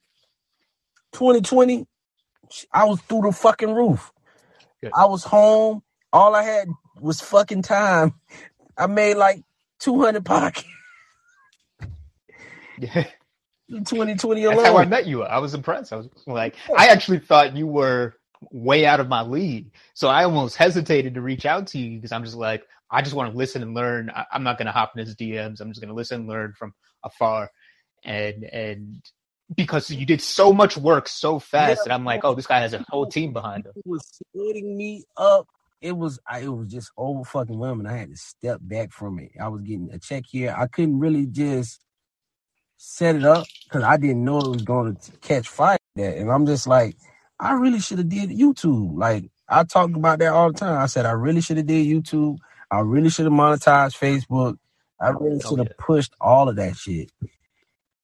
2020, 1.14 1.86
I 2.72 2.86
was 2.86 3.02
through 3.02 3.22
the 3.22 3.32
fucking 3.32 3.74
roof. 3.74 4.12
Good. 4.82 4.92
I 4.96 5.06
was 5.06 5.24
home. 5.24 5.84
All 6.12 6.36
I 6.36 6.44
had 6.44 6.68
was 7.00 7.22
fucking 7.22 7.62
time. 7.62 8.14
I 8.78 8.88
made 8.88 9.16
like 9.16 9.44
200 9.80 10.24
podcasts 10.24 10.66
yeah. 12.80 13.06
in 13.70 13.84
2020 13.84 14.46
That's 14.46 14.62
how 14.64 14.78
I 14.78 14.86
met 14.86 15.06
you. 15.08 15.24
I 15.24 15.40
was 15.40 15.54
impressed. 15.54 15.94
I 15.94 15.98
was 15.98 16.10
like, 16.28 16.56
I 16.76 16.88
actually 16.88 17.20
thought 17.20 17.56
you 17.56 17.68
were 17.68 18.16
way 18.52 18.86
out 18.86 19.00
of 19.00 19.08
my 19.08 19.22
league, 19.22 19.72
so 19.94 20.10
I 20.10 20.24
almost 20.26 20.58
hesitated 20.58 21.14
to 21.16 21.22
reach 21.22 21.46
out 21.46 21.68
to 21.68 21.80
you 21.80 21.98
because 21.98 22.12
I'm 22.12 22.24
just 22.24 22.36
like, 22.36 22.64
I 22.92 23.02
just 23.02 23.16
want 23.16 23.32
to 23.32 23.38
listen 23.38 23.62
and 23.62 23.74
learn. 23.74 24.10
I, 24.10 24.26
I'm 24.32 24.44
not 24.44 24.58
going 24.58 24.66
to 24.68 24.72
hop 24.72 24.94
in 24.96 25.06
his 25.06 25.16
DMs. 25.16 25.62
I'm 25.62 25.70
just 25.70 25.82
going 25.82 25.90
to 25.90 25.96
listen 25.96 26.22
and 26.22 26.30
learn 26.30 26.54
from 26.54 26.74
afar, 27.04 27.50
and 28.04 28.44
and 28.44 29.02
because 29.56 29.90
you 29.90 30.06
did 30.06 30.22
so 30.22 30.54
much 30.54 30.78
work 30.78 31.08
so 31.08 31.40
fast, 31.40 31.80
Yeah. 31.80 31.84
and 31.86 31.94
I'm 31.94 32.06
like, 32.06 32.22
oh, 32.24 32.34
this 32.36 32.48
guy 32.48 32.60
has 32.62 32.74
a 32.74 32.86
whole 32.90 33.06
team 33.08 33.34
behind 33.34 33.66
him. 33.66 33.74
It 33.76 33.86
was 33.86 34.06
splitting 34.08 34.76
me 34.78 35.04
up. 35.18 35.48
It 35.82 35.98
was 35.98 36.20
I, 36.30 36.40
it 36.42 36.54
was 36.54 36.70
just 36.70 36.92
over 36.98 37.24
fucking 37.24 37.58
women. 37.58 37.88
I 37.88 37.98
had 37.98 38.10
to 38.10 38.16
step 38.18 38.60
back 38.62 38.92
from 38.92 39.20
it. 39.20 39.32
I 39.42 39.48
was 39.50 39.62
getting 39.62 39.90
a 39.92 40.00
check 40.00 40.24
here. 40.30 40.56
I 40.58 40.68
couldn't 40.68 41.00
really 41.00 41.26
just 41.26 41.80
set 42.84 43.16
it 43.16 43.24
up 43.24 43.46
because 43.64 43.82
I 43.82 43.96
didn't 43.96 44.26
know 44.26 44.40
it 44.40 44.50
was 44.50 44.62
going 44.62 44.96
to 44.96 45.12
catch 45.22 45.48
fire. 45.48 45.78
That 45.96 46.18
and 46.18 46.30
I'm 46.30 46.46
just 46.46 46.68
like, 46.68 46.98
I 47.40 47.54
really 47.54 47.80
should 47.80 48.00
have 48.00 48.10
did 48.10 48.30
YouTube. 48.30 48.98
Like 48.98 49.32
I 49.48 49.64
talk 49.64 49.96
about 49.96 50.20
that 50.20 50.34
all 50.34 50.52
the 50.52 50.60
time. 50.60 50.78
I 50.78 50.88
said 50.88 51.06
I 51.06 51.12
really 51.12 51.42
should 51.42 51.58
have 51.58 51.66
did 51.66 51.88
YouTube. 51.88 52.38
I 52.70 52.80
really 52.80 53.10
should 53.10 53.26
have 53.26 53.34
monetized 53.34 53.98
Facebook. 53.98 54.58
I 55.00 55.10
really 55.10 55.40
should 55.40 55.60
have 55.60 55.78
pushed 55.78 56.14
all 56.20 56.50
of 56.50 56.58
that 56.58 56.76
shit. 56.76 57.10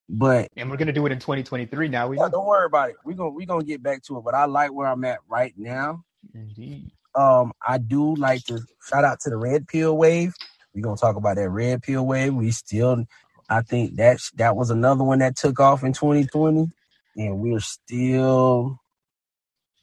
But 0.08 0.48
And 0.56 0.70
we're 0.70 0.76
gonna 0.76 0.92
do 0.92 1.06
it 1.06 1.12
in 1.12 1.18
2023 1.18 1.88
now. 1.88 2.08
We 2.08 2.16
yeah, 2.16 2.28
don't 2.30 2.46
worry 2.46 2.66
about 2.66 2.90
it. 2.90 2.96
We're 3.04 3.14
gonna 3.14 3.30
we're 3.30 3.46
gonna 3.46 3.64
get 3.64 3.82
back 3.82 4.02
to 4.04 4.16
it. 4.18 4.24
But 4.24 4.34
I 4.34 4.46
like 4.46 4.72
where 4.72 4.88
I'm 4.88 5.04
at 5.04 5.18
right 5.28 5.52
now. 5.56 6.04
Indeed. 6.34 6.90
um 7.14 7.52
I 7.66 7.78
do 7.78 8.14
like 8.16 8.44
to 8.44 8.60
shout 8.88 9.04
out 9.04 9.20
to 9.20 9.30
the 9.30 9.36
red 9.36 9.68
pill 9.68 9.96
wave. 9.96 10.34
We're 10.74 10.82
gonna 10.82 10.96
talk 10.96 11.16
about 11.16 11.36
that 11.36 11.50
red 11.50 11.82
pill 11.82 12.06
wave. 12.06 12.34
We 12.34 12.50
still 12.50 13.04
I 13.50 13.62
think 13.62 13.96
that 13.96 14.20
that 14.36 14.56
was 14.56 14.70
another 14.70 15.04
one 15.04 15.20
that 15.20 15.36
took 15.36 15.60
off 15.60 15.84
in 15.84 15.94
2020, 15.94 16.70
and 17.18 17.40
we're 17.40 17.60
still 17.60 18.78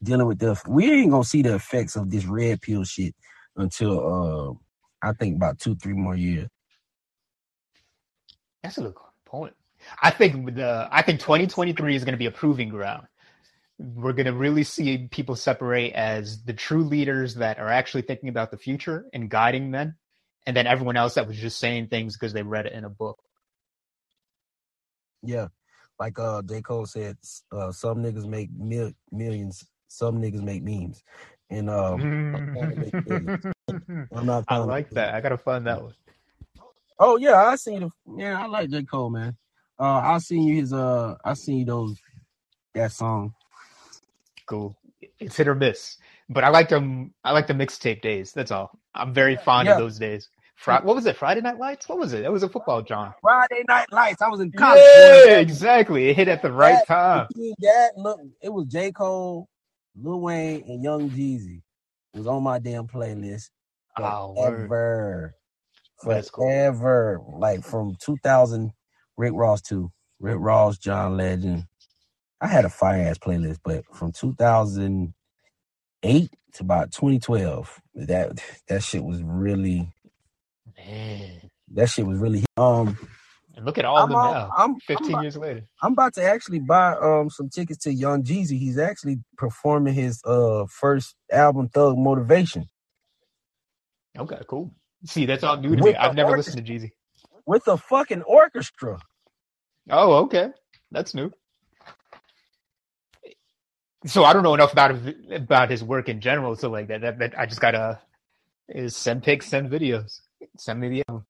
dealing 0.04 0.28
with 0.28 0.40
the 0.40 0.62
we 0.68 0.92
ain't 0.92 1.12
gonna 1.12 1.24
see 1.26 1.44
the 1.44 1.56
effects 1.56 1.96
of 1.98 2.12
this 2.12 2.26
red 2.26 2.62
pill 2.62 2.84
shit 2.86 3.16
until 3.58 4.60
uh 5.04 5.08
I 5.10 5.14
think 5.14 5.38
about 5.38 5.60
two, 5.60 5.76
three 5.76 5.94
more 5.94 6.16
years. 6.16 6.50
That's 8.64 8.78
a 8.78 8.84
good 8.84 8.96
point. 9.26 9.56
I 10.02 10.12
think 10.12 10.56
the 10.56 10.90
I 10.92 11.04
think 11.04 11.20
2023 11.22 11.96
is 11.96 12.06
going 12.06 12.14
to 12.14 12.18
be 12.20 12.28
a 12.28 12.32
proving 12.32 12.70
ground. 12.70 13.08
We're 13.80 14.14
going 14.14 14.28
to 14.28 14.34
really 14.34 14.64
see 14.64 15.08
people 15.10 15.36
separate 15.36 15.94
as 15.94 16.44
the 16.44 16.54
true 16.54 16.84
leaders 16.84 17.36
that 17.36 17.60
are 17.60 17.70
actually 17.70 18.04
thinking 18.04 18.30
about 18.30 18.52
the 18.52 18.58
future 18.58 19.06
and 19.14 19.30
guiding 19.30 19.72
men, 19.72 19.96
and 20.48 20.58
then 20.58 20.68
everyone 20.68 20.98
else 20.98 21.16
that 21.16 21.28
was 21.28 21.38
just 21.38 21.60
saying 21.60 21.88
things 21.90 22.16
because 22.18 22.34
they 22.34 22.44
read 22.44 22.68
it 22.68 22.74
in 22.74 22.86
a 22.86 22.90
book. 22.90 23.20
Yeah. 25.24 25.48
Like 26.00 26.20
uh 26.20 26.42
J. 26.44 26.62
Cole 26.62 26.86
said, 26.86 27.18
uh 27.52 27.72
some 27.72 27.98
niggas 28.04 28.28
make 28.28 28.50
mil- 28.58 28.94
millions, 29.12 29.66
some 29.88 30.22
niggas 30.22 30.44
make 30.44 30.64
memes. 30.64 31.04
And 31.50 31.70
um 31.70 32.02
I'm 34.14 34.26
not 34.26 34.46
I 34.48 34.58
like 34.58 34.90
that. 34.92 35.14
I 35.16 35.22
gotta 35.22 35.38
find 35.38 35.66
that 35.68 35.82
one. 35.82 35.94
Oh 37.00 37.18
yeah, 37.18 37.36
I 37.46 37.56
seen 37.56 37.82
the 37.82 37.90
yeah, 38.18 38.42
I 38.42 38.48
like 38.48 38.70
J. 38.70 38.84
Cole, 38.84 39.10
man. 39.10 39.36
Uh 39.80 40.02
I 40.04 40.18
seen 40.20 40.44
you 40.44 40.56
his 40.62 40.74
uh 40.74 41.16
I 41.24 41.34
seen 41.34 41.60
you 41.60 41.66
those 41.66 41.98
that 42.76 42.92
song. 42.92 43.34
Cool. 44.48 44.76
It's 45.20 45.36
hit 45.36 45.48
or 45.48 45.56
miss, 45.56 45.98
but 46.30 46.44
I 46.44 46.50
like 46.50 46.70
them. 46.70 47.14
I 47.24 47.32
like 47.32 47.48
the 47.48 47.54
mixtape 47.54 48.02
days. 48.02 48.32
That's 48.34 48.52
all. 48.52 48.72
I'm 48.96 49.14
very 49.14 49.36
fond 49.36 49.68
Yeah. 49.68 49.74
of 49.74 49.78
those 49.80 50.00
days. 50.00 50.30
Fri- 50.58 50.76
what 50.82 50.96
was 50.96 51.06
it? 51.06 51.16
Friday 51.16 51.42
Night 51.42 51.60
Lights? 51.60 51.88
What 51.88 52.00
was 52.00 52.14
it? 52.14 52.26
It 52.26 52.32
was 52.32 52.42
a 52.44 52.50
football 52.50 52.82
John. 52.82 53.14
Friday 53.22 53.64
Night 53.68 53.86
Lights. 53.92 54.22
I 54.24 54.28
was 54.28 54.40
in 54.42 54.52
college. 54.52 54.82
Yeah, 55.28 55.38
exactly. 55.38 56.10
It 56.10 56.16
hit 56.16 56.28
at 56.28 56.42
the 56.42 56.52
right 56.52 56.80
That- 56.80 56.88
time. 56.88 57.28
That 57.60 57.92
look, 57.96 58.20
it 58.42 58.50
was 58.52 58.66
J. 58.66 58.92
Cole, 58.92 59.48
Lil 59.96 60.20
Wayne, 60.20 60.64
and 60.68 60.84
Young 60.84 61.10
Jeezy. 61.12 61.62
It 62.14 62.18
was 62.18 62.28
on 62.28 62.42
my 62.44 62.58
damn 62.60 62.88
playlist. 62.88 63.50
Oh, 64.00 64.34
word. 64.36 65.34
Forever. 66.02 66.30
Cool. 66.32 66.48
Forever. 66.50 67.22
Like 67.34 67.64
from 67.64 67.96
2000, 68.00 68.72
Rick 69.16 69.34
Ross 69.36 69.62
to 69.64 69.92
Rick 70.20 70.38
Ross, 70.40 70.78
John 70.80 71.18
Legend. 71.18 71.66
I 72.42 72.48
had 72.48 72.66
a 72.66 72.70
fire 72.70 73.02
ass 73.04 73.18
playlist, 73.20 73.60
but 73.64 73.84
from 73.94 74.12
2008 74.12 75.14
to 76.54 76.64
about 76.64 76.92
2012, 76.92 77.82
that 77.96 78.40
that 78.68 78.84
shit 78.84 79.04
was 79.04 79.22
really 79.24 79.92
Man. 80.78 81.50
that 81.74 81.90
shit 81.90 82.06
was 82.06 82.18
really 82.20 82.46
um 82.58 82.98
And 83.56 83.66
look 83.66 83.78
at 83.78 83.86
all 83.86 83.98
of 83.98 84.04
I'm 84.04 84.10
them 84.10 84.18
all- 84.18 84.34
now. 84.34 84.50
I'm- 84.56 84.74
I'm 84.76 84.80
15 84.82 85.10
about- 85.10 85.22
years 85.24 85.38
later. 85.38 85.64
I'm 85.82 85.94
about 85.94 86.14
to 86.16 86.24
actually 86.24 86.60
buy 86.60 86.94
um 86.96 87.30
some 87.30 87.50
tickets 87.50 87.80
to 87.84 87.94
Young 87.94 88.24
Jeezy. 88.24 88.58
He's 88.60 88.78
actually 88.78 89.18
performing 89.38 89.94
his 89.96 90.22
uh 90.26 90.66
first 90.70 91.16
album, 91.32 91.70
Thug 91.70 91.98
Motivation, 91.98 92.68
Okay, 94.18 94.40
cool. 94.48 94.72
See, 95.06 95.26
that's 95.28 95.44
all 95.44 95.58
new 95.58 95.76
to 95.76 95.84
With 95.84 95.94
me. 95.94 95.96
I've 95.96 96.16
never 96.16 96.32
orchestra. 96.32 96.56
listened 96.62 96.68
to 96.68 96.74
Jeezy. 96.88 96.92
with 97.46 97.68
a 97.68 97.78
fucking 97.78 98.24
orchestra. 98.24 99.00
Oh, 99.90 100.16
okay. 100.26 100.52
That's 100.92 101.14
new. 101.14 101.32
So 104.06 104.24
I 104.24 104.34
don't 104.34 104.44
know 104.44 104.54
enough 104.54 104.72
about 104.74 104.92
his- 104.96 105.16
about 105.32 105.70
his 105.70 105.84
work 105.84 106.08
in 106.10 106.20
general. 106.22 106.56
So 106.56 106.70
like 106.70 106.88
that, 106.88 107.02
that, 107.02 107.20
that 107.20 107.38
I 107.40 107.46
just 107.46 107.62
gotta 107.62 108.00
is 108.70 108.96
send 108.96 109.24
pics, 109.24 109.48
send 109.48 109.70
videos, 109.70 110.22
send 110.58 110.80
me 110.82 110.90
the 110.90 111.04
album. 111.10 111.26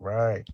Right. 0.00 0.46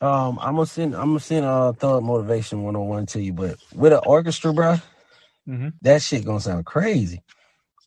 Um, 0.00 0.38
I'm 0.40 0.54
gonna 0.54 0.66
send 0.66 0.94
I'm 0.94 1.08
gonna 1.10 1.20
send 1.20 1.46
uh 1.46 1.72
Thug 1.72 2.04
Motivation 2.04 2.62
101 2.64 3.06
to 3.08 3.22
you, 3.22 3.32
but 3.34 3.56
with 3.74 3.92
an 3.92 4.00
orchestra, 4.06 4.52
bro, 4.54 4.76
Mhm. 5.48 5.74
that 5.82 6.02
shit 6.02 6.24
gonna 6.24 6.40
sound 6.40 6.66
crazy. 6.66 7.22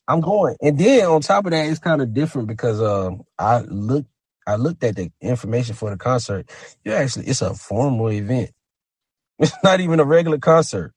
I'm 0.08 0.20
going, 0.20 0.56
and 0.62 0.78
then 0.78 1.06
on 1.06 1.22
top 1.22 1.46
of 1.46 1.52
that, 1.52 1.66
it's 1.68 1.80
kind 1.80 2.02
of 2.02 2.14
different 2.14 2.48
because 2.48 2.82
um 2.82 3.22
I 3.38 3.60
looked 3.60 4.08
I 4.46 4.56
looked 4.56 4.84
at 4.84 4.96
the 4.96 5.12
information 5.20 5.74
for 5.76 5.90
the 5.90 5.98
concert. 5.98 6.50
You 6.84 6.92
actually 6.92 7.26
it's 7.28 7.42
a 7.42 7.54
formal 7.54 8.10
event. 8.12 8.50
It's 9.40 9.52
not 9.64 9.80
even 9.80 10.00
a 10.00 10.04
regular 10.04 10.38
concert. 10.38 10.92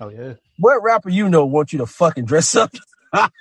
Oh 0.00 0.10
yeah. 0.10 0.34
What 0.58 0.82
rapper 0.82 1.10
you 1.10 1.28
know 1.30 1.46
want 1.46 1.72
you 1.72 1.80
to 1.80 1.86
fucking 1.86 2.26
dress 2.26 2.56
up 2.56 2.72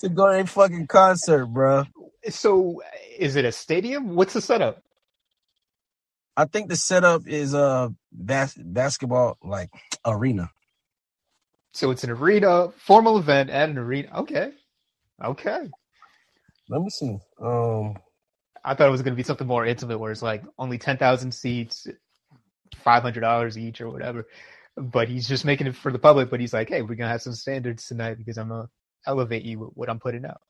to 0.00 0.08
go 0.08 0.32
to 0.32 0.40
a 0.40 0.46
fucking 0.46 0.86
concert, 0.88 1.46
bro? 1.46 1.84
So 2.28 2.82
is 3.18 3.36
it 3.36 3.44
a 3.44 3.52
stadium? 3.52 4.14
What's 4.14 4.34
the 4.34 4.40
setup? 4.40 4.82
I 6.36 6.46
think 6.46 6.68
the 6.68 6.76
setup 6.76 7.26
is 7.26 7.54
a 7.54 7.94
bas- 8.12 8.58
basketball 8.58 9.38
like 9.42 9.70
arena. 10.06 10.50
So 11.74 11.90
it's 11.90 12.04
an 12.04 12.10
arena, 12.10 12.70
formal 12.76 13.18
event 13.18 13.50
at 13.50 13.68
an 13.68 13.78
arena. 13.78 14.10
Okay, 14.20 14.52
okay. 15.24 15.68
Let 16.68 16.82
me 16.82 16.90
see. 16.90 17.18
Um, 17.40 17.96
I 18.64 18.74
thought 18.74 18.88
it 18.88 18.92
was 18.92 19.02
going 19.02 19.12
to 19.14 19.16
be 19.16 19.22
something 19.24 19.46
more 19.46 19.66
intimate, 19.66 19.98
where 19.98 20.12
it's 20.12 20.22
like 20.22 20.44
only 20.58 20.78
ten 20.78 20.96
thousand 20.98 21.32
seats, 21.32 21.86
five 22.76 23.02
hundred 23.02 23.20
dollars 23.20 23.58
each 23.58 23.80
or 23.80 23.90
whatever. 23.90 24.26
But 24.76 25.08
he's 25.08 25.28
just 25.28 25.44
making 25.44 25.66
it 25.68 25.76
for 25.76 25.92
the 25.92 25.98
public. 25.98 26.30
But 26.30 26.40
he's 26.40 26.52
like, 26.52 26.68
hey, 26.68 26.82
we're 26.82 26.96
gonna 26.96 27.10
have 27.10 27.22
some 27.22 27.34
standards 27.34 27.86
tonight 27.86 28.18
because 28.18 28.38
I'm 28.38 28.48
gonna 28.48 28.68
elevate 29.06 29.44
you 29.44 29.60
with 29.60 29.70
what 29.74 29.90
I'm 29.90 30.00
putting 30.00 30.24
out. 30.26 30.40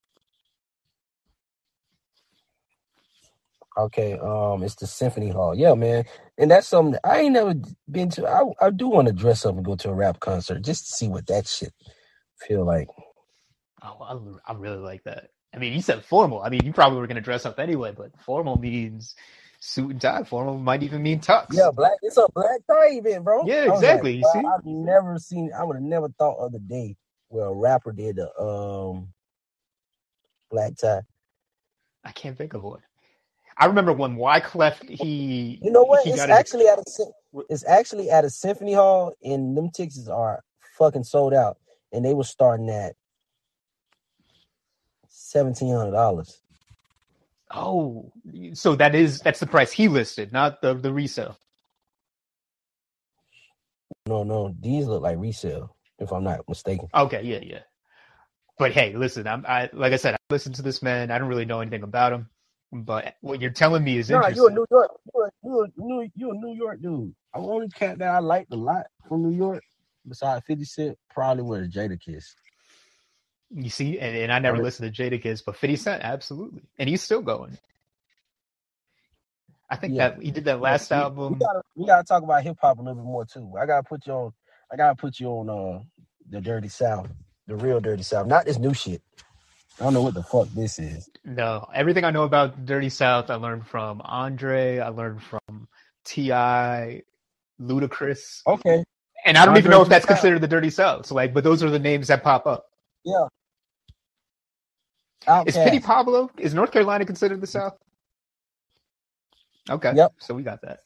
okay. 3.79 4.15
Um, 4.19 4.63
it's 4.63 4.77
the 4.77 4.87
Symphony 4.87 5.31
Hall. 5.31 5.55
Yeah, 5.55 5.75
man. 5.75 6.05
And 6.39 6.51
that's 6.51 6.69
something 6.69 6.93
that 6.93 7.07
I 7.07 7.21
ain't 7.21 7.35
never 7.35 7.55
been 7.91 8.11
to. 8.11 8.29
I 8.29 8.67
I 8.67 8.71
do 8.71 8.89
want 8.89 9.09
to 9.09 9.15
dress 9.15 9.47
up 9.47 9.57
and 9.57 9.65
go 9.65 9.77
to 9.77 9.91
a 9.91 9.95
rap 9.95 10.21
concert 10.21 10.63
just 10.63 10.87
to 10.89 10.93
see 10.95 11.09
what 11.09 11.27
that 11.29 11.47
shit 11.47 11.73
feel 12.39 12.65
like. 12.65 12.89
Oh, 13.83 14.39
I, 14.47 14.53
I 14.53 14.55
really 14.57 14.79
like 14.79 15.05
that. 15.05 15.29
I 15.55 15.59
mean, 15.59 15.73
you 15.73 15.83
said 15.83 16.05
formal. 16.05 16.43
I 16.43 16.49
mean, 16.51 16.65
you 16.65 16.73
probably 16.73 17.01
were 17.01 17.07
gonna 17.07 17.21
dress 17.21 17.47
up 17.47 17.59
anyway, 17.59 17.93
but 17.97 18.13
formal 18.21 18.57
means 18.59 19.15
suit 19.61 19.91
and 19.91 20.01
tie 20.01 20.25
formal 20.25 20.59
might 20.59 20.83
even 20.83 21.03
mean 21.03 21.21
tux. 21.21 21.47
Yeah, 21.53 21.71
black. 21.75 21.93
It's 22.03 22.17
a 22.17 22.29
black 22.35 22.61
tie 22.71 22.93
event, 22.93 23.25
bro. 23.25 23.47
Yeah, 23.47 23.67
I 23.67 23.69
was 23.69 23.81
exactly, 23.81 24.17
you 24.17 24.23
wow, 24.23 24.33
see? 24.33 24.47
I've 24.47 24.67
never 24.67 25.19
seen. 25.19 25.51
I 25.59 25.65
would 25.65 25.77
have 25.77 25.83
never 25.83 26.09
thought 26.19 26.37
of 26.39 26.53
the 26.53 26.59
day 26.61 26.97
where 27.31 27.47
a 27.47 27.55
rapper 27.55 27.93
did 27.93 28.21
a 28.21 28.41
um 28.41 29.09
black 30.51 30.77
tie. 30.77 31.03
I 32.05 32.13
can't 32.13 32.39
think 32.39 32.55
of 32.55 32.63
one. 32.65 32.81
I 33.59 33.67
remember 33.67 33.93
when 33.93 34.17
Wyclef 34.17 34.89
he 34.89 35.63
You 35.63 35.71
know 35.73 35.85
what? 35.85 36.07
It's 36.07 36.29
actually 36.29 36.69
at 36.69 36.79
a 36.79 36.83
it's 37.49 37.65
actually 37.67 38.11
at 38.11 38.25
a 38.25 38.31
symphony 38.31 38.75
hall, 38.75 39.15
and 39.25 39.57
them 39.57 39.71
tickets 39.71 40.09
are 40.09 40.43
fucking 40.79 41.05
sold 41.05 41.35
out, 41.35 41.59
and 41.93 42.05
they 42.05 42.15
were 42.15 42.25
starting 42.25 42.71
at 42.71 42.95
seventeen 45.09 45.75
hundred 45.75 45.93
dollars. 45.93 46.43
Oh, 47.53 48.13
so 48.55 48.77
that 48.77 48.95
is 48.95 49.21
that's 49.21 49.41
the 49.41 49.47
price 49.47 49.73
he 49.73 49.89
listed, 49.89 50.33
not 50.33 50.63
the 50.63 50.75
the 50.75 50.93
resale. 50.93 51.39
No, 54.07 54.25
no, 54.25 54.55
these 54.61 54.87
look 54.87 55.03
like 55.03 55.19
resale, 55.19 55.77
if 56.01 56.13
I'm 56.13 56.25
not 56.25 56.49
mistaken. 56.49 56.89
Okay, 56.95 57.23
yeah, 57.25 57.41
yeah. 57.43 57.61
But 58.59 58.73
hey, 58.73 58.95
listen, 58.97 59.27
I'm 59.27 59.45
I 59.49 59.71
like 59.73 59.93
I 59.93 59.97
said, 59.97 60.15
I 60.15 60.19
listened 60.31 60.57
to 60.57 60.63
this 60.63 60.83
man. 60.83 61.11
I 61.11 61.19
don't 61.19 61.29
really 61.29 61.45
know 61.47 61.61
anything 61.61 61.83
about 61.83 62.13
him, 62.13 62.29
but 62.73 63.17
what 63.23 63.41
you're 63.41 63.51
telling 63.51 63.85
me 63.85 63.99
is 63.99 64.11
No, 64.11 64.17
interesting. 64.17 64.37
You're 64.37 64.49
a 64.49 64.53
New 64.53 64.67
York, 64.71 64.91
you 65.15 65.23
a, 65.23 65.31
you 65.45 65.63
a 65.63 65.67
New, 65.77 66.11
you're 66.17 66.35
a 66.35 66.39
New 66.39 66.55
York 66.57 66.83
dude. 66.83 67.15
I'm 67.35 67.45
only 67.45 67.69
cat 67.71 67.99
that 68.01 68.09
I 68.09 68.21
liked 68.21 68.53
a 68.53 68.57
lot 68.57 68.87
from 69.09 69.23
New 69.23 69.37
York, 69.37 69.65
besides 70.09 70.45
Fifty 70.47 70.65
Cent, 70.65 70.99
probably 71.11 71.45
was 71.45 71.69
Jadakiss. 71.69 72.25
You 73.51 73.71
see, 73.71 73.99
and, 74.01 74.17
and 74.17 74.33
I 74.33 74.39
never 74.41 74.59
Right. 74.59 74.65
listened 74.65 74.95
to 74.95 75.03
Jadakiss, 75.03 75.43
but 75.45 75.57
50 75.57 75.77
Cent, 75.77 76.05
absolutely. 76.05 76.63
And 76.79 76.89
he's 76.89 77.03
still 77.03 77.23
going. 77.23 77.59
I 79.71 79.77
think 79.77 79.97
Yeah. 79.97 80.11
that 80.15 80.23
he 80.23 80.31
did 80.33 80.45
that 80.47 80.61
last 80.61 80.93
we, 80.93 80.99
We 81.29 81.37
album. 81.37 81.41
gotta, 81.41 81.63
we 81.77 81.87
gotta 81.87 82.05
talk 82.05 82.23
about 82.23 82.43
hip 82.45 82.59
hop 82.61 82.79
a 82.79 82.83
little 82.83 82.97
bit 82.97 83.05
more 83.05 83.25
too. 83.27 83.53
I 83.61 83.67
gotta 83.67 83.85
put 83.85 84.07
you 84.07 84.13
on. 84.15 84.33
I 84.73 84.77
gotta 84.77 84.97
put 84.97 85.21
you 85.21 85.29
on 85.29 85.51
uh 85.51 85.83
the 86.31 86.41
Dirty 86.41 86.69
South, 86.69 87.11
the 87.47 87.57
real 87.57 87.81
Dirty 87.81 88.03
South, 88.05 88.27
not 88.27 88.47
this 88.47 88.59
new 88.59 88.75
shit. 88.75 89.03
I 89.81 89.85
don't 89.85 89.95
know 89.95 90.03
what 90.03 90.15
the 90.15 90.23
fuck 90.25 90.49
this 90.55 90.79
is. 90.79 91.11
No, 91.25 91.69
everything 91.75 92.05
I 92.05 92.11
know 92.13 92.25
about 92.25 92.67
Dirty 92.67 92.91
South, 92.91 93.31
I 93.31 93.37
learned 93.37 93.67
from 93.69 94.03
Andre. 94.05 94.79
I 94.81 94.89
learned 94.89 95.23
from 95.23 95.69
T.I., 96.07 97.03
Ludacris, 97.61 98.45
Okay, 98.47 98.85
and 99.27 99.39
I 99.39 99.47
don't 99.47 99.59
even 99.59 99.71
know 99.71 99.83
if 99.83 99.89
that's 99.91 100.07
3000. 100.07 100.07
considered 100.07 100.41
the 100.41 100.49
Dirty 100.49 100.71
South. 100.71 101.07
So, 101.07 101.15
like, 101.17 101.35
but 101.35 101.45
those 101.45 101.63
are 101.65 101.71
the 101.71 101.79
names 101.81 102.09
that 102.09 102.25
pop 102.25 102.47
up. 102.47 102.67
yeah. 103.05 103.27
Is 105.45 105.59
Outkast. 105.59 105.59
Pity 105.59 105.81
Pablo? 105.81 106.31
Is 106.39 106.55
North 106.55 106.73
Carolina 106.73 107.07
considered 107.07 107.41
the 107.41 107.47
South? 107.49 107.75
Okay, 109.71 109.95
Yep. 109.95 110.13
So 110.19 110.35
we 110.35 110.43
got 110.45 110.63
that. 110.63 110.81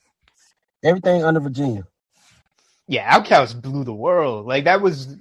Everything 0.85 1.25
under 1.25 1.41
Virginia. 1.41 1.87
Yeah, 2.87 3.19
Outkast 3.19 3.63
blew 3.63 3.85
the 3.85 3.95
world. 3.95 4.47
Like 4.47 4.65
that 4.65 4.81
was, 4.83 5.17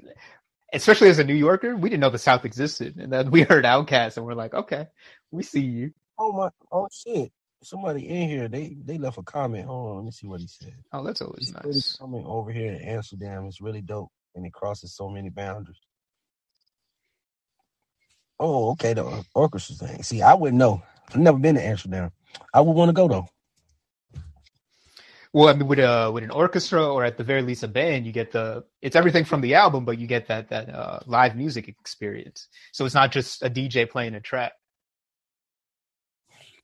especially 0.73 1.09
as 1.09 1.19
a 1.19 1.23
New 1.23 1.35
Yorker, 1.35 1.75
we 1.75 1.89
didn't 1.89 2.01
know 2.01 2.09
the 2.09 2.17
South 2.19 2.45
existed, 2.45 2.97
and 2.97 3.11
then 3.11 3.31
we 3.31 3.41
heard 3.43 3.65
Outkast, 3.65 4.17
and 4.17 4.25
we're 4.25 4.33
like, 4.33 4.53
okay, 4.53 4.87
we 5.31 5.43
see 5.43 5.61
you. 5.61 5.91
Oh 6.19 6.31
my! 6.33 6.49
Oh 6.71 6.87
shit! 6.91 7.31
Somebody 7.63 8.07
in 8.09 8.29
here. 8.29 8.47
They 8.49 8.77
they 8.83 8.97
left 8.97 9.17
a 9.17 9.23
comment. 9.23 9.67
Hold 9.67 9.91
on. 9.91 9.95
Let 9.97 10.05
me 10.05 10.11
see 10.11 10.27
what 10.27 10.41
he 10.41 10.47
said. 10.47 10.75
Oh, 10.93 11.03
that's 11.05 11.21
always 11.21 11.53
really 11.63 11.75
nice. 11.75 11.97
coming 11.99 12.25
over 12.25 12.51
here 12.51 12.71
in 12.73 12.81
Amsterdam 12.81 13.47
is 13.47 13.61
really 13.61 13.81
dope, 13.81 14.11
and 14.35 14.45
it 14.45 14.53
crosses 14.53 14.95
so 14.95 15.09
many 15.09 15.29
boundaries. 15.29 15.79
Oh, 18.39 18.71
okay, 18.73 18.93
the 18.93 19.25
orchestra 19.35 19.75
thing. 19.87 20.03
See, 20.03 20.21
I 20.21 20.35
wouldn't 20.35 20.59
know. 20.59 20.83
I've 21.09 21.17
never 21.17 21.39
been 21.39 21.55
to 21.55 21.63
Amsterdam. 21.65 22.11
I 22.53 22.61
would 22.61 22.73
want 22.73 22.89
to 22.89 22.93
go 22.93 23.07
though. 23.07 23.27
Well, 25.33 25.49
I 25.49 25.53
mean, 25.53 25.67
with 25.67 25.79
a 25.79 26.11
with 26.13 26.23
an 26.23 26.29
orchestra 26.29 26.87
or 26.87 27.03
at 27.03 27.17
the 27.17 27.23
very 27.23 27.41
least 27.41 27.63
a 27.63 27.67
band, 27.67 28.05
you 28.05 28.11
get 28.11 28.31
the 28.31 28.63
it's 28.83 28.95
everything 28.95 29.25
from 29.25 29.41
the 29.41 29.55
album, 29.55 29.83
but 29.83 29.97
you 29.97 30.05
get 30.05 30.27
that 30.27 30.49
that 30.49 30.69
uh, 30.69 30.99
live 31.07 31.35
music 31.35 31.67
experience. 31.67 32.47
So 32.71 32.85
it's 32.85 32.93
not 32.93 33.11
just 33.11 33.41
a 33.41 33.49
DJ 33.49 33.89
playing 33.89 34.13
a 34.13 34.21
track. 34.21 34.53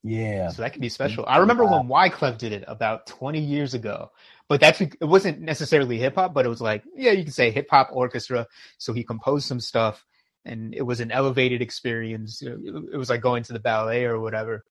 Yeah. 0.03 0.49
So 0.49 0.61
that 0.61 0.73
can 0.73 0.81
be 0.81 0.89
special. 0.89 1.25
I 1.27 1.39
remember 1.39 1.65
when 1.65 1.87
Wyclef 1.87 2.37
did 2.37 2.53
it 2.53 2.63
about 2.67 3.05
20 3.07 3.39
years 3.39 3.73
ago, 3.73 4.11
but 4.47 4.61
that's 4.61 4.79
it 4.79 5.01
wasn't 5.01 5.41
necessarily 5.41 5.97
hip 5.97 6.15
hop, 6.15 6.35
but 6.35 6.45
it 6.45 6.49
was 6.49 6.61
like 6.61 6.83
yeah, 6.95 7.11
you 7.11 7.23
can 7.23 7.33
say 7.33 7.49
hip 7.49 7.67
hop 7.71 7.89
orchestra. 7.91 8.47
So 8.77 8.93
he 8.93 9.03
composed 9.03 9.47
some 9.47 9.59
stuff, 9.59 10.05
and 10.45 10.75
it 10.75 10.83
was 10.83 10.99
an 10.99 11.11
elevated 11.11 11.63
experience. 11.63 12.43
It 12.43 12.95
was 12.95 13.09
like 13.09 13.21
going 13.21 13.41
to 13.43 13.53
the 13.53 13.59
ballet 13.59 14.05
or 14.05 14.19
whatever. 14.19 14.63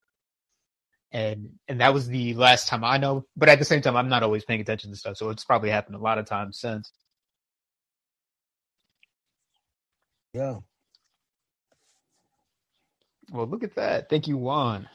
And 1.11 1.51
and 1.67 1.81
that 1.81 1.93
was 1.93 2.07
the 2.07 2.35
last 2.35 2.67
time 2.67 2.83
I 2.83 2.97
know. 2.97 3.25
But 3.35 3.49
at 3.49 3.59
the 3.59 3.65
same 3.65 3.81
time, 3.81 3.95
I'm 3.95 4.09
not 4.09 4.23
always 4.23 4.45
paying 4.45 4.61
attention 4.61 4.91
to 4.91 4.97
stuff, 4.97 5.17
so 5.17 5.29
it's 5.29 5.45
probably 5.45 5.69
happened 5.71 5.95
a 5.95 5.99
lot 5.99 6.19
of 6.19 6.25
times 6.25 6.59
since. 6.59 6.91
Yeah. 10.33 10.57
Well, 13.31 13.47
look 13.47 13.63
at 13.63 13.75
that. 13.75 14.09
Thank 14.09 14.27
you, 14.27 14.37
Juan. 14.37 14.87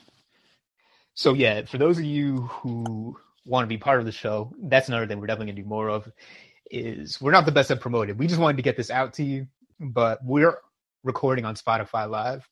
So 1.15 1.35
yeah, 1.35 1.63
for 1.65 1.79
those 1.79 1.99
of 1.99 2.05
you 2.05 2.43
who 2.43 3.17
want 3.47 3.65
to 3.65 3.69
be 3.69 3.79
part 3.79 4.01
of 4.01 4.07
the 4.07 4.13
show, 4.13 4.53
that's 4.63 4.89
another 4.89 5.07
thing 5.07 5.21
we're 5.21 5.27
definitely 5.27 5.53
gonna 5.53 5.63
do 5.63 5.69
more 5.69 5.89
of. 5.89 6.11
Is 6.71 7.21
we're 7.21 7.33
not 7.33 7.47
the 7.47 7.53
best 7.53 7.71
at 7.71 7.81
promoting. 7.81 8.17
We 8.17 8.27
just 8.27 8.41
wanted 8.41 8.57
to 8.59 8.63
get 8.63 8.77
this 8.77 8.91
out 8.91 9.15
to 9.15 9.25
you, 9.25 9.47
but 9.81 10.25
we're 10.25 10.59
recording 11.05 11.45
on 11.45 11.55
Spotify 11.57 12.09
Live 12.09 12.49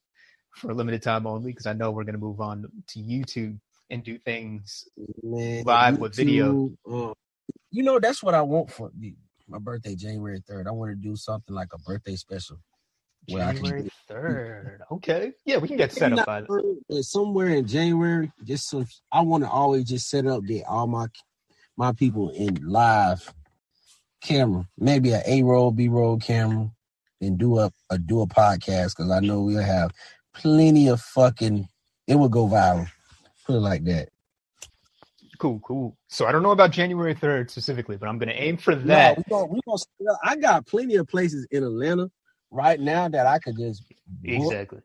for 0.56 0.70
a 0.70 0.74
limited 0.74 1.02
time 1.02 1.26
only 1.26 1.52
because 1.52 1.66
I 1.66 1.72
know 1.72 1.90
we're 1.90 2.04
gonna 2.04 2.18
move 2.18 2.40
on 2.40 2.66
to 2.88 2.98
YouTube 2.98 3.58
and 3.90 4.02
do 4.02 4.18
things. 4.18 4.88
Man, 5.22 5.64
Live 5.64 5.98
with 5.98 6.14
video. 6.16 6.72
Uh, 6.90 7.12
you 7.70 7.82
know, 7.82 7.98
that's 7.98 8.22
what 8.22 8.34
I 8.34 8.42
want 8.42 8.70
for 8.70 8.90
the, 8.98 9.14
my 9.48 9.58
birthday, 9.58 9.94
January 9.94 10.40
3rd. 10.40 10.66
I 10.66 10.70
want 10.70 10.90
to 10.90 10.94
do 10.94 11.16
something 11.16 11.54
like 11.54 11.68
a 11.74 11.78
birthday 11.78 12.16
special. 12.16 12.58
Where 13.28 13.44
I 13.44 13.52
can 13.52 13.62
January 13.64 13.82
do- 13.84 13.90
third. 14.08 14.82
Okay, 14.92 15.32
yeah, 15.44 15.58
we 15.58 15.68
can 15.68 15.76
get 15.76 15.92
set 15.92 16.12
up 16.12 16.26
by 16.26 16.40
then. 16.40 16.46
early, 16.50 16.76
but 16.88 17.04
somewhere 17.04 17.48
in 17.48 17.66
January, 17.66 18.32
just 18.44 18.68
so 18.68 18.84
I 19.12 19.20
want 19.22 19.44
to 19.44 19.50
always 19.50 19.84
just 19.84 20.08
set 20.10 20.26
up 20.26 20.44
get 20.44 20.64
all 20.66 20.86
my 20.86 21.06
my 21.76 21.92
people 21.92 22.30
in 22.30 22.54
live 22.66 23.32
camera, 24.22 24.66
maybe 24.78 25.10
a 25.12 25.22
A 25.26 25.42
roll, 25.42 25.70
B 25.70 25.88
roll 25.88 26.18
camera, 26.18 26.70
and 27.20 27.38
do 27.38 27.58
a, 27.58 27.70
a 27.90 27.98
do 27.98 28.20
a 28.22 28.26
podcast 28.26 28.96
because 28.96 29.10
I 29.10 29.20
know 29.20 29.40
we'll 29.40 29.62
have 29.62 29.92
plenty 30.34 30.88
of 30.88 31.00
fucking. 31.00 31.68
It 32.06 32.16
would 32.16 32.32
go 32.32 32.48
viral. 32.48 32.88
Put 33.46 33.56
it 33.56 33.60
like 33.60 33.84
that. 33.84 34.10
Cool, 35.38 35.60
cool. 35.60 35.96
So 36.08 36.26
I 36.26 36.32
don't 36.32 36.42
know 36.42 36.52
about 36.52 36.72
January 36.72 37.14
third 37.14 37.50
specifically, 37.50 37.96
but 37.96 38.08
I'm 38.08 38.18
gonna 38.18 38.34
aim 38.36 38.56
for 38.58 38.74
No, 38.82 39.14
that. 39.14 39.18
we 39.18 39.24
gonna, 39.30 39.46
we 39.46 39.60
gonna, 39.66 40.18
I 40.24 40.36
got 40.36 40.66
plenty 40.66 40.96
of 40.96 41.08
places 41.08 41.46
in 41.50 41.64
Atlanta 41.64 42.10
right 42.50 42.80
now 42.80 43.08
that 43.08 43.26
I 43.26 43.38
could 43.40 43.56
just 43.58 43.84
Exactly. 44.24 44.80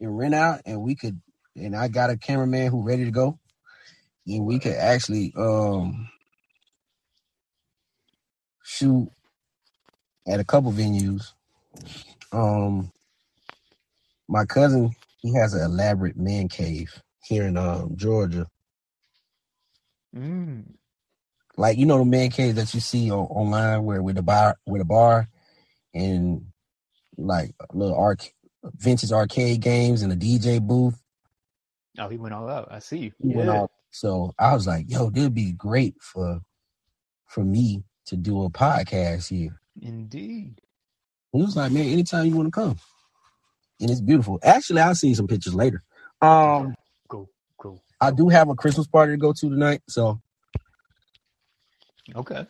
and 0.00 0.18
rent 0.18 0.34
out, 0.34 0.62
and 0.66 0.82
we 0.82 0.94
could. 0.96 1.20
And 1.56 1.76
I 1.76 1.88
got 1.88 2.10
a 2.10 2.16
cameraman 2.16 2.70
who 2.70 2.82
ready 2.82 3.04
to 3.04 3.10
go, 3.12 3.38
and 4.26 4.46
we 4.46 4.58
could 4.58 4.74
actually 4.74 5.32
um 5.36 6.08
shoot 8.64 9.10
at 10.26 10.40
a 10.40 10.44
couple 10.44 10.72
venues. 10.72 11.32
Um, 12.32 12.92
my 14.28 14.44
cousin 14.44 14.90
he 15.18 15.34
has 15.34 15.54
an 15.54 15.62
elaborate 15.62 16.16
man 16.16 16.48
cave 16.48 17.02
here 17.22 17.44
in 17.44 17.56
um 17.56 17.96
Georgia. 17.96 18.46
Mm. 20.16 20.64
like 21.58 21.76
you 21.76 21.84
know 21.84 21.98
the 21.98 22.04
man 22.04 22.30
cave 22.30 22.54
that 22.54 22.72
you 22.72 22.80
see 22.80 23.10
on, 23.10 23.26
online 23.26 23.84
where 23.84 24.02
with 24.02 24.16
the 24.16 24.22
bar 24.22 24.56
with 24.66 24.80
a 24.80 24.84
bar 24.86 25.28
and 25.94 26.46
like 27.18 27.54
a 27.60 27.76
little 27.76 27.96
arc 27.96 28.30
vintage 28.76 29.12
arcade 29.12 29.60
games 29.60 30.02
and 30.02 30.12
a 30.12 30.16
DJ 30.16 30.60
booth. 30.66 30.98
Oh, 31.98 32.08
he 32.08 32.16
went 32.16 32.34
all 32.34 32.48
out. 32.48 32.68
I 32.70 32.78
see. 32.78 33.12
He 33.22 33.34
Yeah. 33.34 33.50
all- 33.50 33.70
So 33.90 34.32
I 34.38 34.54
was 34.54 34.66
like, 34.66 34.88
yo, 34.88 35.10
that'd 35.10 35.34
be 35.34 35.52
great 35.52 35.94
for 36.00 36.40
for 37.26 37.44
me 37.44 37.84
to 38.06 38.16
do 38.16 38.44
a 38.44 38.50
podcast 38.50 39.28
here. 39.28 39.60
Indeed. 39.82 40.60
He 41.32 41.42
was 41.42 41.56
like, 41.56 41.72
man, 41.72 41.84
anytime 41.86 42.26
you 42.26 42.36
want 42.36 42.46
to 42.48 42.50
come. 42.52 42.78
And 43.80 43.90
it's 43.90 44.00
beautiful. 44.00 44.38
Actually, 44.42 44.80
I'll 44.82 44.94
see 44.94 45.14
some 45.14 45.28
pictures 45.28 45.54
later. 45.54 45.82
Um, 46.22 46.74
Cool. 47.08 47.30
Cool. 47.58 47.82
I 48.00 48.12
do 48.12 48.28
have 48.30 48.50
a 48.50 48.56
Christmas 48.56 48.88
party 48.88 49.14
to 49.14 49.18
go 49.18 49.34
to 49.34 49.50
tonight. 49.50 49.82
So 49.88 50.20
Okay. 52.16 52.46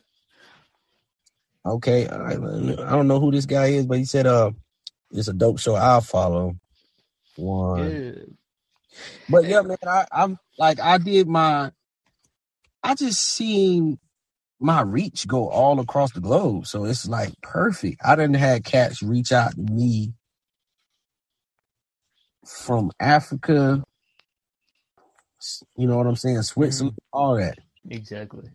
okay, 1.66 2.08
I, 2.08 2.32
I 2.32 2.90
don't 2.92 3.08
know 3.08 3.20
who 3.20 3.32
this 3.32 3.46
guy 3.46 3.68
is, 3.68 3.86
but 3.86 3.98
he 3.98 4.04
said 4.06 4.26
uh 4.26 4.52
it's 5.12 5.28
a 5.28 5.34
dope 5.34 5.60
show. 5.60 5.74
I'll 5.76 6.00
follow. 6.02 6.56
One. 7.36 8.02
Yeah. 8.02 8.12
But 9.28 9.46
yeah, 9.46 9.62
man, 9.62 9.78
I, 9.86 10.06
I'm 10.12 10.38
like 10.58 10.80
I 10.80 10.98
did 10.98 11.28
my 11.28 11.72
I 12.82 12.94
just 12.96 13.22
seen 13.22 13.98
my 14.60 14.82
reach 14.82 15.26
go 15.28 15.48
all 15.50 15.80
across 15.80 16.12
the 16.12 16.20
globe. 16.20 16.66
So 16.66 16.84
it's 16.84 17.08
like 17.08 17.34
perfect. 17.42 18.00
I 18.04 18.16
didn't 18.16 18.36
have 18.36 18.64
cats 18.64 19.02
reach 19.02 19.32
out 19.32 19.54
to 19.54 19.62
me 19.62 20.14
from 22.48 22.92
Africa 23.00 23.78
You 25.76 25.86
know 25.88 25.96
what 25.96 26.06
I'm 26.06 26.16
saying? 26.16 26.42
Switzerland, 26.42 26.98
all 27.12 27.36
that. 27.36 27.58
Exactly. 27.90 28.50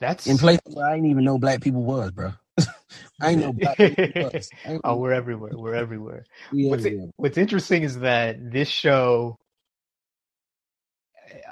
That's 0.00 0.26
In 0.26 0.38
places 0.38 0.62
where 0.74 0.86
I 0.88 0.96
didn't 0.96 1.10
even 1.10 1.24
know 1.24 1.38
black 1.38 1.62
people 1.62 1.82
was, 1.84 2.10
bro. 2.12 2.32
I 3.20 3.30
ain't 3.32 3.40
know 3.40 3.52
black 3.52 3.82
people 3.84 4.12
was. 4.16 4.50
Oh, 4.84 4.96
we're 4.98 5.12
everywhere. 5.12 5.52
We're 5.54 5.74
everywhere. 5.74 6.26
we 6.52 6.68
What's, 6.68 6.84
everywhere. 6.86 7.10
what's 7.16 7.38
interesting 7.38 7.82
is 7.84 8.00
that 8.00 8.38
this 8.52 8.68
show, 8.68 9.38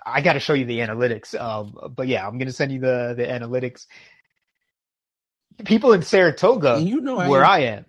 I 0.06 0.22
got 0.22 0.34
to 0.34 0.40
show 0.40 0.54
you 0.54 0.66
the 0.66 0.80
analytics. 0.80 1.38
Um, 1.40 1.76
but 1.96 2.08
yeah, 2.08 2.26
I'm 2.26 2.38
gonna 2.38 2.52
send 2.52 2.72
you 2.72 2.80
the 2.80 3.14
the 3.16 3.24
analytics. 3.26 3.86
People 5.64 5.92
in 5.92 6.02
Saratoga, 6.02 6.76
And 6.76 6.88
you 6.88 7.00
know 7.00 7.18
I 7.18 7.28
where 7.28 7.42
ain't- 7.42 7.50
I 7.50 7.60
am, 7.60 7.86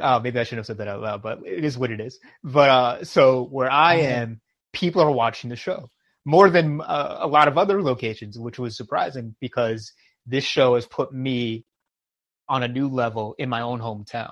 uh, 0.00 0.20
maybe 0.22 0.38
I 0.38 0.44
shouldn't 0.44 0.60
have 0.60 0.66
said 0.66 0.78
that 0.78 0.88
out 0.88 1.00
loud, 1.00 1.22
but 1.22 1.40
it 1.46 1.64
is 1.64 1.78
what 1.78 1.90
it 1.90 2.00
is. 2.00 2.18
But 2.44 2.70
uh, 2.70 3.04
so 3.04 3.44
where 3.44 3.70
I 3.70 3.96
Uh-huh. 3.96 4.20
am, 4.20 4.40
people 4.72 5.02
are 5.02 5.10
watching 5.10 5.50
the 5.50 5.56
show 5.56 5.90
more 6.24 6.50
than 6.50 6.80
uh, 6.80 7.18
a 7.20 7.26
lot 7.26 7.48
of 7.48 7.58
other 7.58 7.82
locations, 7.82 8.38
which 8.38 8.58
was 8.58 8.76
surprising 8.76 9.34
because 9.40 9.92
this 10.26 10.44
show 10.44 10.74
has 10.74 10.86
put 10.86 11.12
me 11.12 11.64
on 12.48 12.62
a 12.62 12.68
new 12.68 12.88
level 12.88 13.34
in 13.38 13.48
my 13.48 13.62
own 13.62 13.80
hometown. 13.80 14.30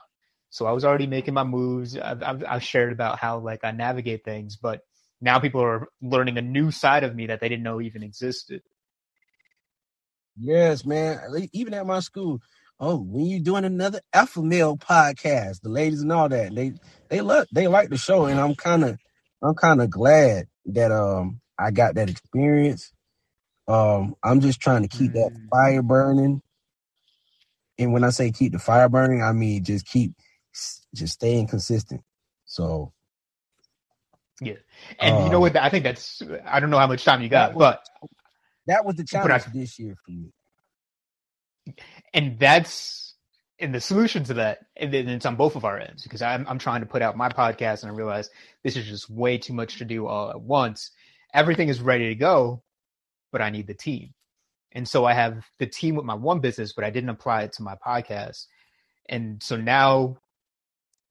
So 0.51 0.67
I 0.67 0.73
was 0.73 0.85
already 0.85 1.07
making 1.07 1.35
my 1.35 1.45
moves. 1.45 1.97
I've, 1.97 2.23
I've, 2.23 2.45
I've 2.47 2.63
shared 2.63 2.93
about 2.93 3.19
how 3.19 3.39
like 3.39 3.65
I 3.65 3.71
navigate 3.71 4.25
things, 4.25 4.57
but 4.57 4.81
now 5.21 5.39
people 5.39 5.63
are 5.63 5.89
learning 6.03 6.39
a 6.39 6.43
new 6.43 6.71
side 6.71 7.05
of 7.05 7.15
me 7.15 7.27
that 7.27 7.41
they 7.41 7.49
didn't 7.49 7.65
know 7.65 7.81
even 7.81 8.03
existed. 8.03 8.63
Yes, 10.39 10.85
man. 10.85 11.21
Even 11.53 11.75
at 11.75 11.87
my 11.87 12.01
school. 12.01 12.41
Oh, 12.79 12.99
when 12.99 13.27
you 13.27 13.41
doing 13.41 13.65
another 13.65 14.01
alpha 14.13 14.43
male 14.43 14.77
podcast, 14.77 15.63
the 15.63 15.71
ladies 15.71 16.03
and 16.03 16.13
all 16.13 16.29
that, 16.29 16.55
they 16.55 16.75
they 17.09 17.23
love 17.23 17.47
they 17.53 17.69
like 17.69 17.89
the 17.91 17.97
show, 17.97 18.27
and 18.27 18.39
I'm 18.41 18.55
kind 18.55 18.85
of 18.85 18.99
I'm 19.43 19.55
kind 19.55 19.81
of 19.81 19.89
glad 19.91 20.47
that 20.67 20.93
um 20.93 21.41
I 21.59 21.71
got 21.71 21.95
that 21.95 22.11
experience. 22.11 22.93
Um, 23.69 24.17
I'm 24.25 24.41
just 24.41 24.61
trying 24.61 24.83
to 24.83 24.89
keep 24.89 25.15
that 25.15 25.33
Mm. 25.33 25.51
fire 25.51 25.83
burning, 25.83 26.43
and 27.79 27.93
when 27.93 28.05
I 28.05 28.11
say 28.11 28.33
keep 28.33 28.53
the 28.53 28.61
fire 28.61 28.89
burning, 28.91 29.23
I 29.23 29.33
mean 29.33 29.65
just 29.65 29.87
keep 29.87 30.15
just 30.95 31.15
staying 31.15 31.49
consistent. 31.49 32.03
So 32.47 32.93
Yeah, 34.43 34.55
And 35.01 35.21
you 35.23 35.31
know 35.31 35.41
Um, 35.41 35.41
what? 35.41 35.57
I 35.57 35.71
think 35.71 35.85
that's 35.85 36.23
I 36.47 36.61
don't 36.61 36.71
know 36.71 36.79
how 36.79 36.87
much 36.89 37.05
time 37.05 37.23
you 37.23 37.29
got, 37.31 37.53
that 37.53 37.57
was- 37.57 37.67
but 37.67 37.83
that 38.67 38.85
was 38.87 38.97
the 38.97 39.05
But 39.13 39.33
I- 39.33 39.43
challenge 39.43 39.47
this 39.47 39.79
year 39.79 39.97
for 40.05 40.13
me. 40.13 40.33
And 42.15 42.39
that's 42.39 43.15
and 43.61 43.75
the 43.75 43.81
solution 43.81 44.25
to 44.25 44.35
that 44.35 44.61
and 44.77 44.95
it's 44.95 45.27
on 45.27 45.37
both 45.37 45.57
of 45.57 45.65
our 45.65 45.79
ends 45.79 46.03
because 46.03 46.23
I'm 46.23 46.47
I'm 46.49 46.59
trying 46.59 46.81
to 46.81 46.87
put 46.87 47.03
out 47.03 47.17
my 47.17 47.29
podcast 47.29 47.83
and 47.83 47.91
I 47.91 47.95
realize 47.95 48.31
this 48.63 48.77
is 48.77 48.87
just 48.87 49.11
way 49.11 49.39
too 49.39 49.53
much 49.53 49.79
to 49.79 49.85
do 49.85 50.07
all 50.07 50.31
at 50.31 50.41
once. 50.41 50.91
Everything 51.35 51.69
is 51.69 51.81
ready 51.81 52.09
to 52.09 52.15
go, 52.15 52.63
but 53.33 53.43
I 53.43 53.51
need 53.51 53.67
the 53.67 53.75
team. 53.75 54.15
And 54.73 54.87
so 54.87 55.05
I 55.05 55.15
have 55.15 55.45
the 55.59 55.67
team 55.67 55.97
with 55.97 56.05
my 56.05 56.15
one 56.15 56.41
business, 56.41 56.73
but 56.73 56.85
I 56.85 56.91
didn't 56.91 57.11
apply 57.11 57.43
it 57.43 57.53
to 57.55 57.63
my 57.63 57.75
podcast. 57.75 58.47
And 59.09 59.43
so 59.43 59.57
now 59.57 60.19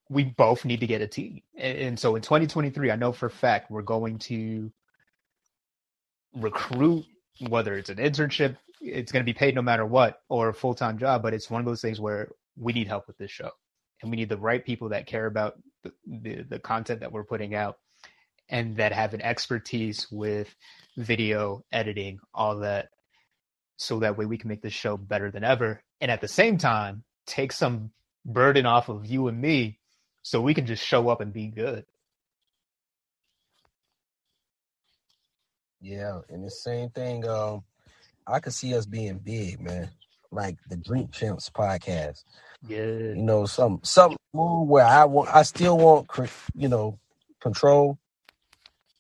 we 0.10 0.24
both 0.24 0.64
need 0.64 0.80
to 0.82 0.88
get 0.88 1.02
a 1.02 1.08
team. 1.08 1.42
And, 1.56 1.78
and 1.78 2.00
so 2.00 2.16
in 2.16 2.22
2023, 2.22 2.92
I 2.92 2.96
know 2.96 3.12
for 3.12 3.26
a 3.26 3.32
fact 3.32 3.72
we're 3.72 3.82
going 3.82 4.20
to 4.20 4.72
recruit, 6.36 7.06
whether 7.40 7.78
it's 7.78 7.90
an 7.90 7.98
internship, 7.98 8.58
it's 8.82 9.12
going 9.12 9.24
to 9.24 9.32
be 9.32 9.38
paid 9.38 9.56
no 9.56 9.62
matter 9.62 9.86
what, 9.86 10.22
or 10.30 10.50
a 10.50 10.54
full 10.54 10.76
time 10.76 10.98
job. 10.98 11.22
But 11.22 11.34
it's 11.34 11.50
one 11.50 11.62
of 11.62 11.66
those 11.66 11.82
things 11.82 12.00
where 12.00 12.30
we 12.58 12.74
need 12.74 12.88
help 12.88 13.08
with 13.08 13.18
this 13.18 13.32
show, 13.32 13.52
and 14.02 14.12
we 14.12 14.18
need 14.18 14.30
the 14.30 14.38
right 14.38 14.64
people 14.64 14.90
that 14.90 15.08
care 15.08 15.26
about 15.26 15.56
the, 15.84 15.92
the, 16.06 16.44
the 16.44 16.60
content 16.60 17.02
that 17.02 17.12
we're 17.12 17.24
putting 17.24 17.56
out, 17.56 17.78
and 18.50 18.78
that 18.78 18.94
have 18.94 19.14
an 19.14 19.22
expertise 19.22 20.08
with 20.12 20.54
video 20.98 21.64
editing, 21.72 22.20
all 22.34 22.58
that, 22.60 22.90
so 23.78 24.00
that 24.00 24.18
way 24.18 24.26
we 24.26 24.38
can 24.38 24.50
make 24.50 24.62
this 24.62 24.74
show 24.74 24.98
better 24.98 25.30
than 25.30 25.44
ever, 25.44 25.82
and 26.02 26.10
at 26.10 26.22
the 26.22 26.28
same 26.28 26.58
time 26.58 27.04
take 27.26 27.52
some 27.52 27.92
burden 28.26 28.66
off 28.66 28.90
of 28.90 29.06
you 29.06 29.28
and 29.28 29.40
me, 29.40 29.80
so 30.24 30.42
we 30.42 30.54
can 30.54 30.66
just 30.66 30.84
show 30.84 31.10
up 31.10 31.22
and 31.22 31.32
be 31.32 31.48
good. 31.48 31.86
Yeah, 35.80 36.20
and 36.30 36.44
the 36.44 36.50
same 36.50 36.90
thing. 36.90 37.28
Um, 37.28 37.64
I 38.26 38.40
could 38.40 38.54
see 38.54 38.76
us 38.76 38.86
being 38.86 39.20
big, 39.20 39.62
man. 39.62 39.90
Like 40.32 40.58
the 40.70 40.76
Drink 40.78 41.12
Champs 41.12 41.50
podcast. 41.50 42.24
Yeah. 42.68 42.84
You 42.86 43.16
know, 43.16 43.46
some 43.46 43.80
some 43.84 44.18
move 44.34 44.68
where 44.68 44.86
I 44.86 45.06
want, 45.06 45.30
I 45.34 45.44
still 45.44 45.78
want, 45.78 46.08
you 46.56 46.68
know, 46.68 47.00
control 47.40 47.98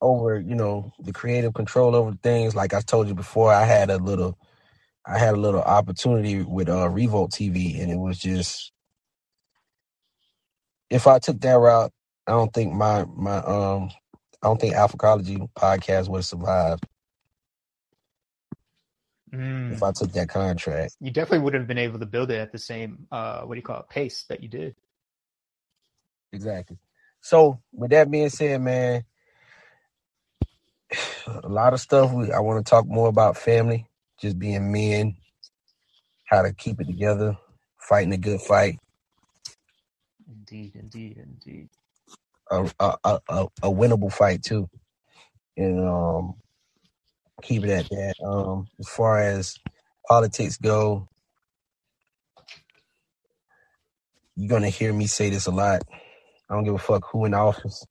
over, 0.01 0.39
you 0.39 0.55
know, 0.55 0.93
the 0.99 1.11
creative 1.11 1.53
control 1.53 1.95
over 1.95 2.13
things. 2.23 2.55
Like 2.55 2.73
I 2.73 2.81
told 2.81 3.07
you 3.09 3.15
before, 3.15 3.51
I 3.51 3.65
had 3.65 3.89
a 3.89 3.97
little, 3.97 4.37
I 5.05 5.17
had 5.17 5.33
a 5.33 5.37
little 5.39 5.61
opportunity 5.61 6.43
with 6.43 6.69
uh 6.69 6.89
Revolt 6.89 7.31
TV, 7.31 7.81
and 7.81 7.91
it 7.91 7.97
was 7.97 8.19
just, 8.19 8.71
if 10.89 11.07
I 11.07 11.19
took 11.19 11.41
that 11.41 11.53
route, 11.53 11.91
I 12.27 12.31
don't 12.31 12.53
think 12.53 12.73
my 12.73 13.05
my 13.05 13.37
um, 13.39 13.89
I 14.47 14.49
don't 14.49 14.61
think 14.61 14.75
Alphacology 14.75 15.37
podcast 15.57 16.07
would 16.07 16.19
have 16.19 16.25
survived 16.25 16.87
Mm. 19.33 19.73
if 19.73 19.83
I 19.83 19.91
took 19.91 20.11
that 20.13 20.29
contract. 20.29 20.95
you 21.01 21.11
definitely 21.11 21.39
wouldn't 21.45 21.61
have 21.63 21.67
been 21.67 21.77
able 21.77 21.99
to 21.99 22.05
build 22.07 22.31
it 22.31 22.39
at 22.39 22.51
the 22.53 22.59
same 22.59 23.07
uh 23.11 23.41
what 23.43 23.55
do 23.55 23.59
you 23.59 23.63
call 23.63 23.81
it 23.81 23.89
pace 23.89 24.25
that 24.29 24.43
you 24.43 24.49
did 24.49 24.75
Exactly. 26.33 26.77
So 27.21 27.59
with 27.73 27.91
that 27.91 28.11
being 28.11 28.29
said, 28.29 28.61
man, 28.61 29.03
a 31.27 31.49
lot 31.49 31.73
of 31.73 31.81
stuff 31.81 32.13
we 32.13 32.31
I 32.31 32.39
want 32.39 32.65
to 32.65 32.69
talk 32.69 32.87
more 32.87 33.09
about 33.09 33.37
family, 33.37 33.87
just 34.19 34.39
being 34.39 34.71
men, 34.71 35.17
how 36.25 36.43
to 36.43 36.53
keep 36.53 36.81
it 36.81 36.87
together, 36.87 37.37
fighting 37.79 38.13
a 38.13 38.17
good 38.17 38.41
fight, 38.41 38.79
indeed 40.27 40.75
indeed 40.75 41.17
indeed 41.17 41.69
a 42.49 42.71
a 42.79 42.97
a, 43.03 43.19
a, 43.63 43.69
winnable 43.71 44.11
fight 44.11 44.43
too, 44.43 44.69
and 45.55 45.87
um, 45.87 46.35
keep 47.41 47.63
it 47.63 47.69
at 47.69 47.89
that. 47.89 48.15
Um, 48.25 48.67
as 48.79 48.89
far 48.89 49.19
as 49.19 49.57
politics 50.07 50.57
go, 50.57 51.07
you're 54.35 54.49
gonna 54.49 54.69
hear 54.69 54.93
me 54.93 55.07
say 55.07 55.29
this 55.29 55.47
a 55.47 55.51
lot. 55.51 55.83
I 56.49 56.53
don't 56.53 56.63
give 56.63 56.75
a 56.75 56.79
fuck 56.79 57.05
who 57.11 57.25
in 57.25 57.33
office. 57.33 57.85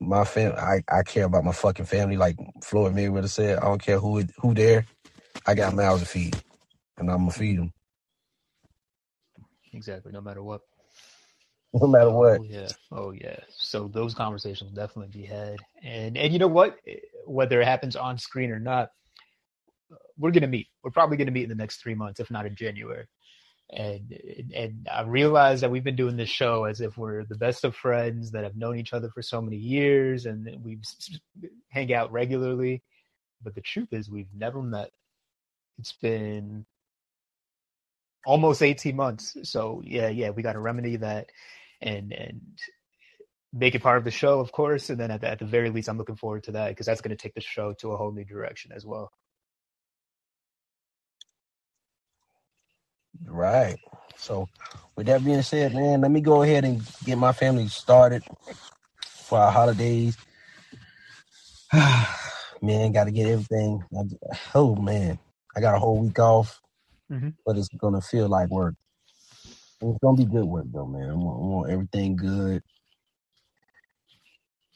My 0.00 0.24
fam, 0.24 0.52
I, 0.56 0.82
I 0.90 1.02
care 1.02 1.24
about 1.24 1.44
my 1.44 1.52
fucking 1.52 1.86
family. 1.86 2.16
Like 2.16 2.36
Floyd 2.62 2.94
Mayweather 2.94 3.28
said, 3.28 3.58
I 3.58 3.66
don't 3.66 3.82
care 3.82 3.98
who 3.98 4.24
who 4.38 4.54
there. 4.54 4.86
I 5.46 5.54
got 5.54 5.74
mouths 5.74 6.02
to 6.02 6.08
feed, 6.08 6.36
and 6.96 7.10
I'm 7.10 7.18
gonna 7.18 7.30
feed 7.30 7.58
them 7.58 7.72
exactly 9.74 10.12
no 10.12 10.20
matter 10.20 10.42
what 10.42 10.60
no 11.80 11.86
matter 11.88 12.10
what. 12.10 12.40
oh 12.40 12.44
yeah. 12.44 12.68
Oh 12.92 13.10
yeah. 13.12 13.40
So 13.50 13.88
those 13.88 14.14
conversations 14.14 14.70
definitely 14.72 15.18
be 15.18 15.26
had. 15.26 15.56
And 15.82 16.16
and 16.16 16.32
you 16.32 16.38
know 16.38 16.48
what? 16.48 16.78
Eh, 16.86 16.96
whether 17.26 17.60
it 17.60 17.66
happens 17.66 17.96
on 17.96 18.18
screen 18.18 18.50
or 18.50 18.60
not 18.60 18.90
we're 20.18 20.30
gonna 20.30 20.46
meet. 20.46 20.68
We're 20.82 20.90
probably 20.90 21.16
gonna 21.16 21.30
meet 21.30 21.44
in 21.44 21.48
the 21.48 21.54
next 21.54 21.78
three 21.82 21.94
months 21.94 22.20
if 22.20 22.30
not 22.30 22.46
in 22.46 22.54
january. 22.54 23.06
And 23.70 24.12
and 24.54 24.88
i 24.92 25.02
realize 25.02 25.60
that 25.62 25.70
we've 25.70 25.84
been 25.84 25.96
doing 25.96 26.16
this 26.16 26.28
show 26.28 26.64
as 26.64 26.80
if 26.80 26.98
we're 26.98 27.24
the 27.24 27.36
best 27.36 27.64
of 27.64 27.74
friends 27.74 28.30
that 28.32 28.44
have 28.44 28.56
known 28.56 28.78
each 28.78 28.92
other 28.92 29.08
for 29.08 29.22
so 29.22 29.40
many 29.40 29.56
years 29.56 30.26
and 30.26 30.48
we 30.62 30.78
hang 31.68 31.92
out 31.92 32.12
regularly. 32.12 32.82
But 33.42 33.54
the 33.54 33.62
truth 33.62 33.88
is 33.92 34.10
we've 34.10 34.32
never 34.36 34.62
met. 34.62 34.90
It's 35.78 35.92
been 35.92 36.64
almost 38.26 38.62
18 38.62 38.94
months. 38.94 39.36
So 39.42 39.82
yeah 39.84 40.08
yeah 40.08 40.30
we 40.30 40.42
got 40.42 40.52
to 40.54 40.60
remedy 40.60 40.96
that 40.96 41.30
and 41.84 42.12
and 42.12 42.40
make 43.52 43.76
it 43.76 43.82
part 43.82 43.98
of 43.98 44.04
the 44.04 44.10
show 44.10 44.40
of 44.40 44.50
course 44.50 44.90
and 44.90 44.98
then 44.98 45.12
at 45.12 45.20
the, 45.20 45.28
at 45.30 45.38
the 45.38 45.44
very 45.44 45.70
least 45.70 45.88
i'm 45.88 45.96
looking 45.98 46.16
forward 46.16 46.42
to 46.42 46.50
that 46.52 46.70
because 46.70 46.86
that's 46.86 47.00
going 47.00 47.16
to 47.16 47.22
take 47.22 47.34
the 47.34 47.40
show 47.40 47.72
to 47.72 47.92
a 47.92 47.96
whole 47.96 48.10
new 48.10 48.24
direction 48.24 48.72
as 48.72 48.84
well 48.84 49.12
Right. 53.26 53.78
So, 54.16 54.48
with 54.96 55.06
that 55.06 55.24
being 55.24 55.42
said, 55.42 55.74
man, 55.74 56.00
let 56.00 56.10
me 56.10 56.20
go 56.20 56.42
ahead 56.42 56.64
and 56.64 56.82
get 57.04 57.16
my 57.16 57.32
family 57.32 57.68
started 57.68 58.22
for 59.06 59.38
our 59.38 59.50
holidays. 59.52 60.16
man, 62.62 62.92
got 62.92 63.04
to 63.04 63.10
get 63.10 63.28
everything. 63.28 63.84
Oh 64.54 64.74
man, 64.74 65.18
I 65.56 65.60
got 65.60 65.74
a 65.74 65.78
whole 65.78 65.98
week 66.00 66.18
off, 66.18 66.60
Mhm. 67.10 67.34
but 67.44 67.56
it's 67.56 67.68
gonna 67.68 68.00
feel 68.00 68.28
like 68.28 68.50
work. 68.50 68.74
It's 69.90 69.98
gonna 70.02 70.16
be 70.18 70.26
good 70.26 70.46
work 70.46 70.66
though, 70.72 70.86
man. 70.86 71.10
I 71.10 71.14
want, 71.14 71.42
I 71.42 71.46
want 71.46 71.70
everything 71.70 72.16
good. 72.16 72.62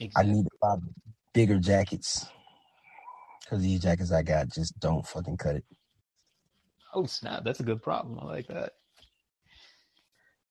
I 0.01 0.05
exactly. 0.05 0.33
need 0.33 0.45
to 0.45 0.51
buy 0.63 0.77
bigger 1.35 1.59
jackets 1.59 2.27
because 3.45 3.63
these 3.63 3.81
jackets 3.81 4.13
I 4.13 4.23
got 4.23 4.51
just 4.51 4.79
don't 4.81 5.07
fucking 5.07 5.39
cut 5.39 5.57
it. 5.57 5.65
oh 6.95 7.07
snap 7.07 7.45
that's 7.45 7.61
a 7.61 7.65
good 7.65 7.83
problem 7.83 8.19
i 8.21 8.27
like 8.27 8.49
that 8.49 8.73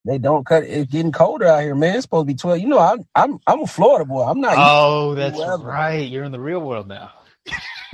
They 0.06 0.18
don't 0.18 0.46
cut. 0.46 0.64
It's 0.64 0.92
getting 0.92 1.12
colder 1.12 1.46
out 1.48 1.62
here, 1.62 1.76
man. 1.76 1.96
It's 1.96 2.04
supposed 2.04 2.28
to 2.28 2.34
be 2.34 2.38
twelve. 2.38 2.60
You 2.60 2.68
know, 2.68 2.80
I'm 2.80 3.06
I'm 3.16 3.40
I'm 3.48 3.62
a 3.62 3.68
Florida 3.68 4.06
boy. 4.06 4.24
I'm 4.24 4.42
not. 4.42 4.56
Oh, 4.58 5.16
that's 5.16 5.38
Whoever. 5.38 5.64
right. 5.64 6.10
You're 6.10 6.24
in 6.24 6.32
the 6.32 6.40
real 6.40 6.62
world 6.62 6.88
now. 6.88 7.12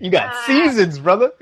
you 0.00 0.10
got 0.10 0.32
ah. 0.32 0.44
seasons, 0.46 0.98
brother. 0.98 1.32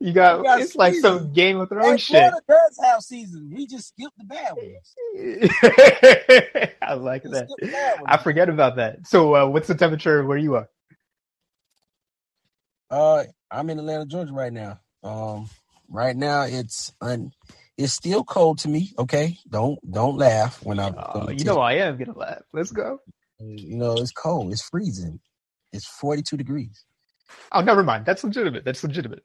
You 0.00 0.12
got, 0.14 0.38
We 0.38 0.44
got 0.44 0.60
it's 0.60 0.76
like 0.76 0.94
some. 0.94 1.32
Game 1.32 1.60
of 1.60 1.68
Thrones 1.68 2.00
shit. 2.00 2.16
Florida 2.18 2.40
does 2.48 2.78
have 2.82 3.02
seasons. 3.02 3.52
We 3.54 3.66
just 3.66 3.88
skip 3.88 4.10
the 4.18 4.24
bad 4.24 4.54
ones. 4.56 4.96
I 6.82 6.94
like 6.94 7.24
We 7.24 7.30
that. 7.32 7.48
skip 7.48 7.58
the 7.60 7.68
bad 7.68 8.00
ones. 8.00 8.06
I 8.06 8.16
forget 8.18 8.48
about 8.48 8.76
that. 8.76 9.06
So, 9.06 9.34
uh, 9.36 9.46
what's 9.48 9.68
the 9.68 9.74
temperature 9.74 10.24
where 10.24 10.38
you 10.38 10.54
are? 10.56 10.68
Uh, 12.90 13.24
I'm 13.50 13.70
in 13.70 13.78
Atlanta, 13.78 14.06
Georgia 14.06 14.32
right 14.32 14.52
now. 14.52 14.80
Um, 15.04 15.48
right 15.88 16.16
now 16.16 16.42
it's 16.42 16.92
un, 17.00 17.32
it's 17.78 17.92
still 17.92 18.24
cold 18.24 18.58
to 18.60 18.68
me. 18.68 18.92
Okay, 18.98 19.38
don't 19.48 19.78
don't 19.90 20.16
laugh 20.16 20.62
when 20.64 20.78
I'm. 20.80 20.94
You 21.36 21.44
know 21.44 21.58
I 21.60 21.74
am 21.74 21.96
gonna 21.98 22.18
laugh. 22.18 22.42
Let's 22.52 22.72
go. 22.72 23.00
you 23.40 23.76
know 23.76 23.94
it's 23.94 24.12
cold. 24.12 24.52
It's 24.52 24.62
freezing. 24.62 25.20
It's 25.72 25.86
42 25.86 26.36
degrees. 26.36 26.84
Oh, 27.52 27.60
never 27.62 27.82
mind. 27.84 28.06
That's 28.06 28.24
legitimate. 28.24 28.64
That's 28.64 28.82
legitimate. 28.82 29.24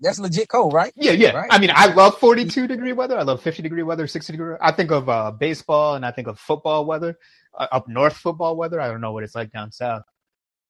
That's 0.00 0.18
legit 0.18 0.48
cold, 0.48 0.72
right? 0.72 0.92
Yeah, 0.96 1.12
yeah. 1.12 1.32
Right. 1.32 1.48
I 1.50 1.58
mean, 1.58 1.70
I 1.74 1.92
love 1.92 2.18
42 2.18 2.66
degree 2.66 2.92
weather. 2.92 3.18
I 3.18 3.22
love 3.22 3.42
50 3.42 3.62
degree 3.62 3.82
weather, 3.82 4.06
60 4.06 4.32
degree. 4.32 4.56
I 4.60 4.72
think 4.72 4.90
of 4.90 5.08
uh, 5.08 5.30
baseball 5.30 5.94
and 5.94 6.06
I 6.06 6.10
think 6.10 6.26
of 6.26 6.38
football 6.38 6.86
weather, 6.86 7.18
uh, 7.58 7.66
up 7.70 7.88
north 7.88 8.16
football 8.16 8.56
weather. 8.56 8.80
I 8.80 8.88
don't 8.88 9.00
know 9.00 9.12
what 9.12 9.24
it's 9.24 9.34
like 9.34 9.52
down 9.52 9.72
south. 9.72 10.02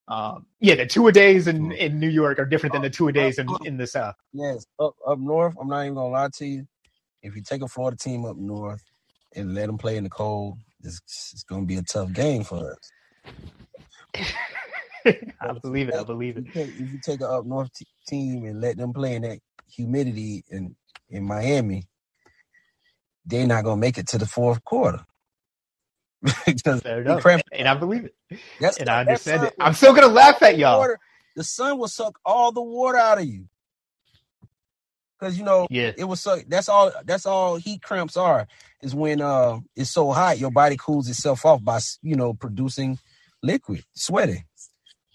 Um, 0.09 0.47
yeah, 0.59 0.75
the 0.75 0.87
two 0.87 1.07
a 1.07 1.13
days 1.13 1.47
in, 1.47 1.71
in 1.71 2.01
New 2.01 2.09
York 2.09 2.41
are 2.41 2.45
different 2.45 2.73
than 2.73 2.83
the 2.83 2.91
two 2.91 3.07
a 3.07 3.13
days 3.13 3.39
in, 3.39 3.49
in 3.65 3.77
the 3.77 3.87
south. 3.87 4.17
Yes, 4.33 4.67
up 4.81 4.97
up 5.07 5.21
north. 5.21 5.55
I'm 5.61 5.69
not 5.69 5.83
even 5.83 5.95
gonna 5.95 6.09
lie 6.09 6.29
to 6.39 6.47
you. 6.47 6.67
If 7.23 7.37
you 7.37 7.43
take 7.43 7.63
a 7.63 7.69
Florida 7.69 7.97
team 7.97 8.25
up 8.25 8.37
north 8.37 8.83
and 9.37 9.55
let 9.55 9.67
them 9.67 9.79
play 9.79 9.97
in 9.97 10.03
the 10.03 10.11
cold, 10.11 10.59
it's, 10.83 11.01
it's 11.33 11.45
gonna 11.45 11.65
be 11.65 11.77
a 11.77 11.83
tough 11.83 12.13
game 12.13 12.43
for 12.43 12.73
us. 12.73 12.93
I 15.41 15.53
believe 15.63 15.89
it. 15.91 15.97
I 15.97 16.05
believe 16.05 16.37
it. 16.39 16.45
If 16.45 16.57
you 16.57 16.63
take, 16.63 16.71
if 16.75 16.93
you 16.93 17.01
take 17.03 17.21
an 17.23 17.29
up 17.31 17.47
north 17.47 17.73
t- 17.75 17.87
team 18.09 18.45
and 18.47 18.61
let 18.61 18.77
them 18.79 18.93
play 18.93 19.17
in 19.17 19.23
that 19.23 19.41
humidity 19.71 20.45
in 20.51 20.77
in 21.11 21.25
Miami, 21.25 21.85
they're 23.27 23.47
not 23.49 23.65
gonna 23.65 23.81
make 23.81 23.99
it 23.99 24.09
to 24.09 24.19
the 24.19 24.27
fourth 24.27 24.65
quarter. 24.65 25.05
because 26.47 26.83
Fair 26.83 27.03
they 27.05 27.17
enough. 27.17 27.17
cramp- 27.17 27.43
And 27.53 27.69
I 27.69 27.75
believe 27.75 28.07
it. 28.07 28.15
that's 28.61 28.79
And 28.79 28.91
I 28.91 29.01
understand 29.01 29.45
it. 29.45 29.55
I'm 29.61 29.75
still 29.75 29.95
gonna 29.95 30.09
laugh 30.09 30.43
at 30.43 30.59
y'all. 30.59 30.91
water- 30.91 31.01
The 31.37 31.45
sun 31.45 31.79
will 31.79 31.89
suck 31.89 32.19
all 32.25 32.53
the 32.53 32.63
water 32.63 32.99
out 32.99 33.19
of 33.19 33.27
you. 33.27 33.47
Cause 35.21 35.39
you 35.39 35.45
know 35.45 35.69
Yeah. 35.69 35.93
it 35.97 36.05
was 36.05 36.21
so 36.21 36.39
that's 36.49 36.69
all 36.69 36.93
that's 37.07 37.27
all 37.27 37.57
heat 37.57 37.83
cramps 37.83 38.17
are 38.19 38.47
is 38.83 38.95
when 38.95 39.23
uh 39.23 39.59
it's 39.77 39.91
so 39.91 40.13
hot 40.13 40.39
your 40.39 40.51
body 40.51 40.77
cools 40.79 41.09
itself 41.09 41.47
off 41.47 41.65
by 41.65 41.77
you 42.03 42.17
know 42.17 42.35
producing 42.35 42.99
liquid 43.43 43.85
sweating 43.95 44.45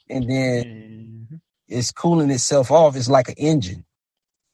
and 0.09 0.29
then 0.29 0.63
Mhm. 0.65 1.41
it's 1.67 1.91
cooling 1.91 2.31
itself 2.31 2.71
off. 2.71 2.95
It's 2.95 3.09
like 3.09 3.29
an 3.29 3.35
engine. 3.37 3.85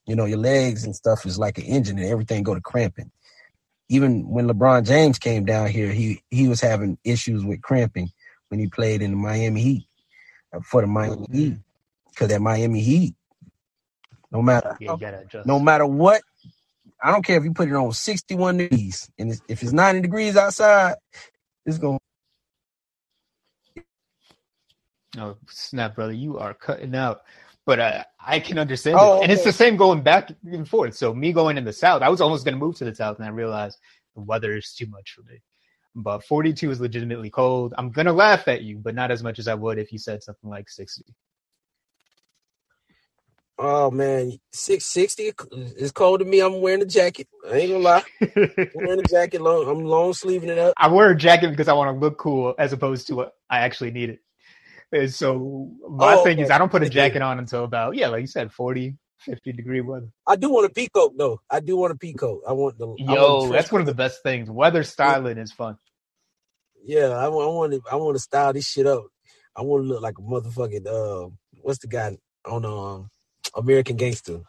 You 0.08 0.16
know 0.16 0.26
your 0.26 0.40
legs 0.40 0.86
and 0.86 0.96
stuff 0.96 1.26
is 1.26 1.40
like 1.40 1.58
an 1.60 1.66
engine 1.66 2.00
and 2.00 2.08
everything 2.08 2.44
go 2.44 2.56
to 2.56 2.62
cramping. 2.62 3.12
Even 3.90 4.30
when 4.30 4.48
LeBron 4.48 4.86
James 4.86 5.20
came 5.20 5.46
down 5.46 5.70
here 5.70 5.92
he 5.94 6.24
he 6.32 6.48
was 6.50 6.62
having 6.62 6.98
issues 7.04 7.46
with 7.46 7.62
cramping 7.62 8.10
when 8.50 8.60
he 8.60 8.68
played 8.68 9.02
in 9.02 9.12
the 9.12 9.18
Miami 9.18 9.62
Heat 9.62 9.88
uh, 10.56 10.62
for 10.62 10.82
the 10.82 10.88
Miami 10.88 11.28
Heat 11.32 11.58
because 12.12 12.30
that 12.30 12.42
Miami 12.42 12.82
Heat 12.82 13.16
no 14.32 14.42
matter 14.42 14.78
Yeah, 14.80 14.98
no 15.46 15.60
matter 15.60 15.86
what, 15.86 16.22
I 17.04 17.12
don't 17.12 17.26
care 17.26 17.38
if 17.38 17.44
you 17.46 17.54
put 17.54 17.70
it 17.70 17.76
on 17.76 17.92
61 17.94 18.58
degrees 18.58 19.10
and 19.20 19.32
it's, 19.32 19.42
if 19.48 19.64
it's 19.64 19.74
90 19.74 20.02
degrees 20.02 20.38
outside, 20.38 20.96
it's 21.66 21.78
going 21.80 22.00
Oh 25.18 25.38
snap, 25.48 25.96
brother! 25.96 26.14
You 26.14 26.40
are 26.40 26.54
cutting 26.54 26.96
out, 26.96 27.22
but 27.66 27.80
uh, 27.80 28.04
I 28.20 28.40
can 28.40 28.58
understand 28.58 29.00
Oh, 29.00 29.20
it, 29.20 29.24
and 29.24 29.32
it's 29.32 29.44
the 29.44 29.52
same 29.52 29.76
going 29.76 30.02
back 30.02 30.32
and 30.46 30.68
forth. 30.68 30.96
So 30.96 31.14
me 31.14 31.34
going 31.34 31.58
in 31.58 31.66
the 31.66 31.74
south, 31.74 32.02
I 32.02 32.10
was 32.10 32.22
almost 32.22 32.46
going 32.46 32.56
to 32.56 32.60
move 32.60 32.76
to 32.78 32.86
the 32.86 32.96
south, 32.96 33.18
and 33.18 33.26
I 33.26 33.30
realized 33.30 33.78
the 34.16 34.22
weather 34.22 34.56
is 34.56 34.74
too 34.74 34.88
much 34.88 35.14
for 35.14 35.24
me. 35.24 35.42
But 35.96 36.24
42 36.24 36.72
is 36.72 36.80
legitimately 36.80 37.30
cold. 37.30 37.74
I'm 37.78 37.92
gonna 37.92 38.14
laugh 38.14 38.48
at 38.48 38.62
you, 38.62 38.78
but 38.78 38.96
not 38.96 39.12
as 39.12 39.22
much 39.22 39.40
as 39.40 39.50
I 39.50 39.54
would 39.54 39.78
if 39.78 39.92
you 39.92 40.00
said 40.00 40.24
something 40.24 40.50
like 40.50 40.70
60. 40.70 41.04
Oh 43.60 43.92
man, 43.92 44.40
660 44.54 45.34
is 45.78 45.92
cold 45.92 46.22
to 46.22 46.26
me. 46.26 46.40
I'm 46.40 46.62
wearing 46.62 46.82
a 46.82 46.86
jacket. 46.86 47.28
I 47.48 47.58
ain't 47.58 47.72
gonna 47.74 47.84
lie. 47.84 48.04
I'm 48.22 48.70
wearing 48.74 49.02
a 49.02 49.04
jacket. 49.04 49.42
Long, 49.42 49.68
I'm 49.68 49.84
long 49.84 50.14
sleeving 50.14 50.50
it 50.50 50.58
up. 50.58 50.74
I 50.78 50.88
wear 50.88 51.12
a 51.12 51.16
jacket 51.16 51.52
because 51.52 51.68
I 51.68 51.74
want 51.74 51.94
to 51.94 52.00
look 52.00 52.18
cool, 52.18 52.56
as 52.58 52.72
opposed 52.72 53.08
to 53.08 53.16
what 53.16 53.34
I 53.50 53.60
actually 53.60 53.92
need 53.92 54.10
it. 54.10 54.20
And 54.92 55.14
so 55.14 55.72
my 55.90 56.16
Oh, 56.16 56.24
thing 56.24 56.40
is. 56.40 56.50
I 56.50 56.58
don't 56.58 56.72
put 56.72 56.84
a 56.84 56.90
jacket 56.90 57.22
on 57.22 57.40
until 57.40 57.64
about 57.64 57.96
yeah, 57.96 58.10
like 58.10 58.22
you 58.22 58.28
said, 58.28 58.52
40, 58.52 58.98
50 59.20 59.52
degree 59.54 59.82
weather. 59.82 60.10
I 60.28 60.36
do 60.36 60.50
want 60.50 60.66
a 60.66 60.74
peacoat 60.74 61.12
though. 61.18 61.40
I 61.50 61.60
do 61.60 61.78
want 61.78 61.94
a 61.94 61.96
peacoat. 61.96 62.40
I 62.48 62.54
want 62.54 62.78
the 62.78 62.88
I 63.08 63.14
want 63.14 63.40
Yo, 63.40 63.48
the 63.48 63.54
that's 63.54 63.72
one 63.72 63.82
of 63.82 63.88
the 63.88 63.94
best 63.94 64.24
things. 64.24 64.50
Weather 64.50 64.84
styling 64.84 65.38
is 65.38 65.52
fun. 65.52 65.78
Yeah, 66.84 67.10
I 67.10 67.28
want. 67.30 67.46
I 67.46 67.52
want 67.54 67.74
to. 67.74 67.82
I 67.92 67.96
want 67.96 68.16
to 68.16 68.20
style 68.20 68.54
this 68.54 68.68
shit 68.68 68.88
up. 68.88 69.06
I 69.56 69.62
want 69.62 69.84
to 69.84 69.88
look 69.88 70.02
like 70.02 70.18
a 70.18 70.22
motherfucking. 70.22 70.88
Uh, 70.88 71.30
what's 71.62 71.80
the 71.80 71.88
guy 71.88 72.18
on 72.46 72.66
um 72.66 73.10
American 73.56 73.98
Gangster? 73.98 74.42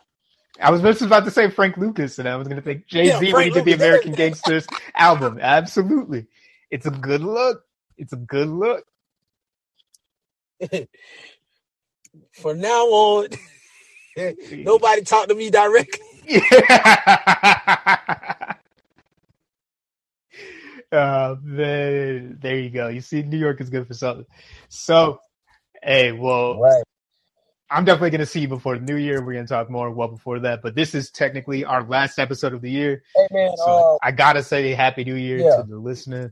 I 0.61 0.71
was 0.71 0.81
just 0.83 1.03
about 1.03 1.25
to 1.25 1.31
say 1.31 1.51
Frank 1.51 1.77
Lucas, 1.77 2.19
and 2.19 2.29
I 2.29 2.37
was 2.37 2.47
going 2.47 2.57
to 2.57 2.63
think 2.63 2.87
Jay 2.87 3.11
Z 3.11 3.27
Yeah, 3.27 3.35
when 3.35 3.45
he 3.45 3.51
did 3.51 3.65
the 3.65 3.73
American 3.75 4.13
Gangsters 4.13 4.67
album. 4.95 5.39
Absolutely, 5.41 6.27
it's 6.71 6.87
a 6.87 6.91
good 6.91 7.23
look. 7.23 7.63
It's 7.97 8.13
a 8.13 8.17
good 8.17 8.49
look. 8.49 8.85
From 12.33 12.61
now 12.61 12.85
on, 12.87 13.29
nobody 14.53 15.03
talk 15.03 15.29
to 15.29 15.35
me 15.35 15.51
directly. 15.51 16.01
Yeah. 16.25 16.39
uh, 20.93 21.37
man, 21.43 22.39
there 22.41 22.59
you 22.59 22.71
go. 22.71 22.89
You 22.89 23.01
see, 23.01 23.23
New 23.23 23.39
York 23.39 23.61
is 23.61 23.71
good 23.71 23.87
for 23.87 23.95
something. 23.95 24.27
So, 24.69 25.21
hey, 25.83 26.13
well, 26.13 26.61
Right. 26.61 26.83
I'm 27.71 27.87
definitely 27.87 28.11
going 28.11 28.21
to 28.21 28.27
see 28.27 28.41
you 28.41 28.49
before 28.49 28.79
the 28.79 28.85
new 28.85 28.97
year. 28.97 29.25
We're 29.25 29.33
going 29.33 29.47
to 29.47 29.53
talk 29.53 29.71
more 29.71 29.91
well 29.91 30.09
before 30.09 30.39
that, 30.41 30.61
but 30.63 30.75
this 30.75 30.95
is 30.95 31.11
technically 31.11 31.65
our 31.65 31.83
last 31.83 32.19
episode 32.19 32.53
of 32.53 32.61
the 32.61 32.71
year. 32.71 33.03
Hey 33.17 33.27
man. 33.31 33.51
So 33.57 33.95
Uh, 33.95 33.99
I 34.07 34.11
gotta 34.13 34.43
say 34.43 34.75
Happy 34.75 35.05
New 35.05 35.15
Year 35.17 35.39
yeah. 35.39 35.57
to 35.57 35.63
the 35.67 35.79
listener. 35.79 36.31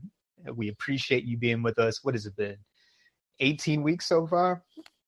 We 0.53 0.69
appreciate 0.69 1.23
you 1.25 1.37
being 1.37 1.63
with 1.63 1.79
us. 1.79 2.03
What 2.03 2.13
has 2.13 2.27
it 2.27 2.35
been? 2.35 2.57
18 3.41 3.83
weeks 3.83 4.05
so 4.05 4.25
far. 4.25 4.63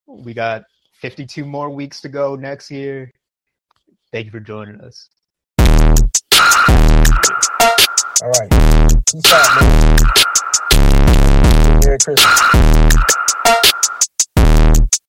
We 0.07 0.34
got 0.34 0.63
52 0.95 1.45
more 1.45 1.69
weeks 1.69 2.01
to 2.01 2.09
go 2.09 2.36
next 2.36 2.69
year. 2.69 3.11
Thank 4.11 4.25
you 4.25 4.31
for 4.31 4.39
joining 4.39 4.81
us. 4.81 5.09
all 8.21 8.29
right. 8.29 8.49
Peace 9.09 9.34
out, 9.34 9.61
man. 9.61 9.97
Merry 11.84 11.97
Christmas. 11.99 13.12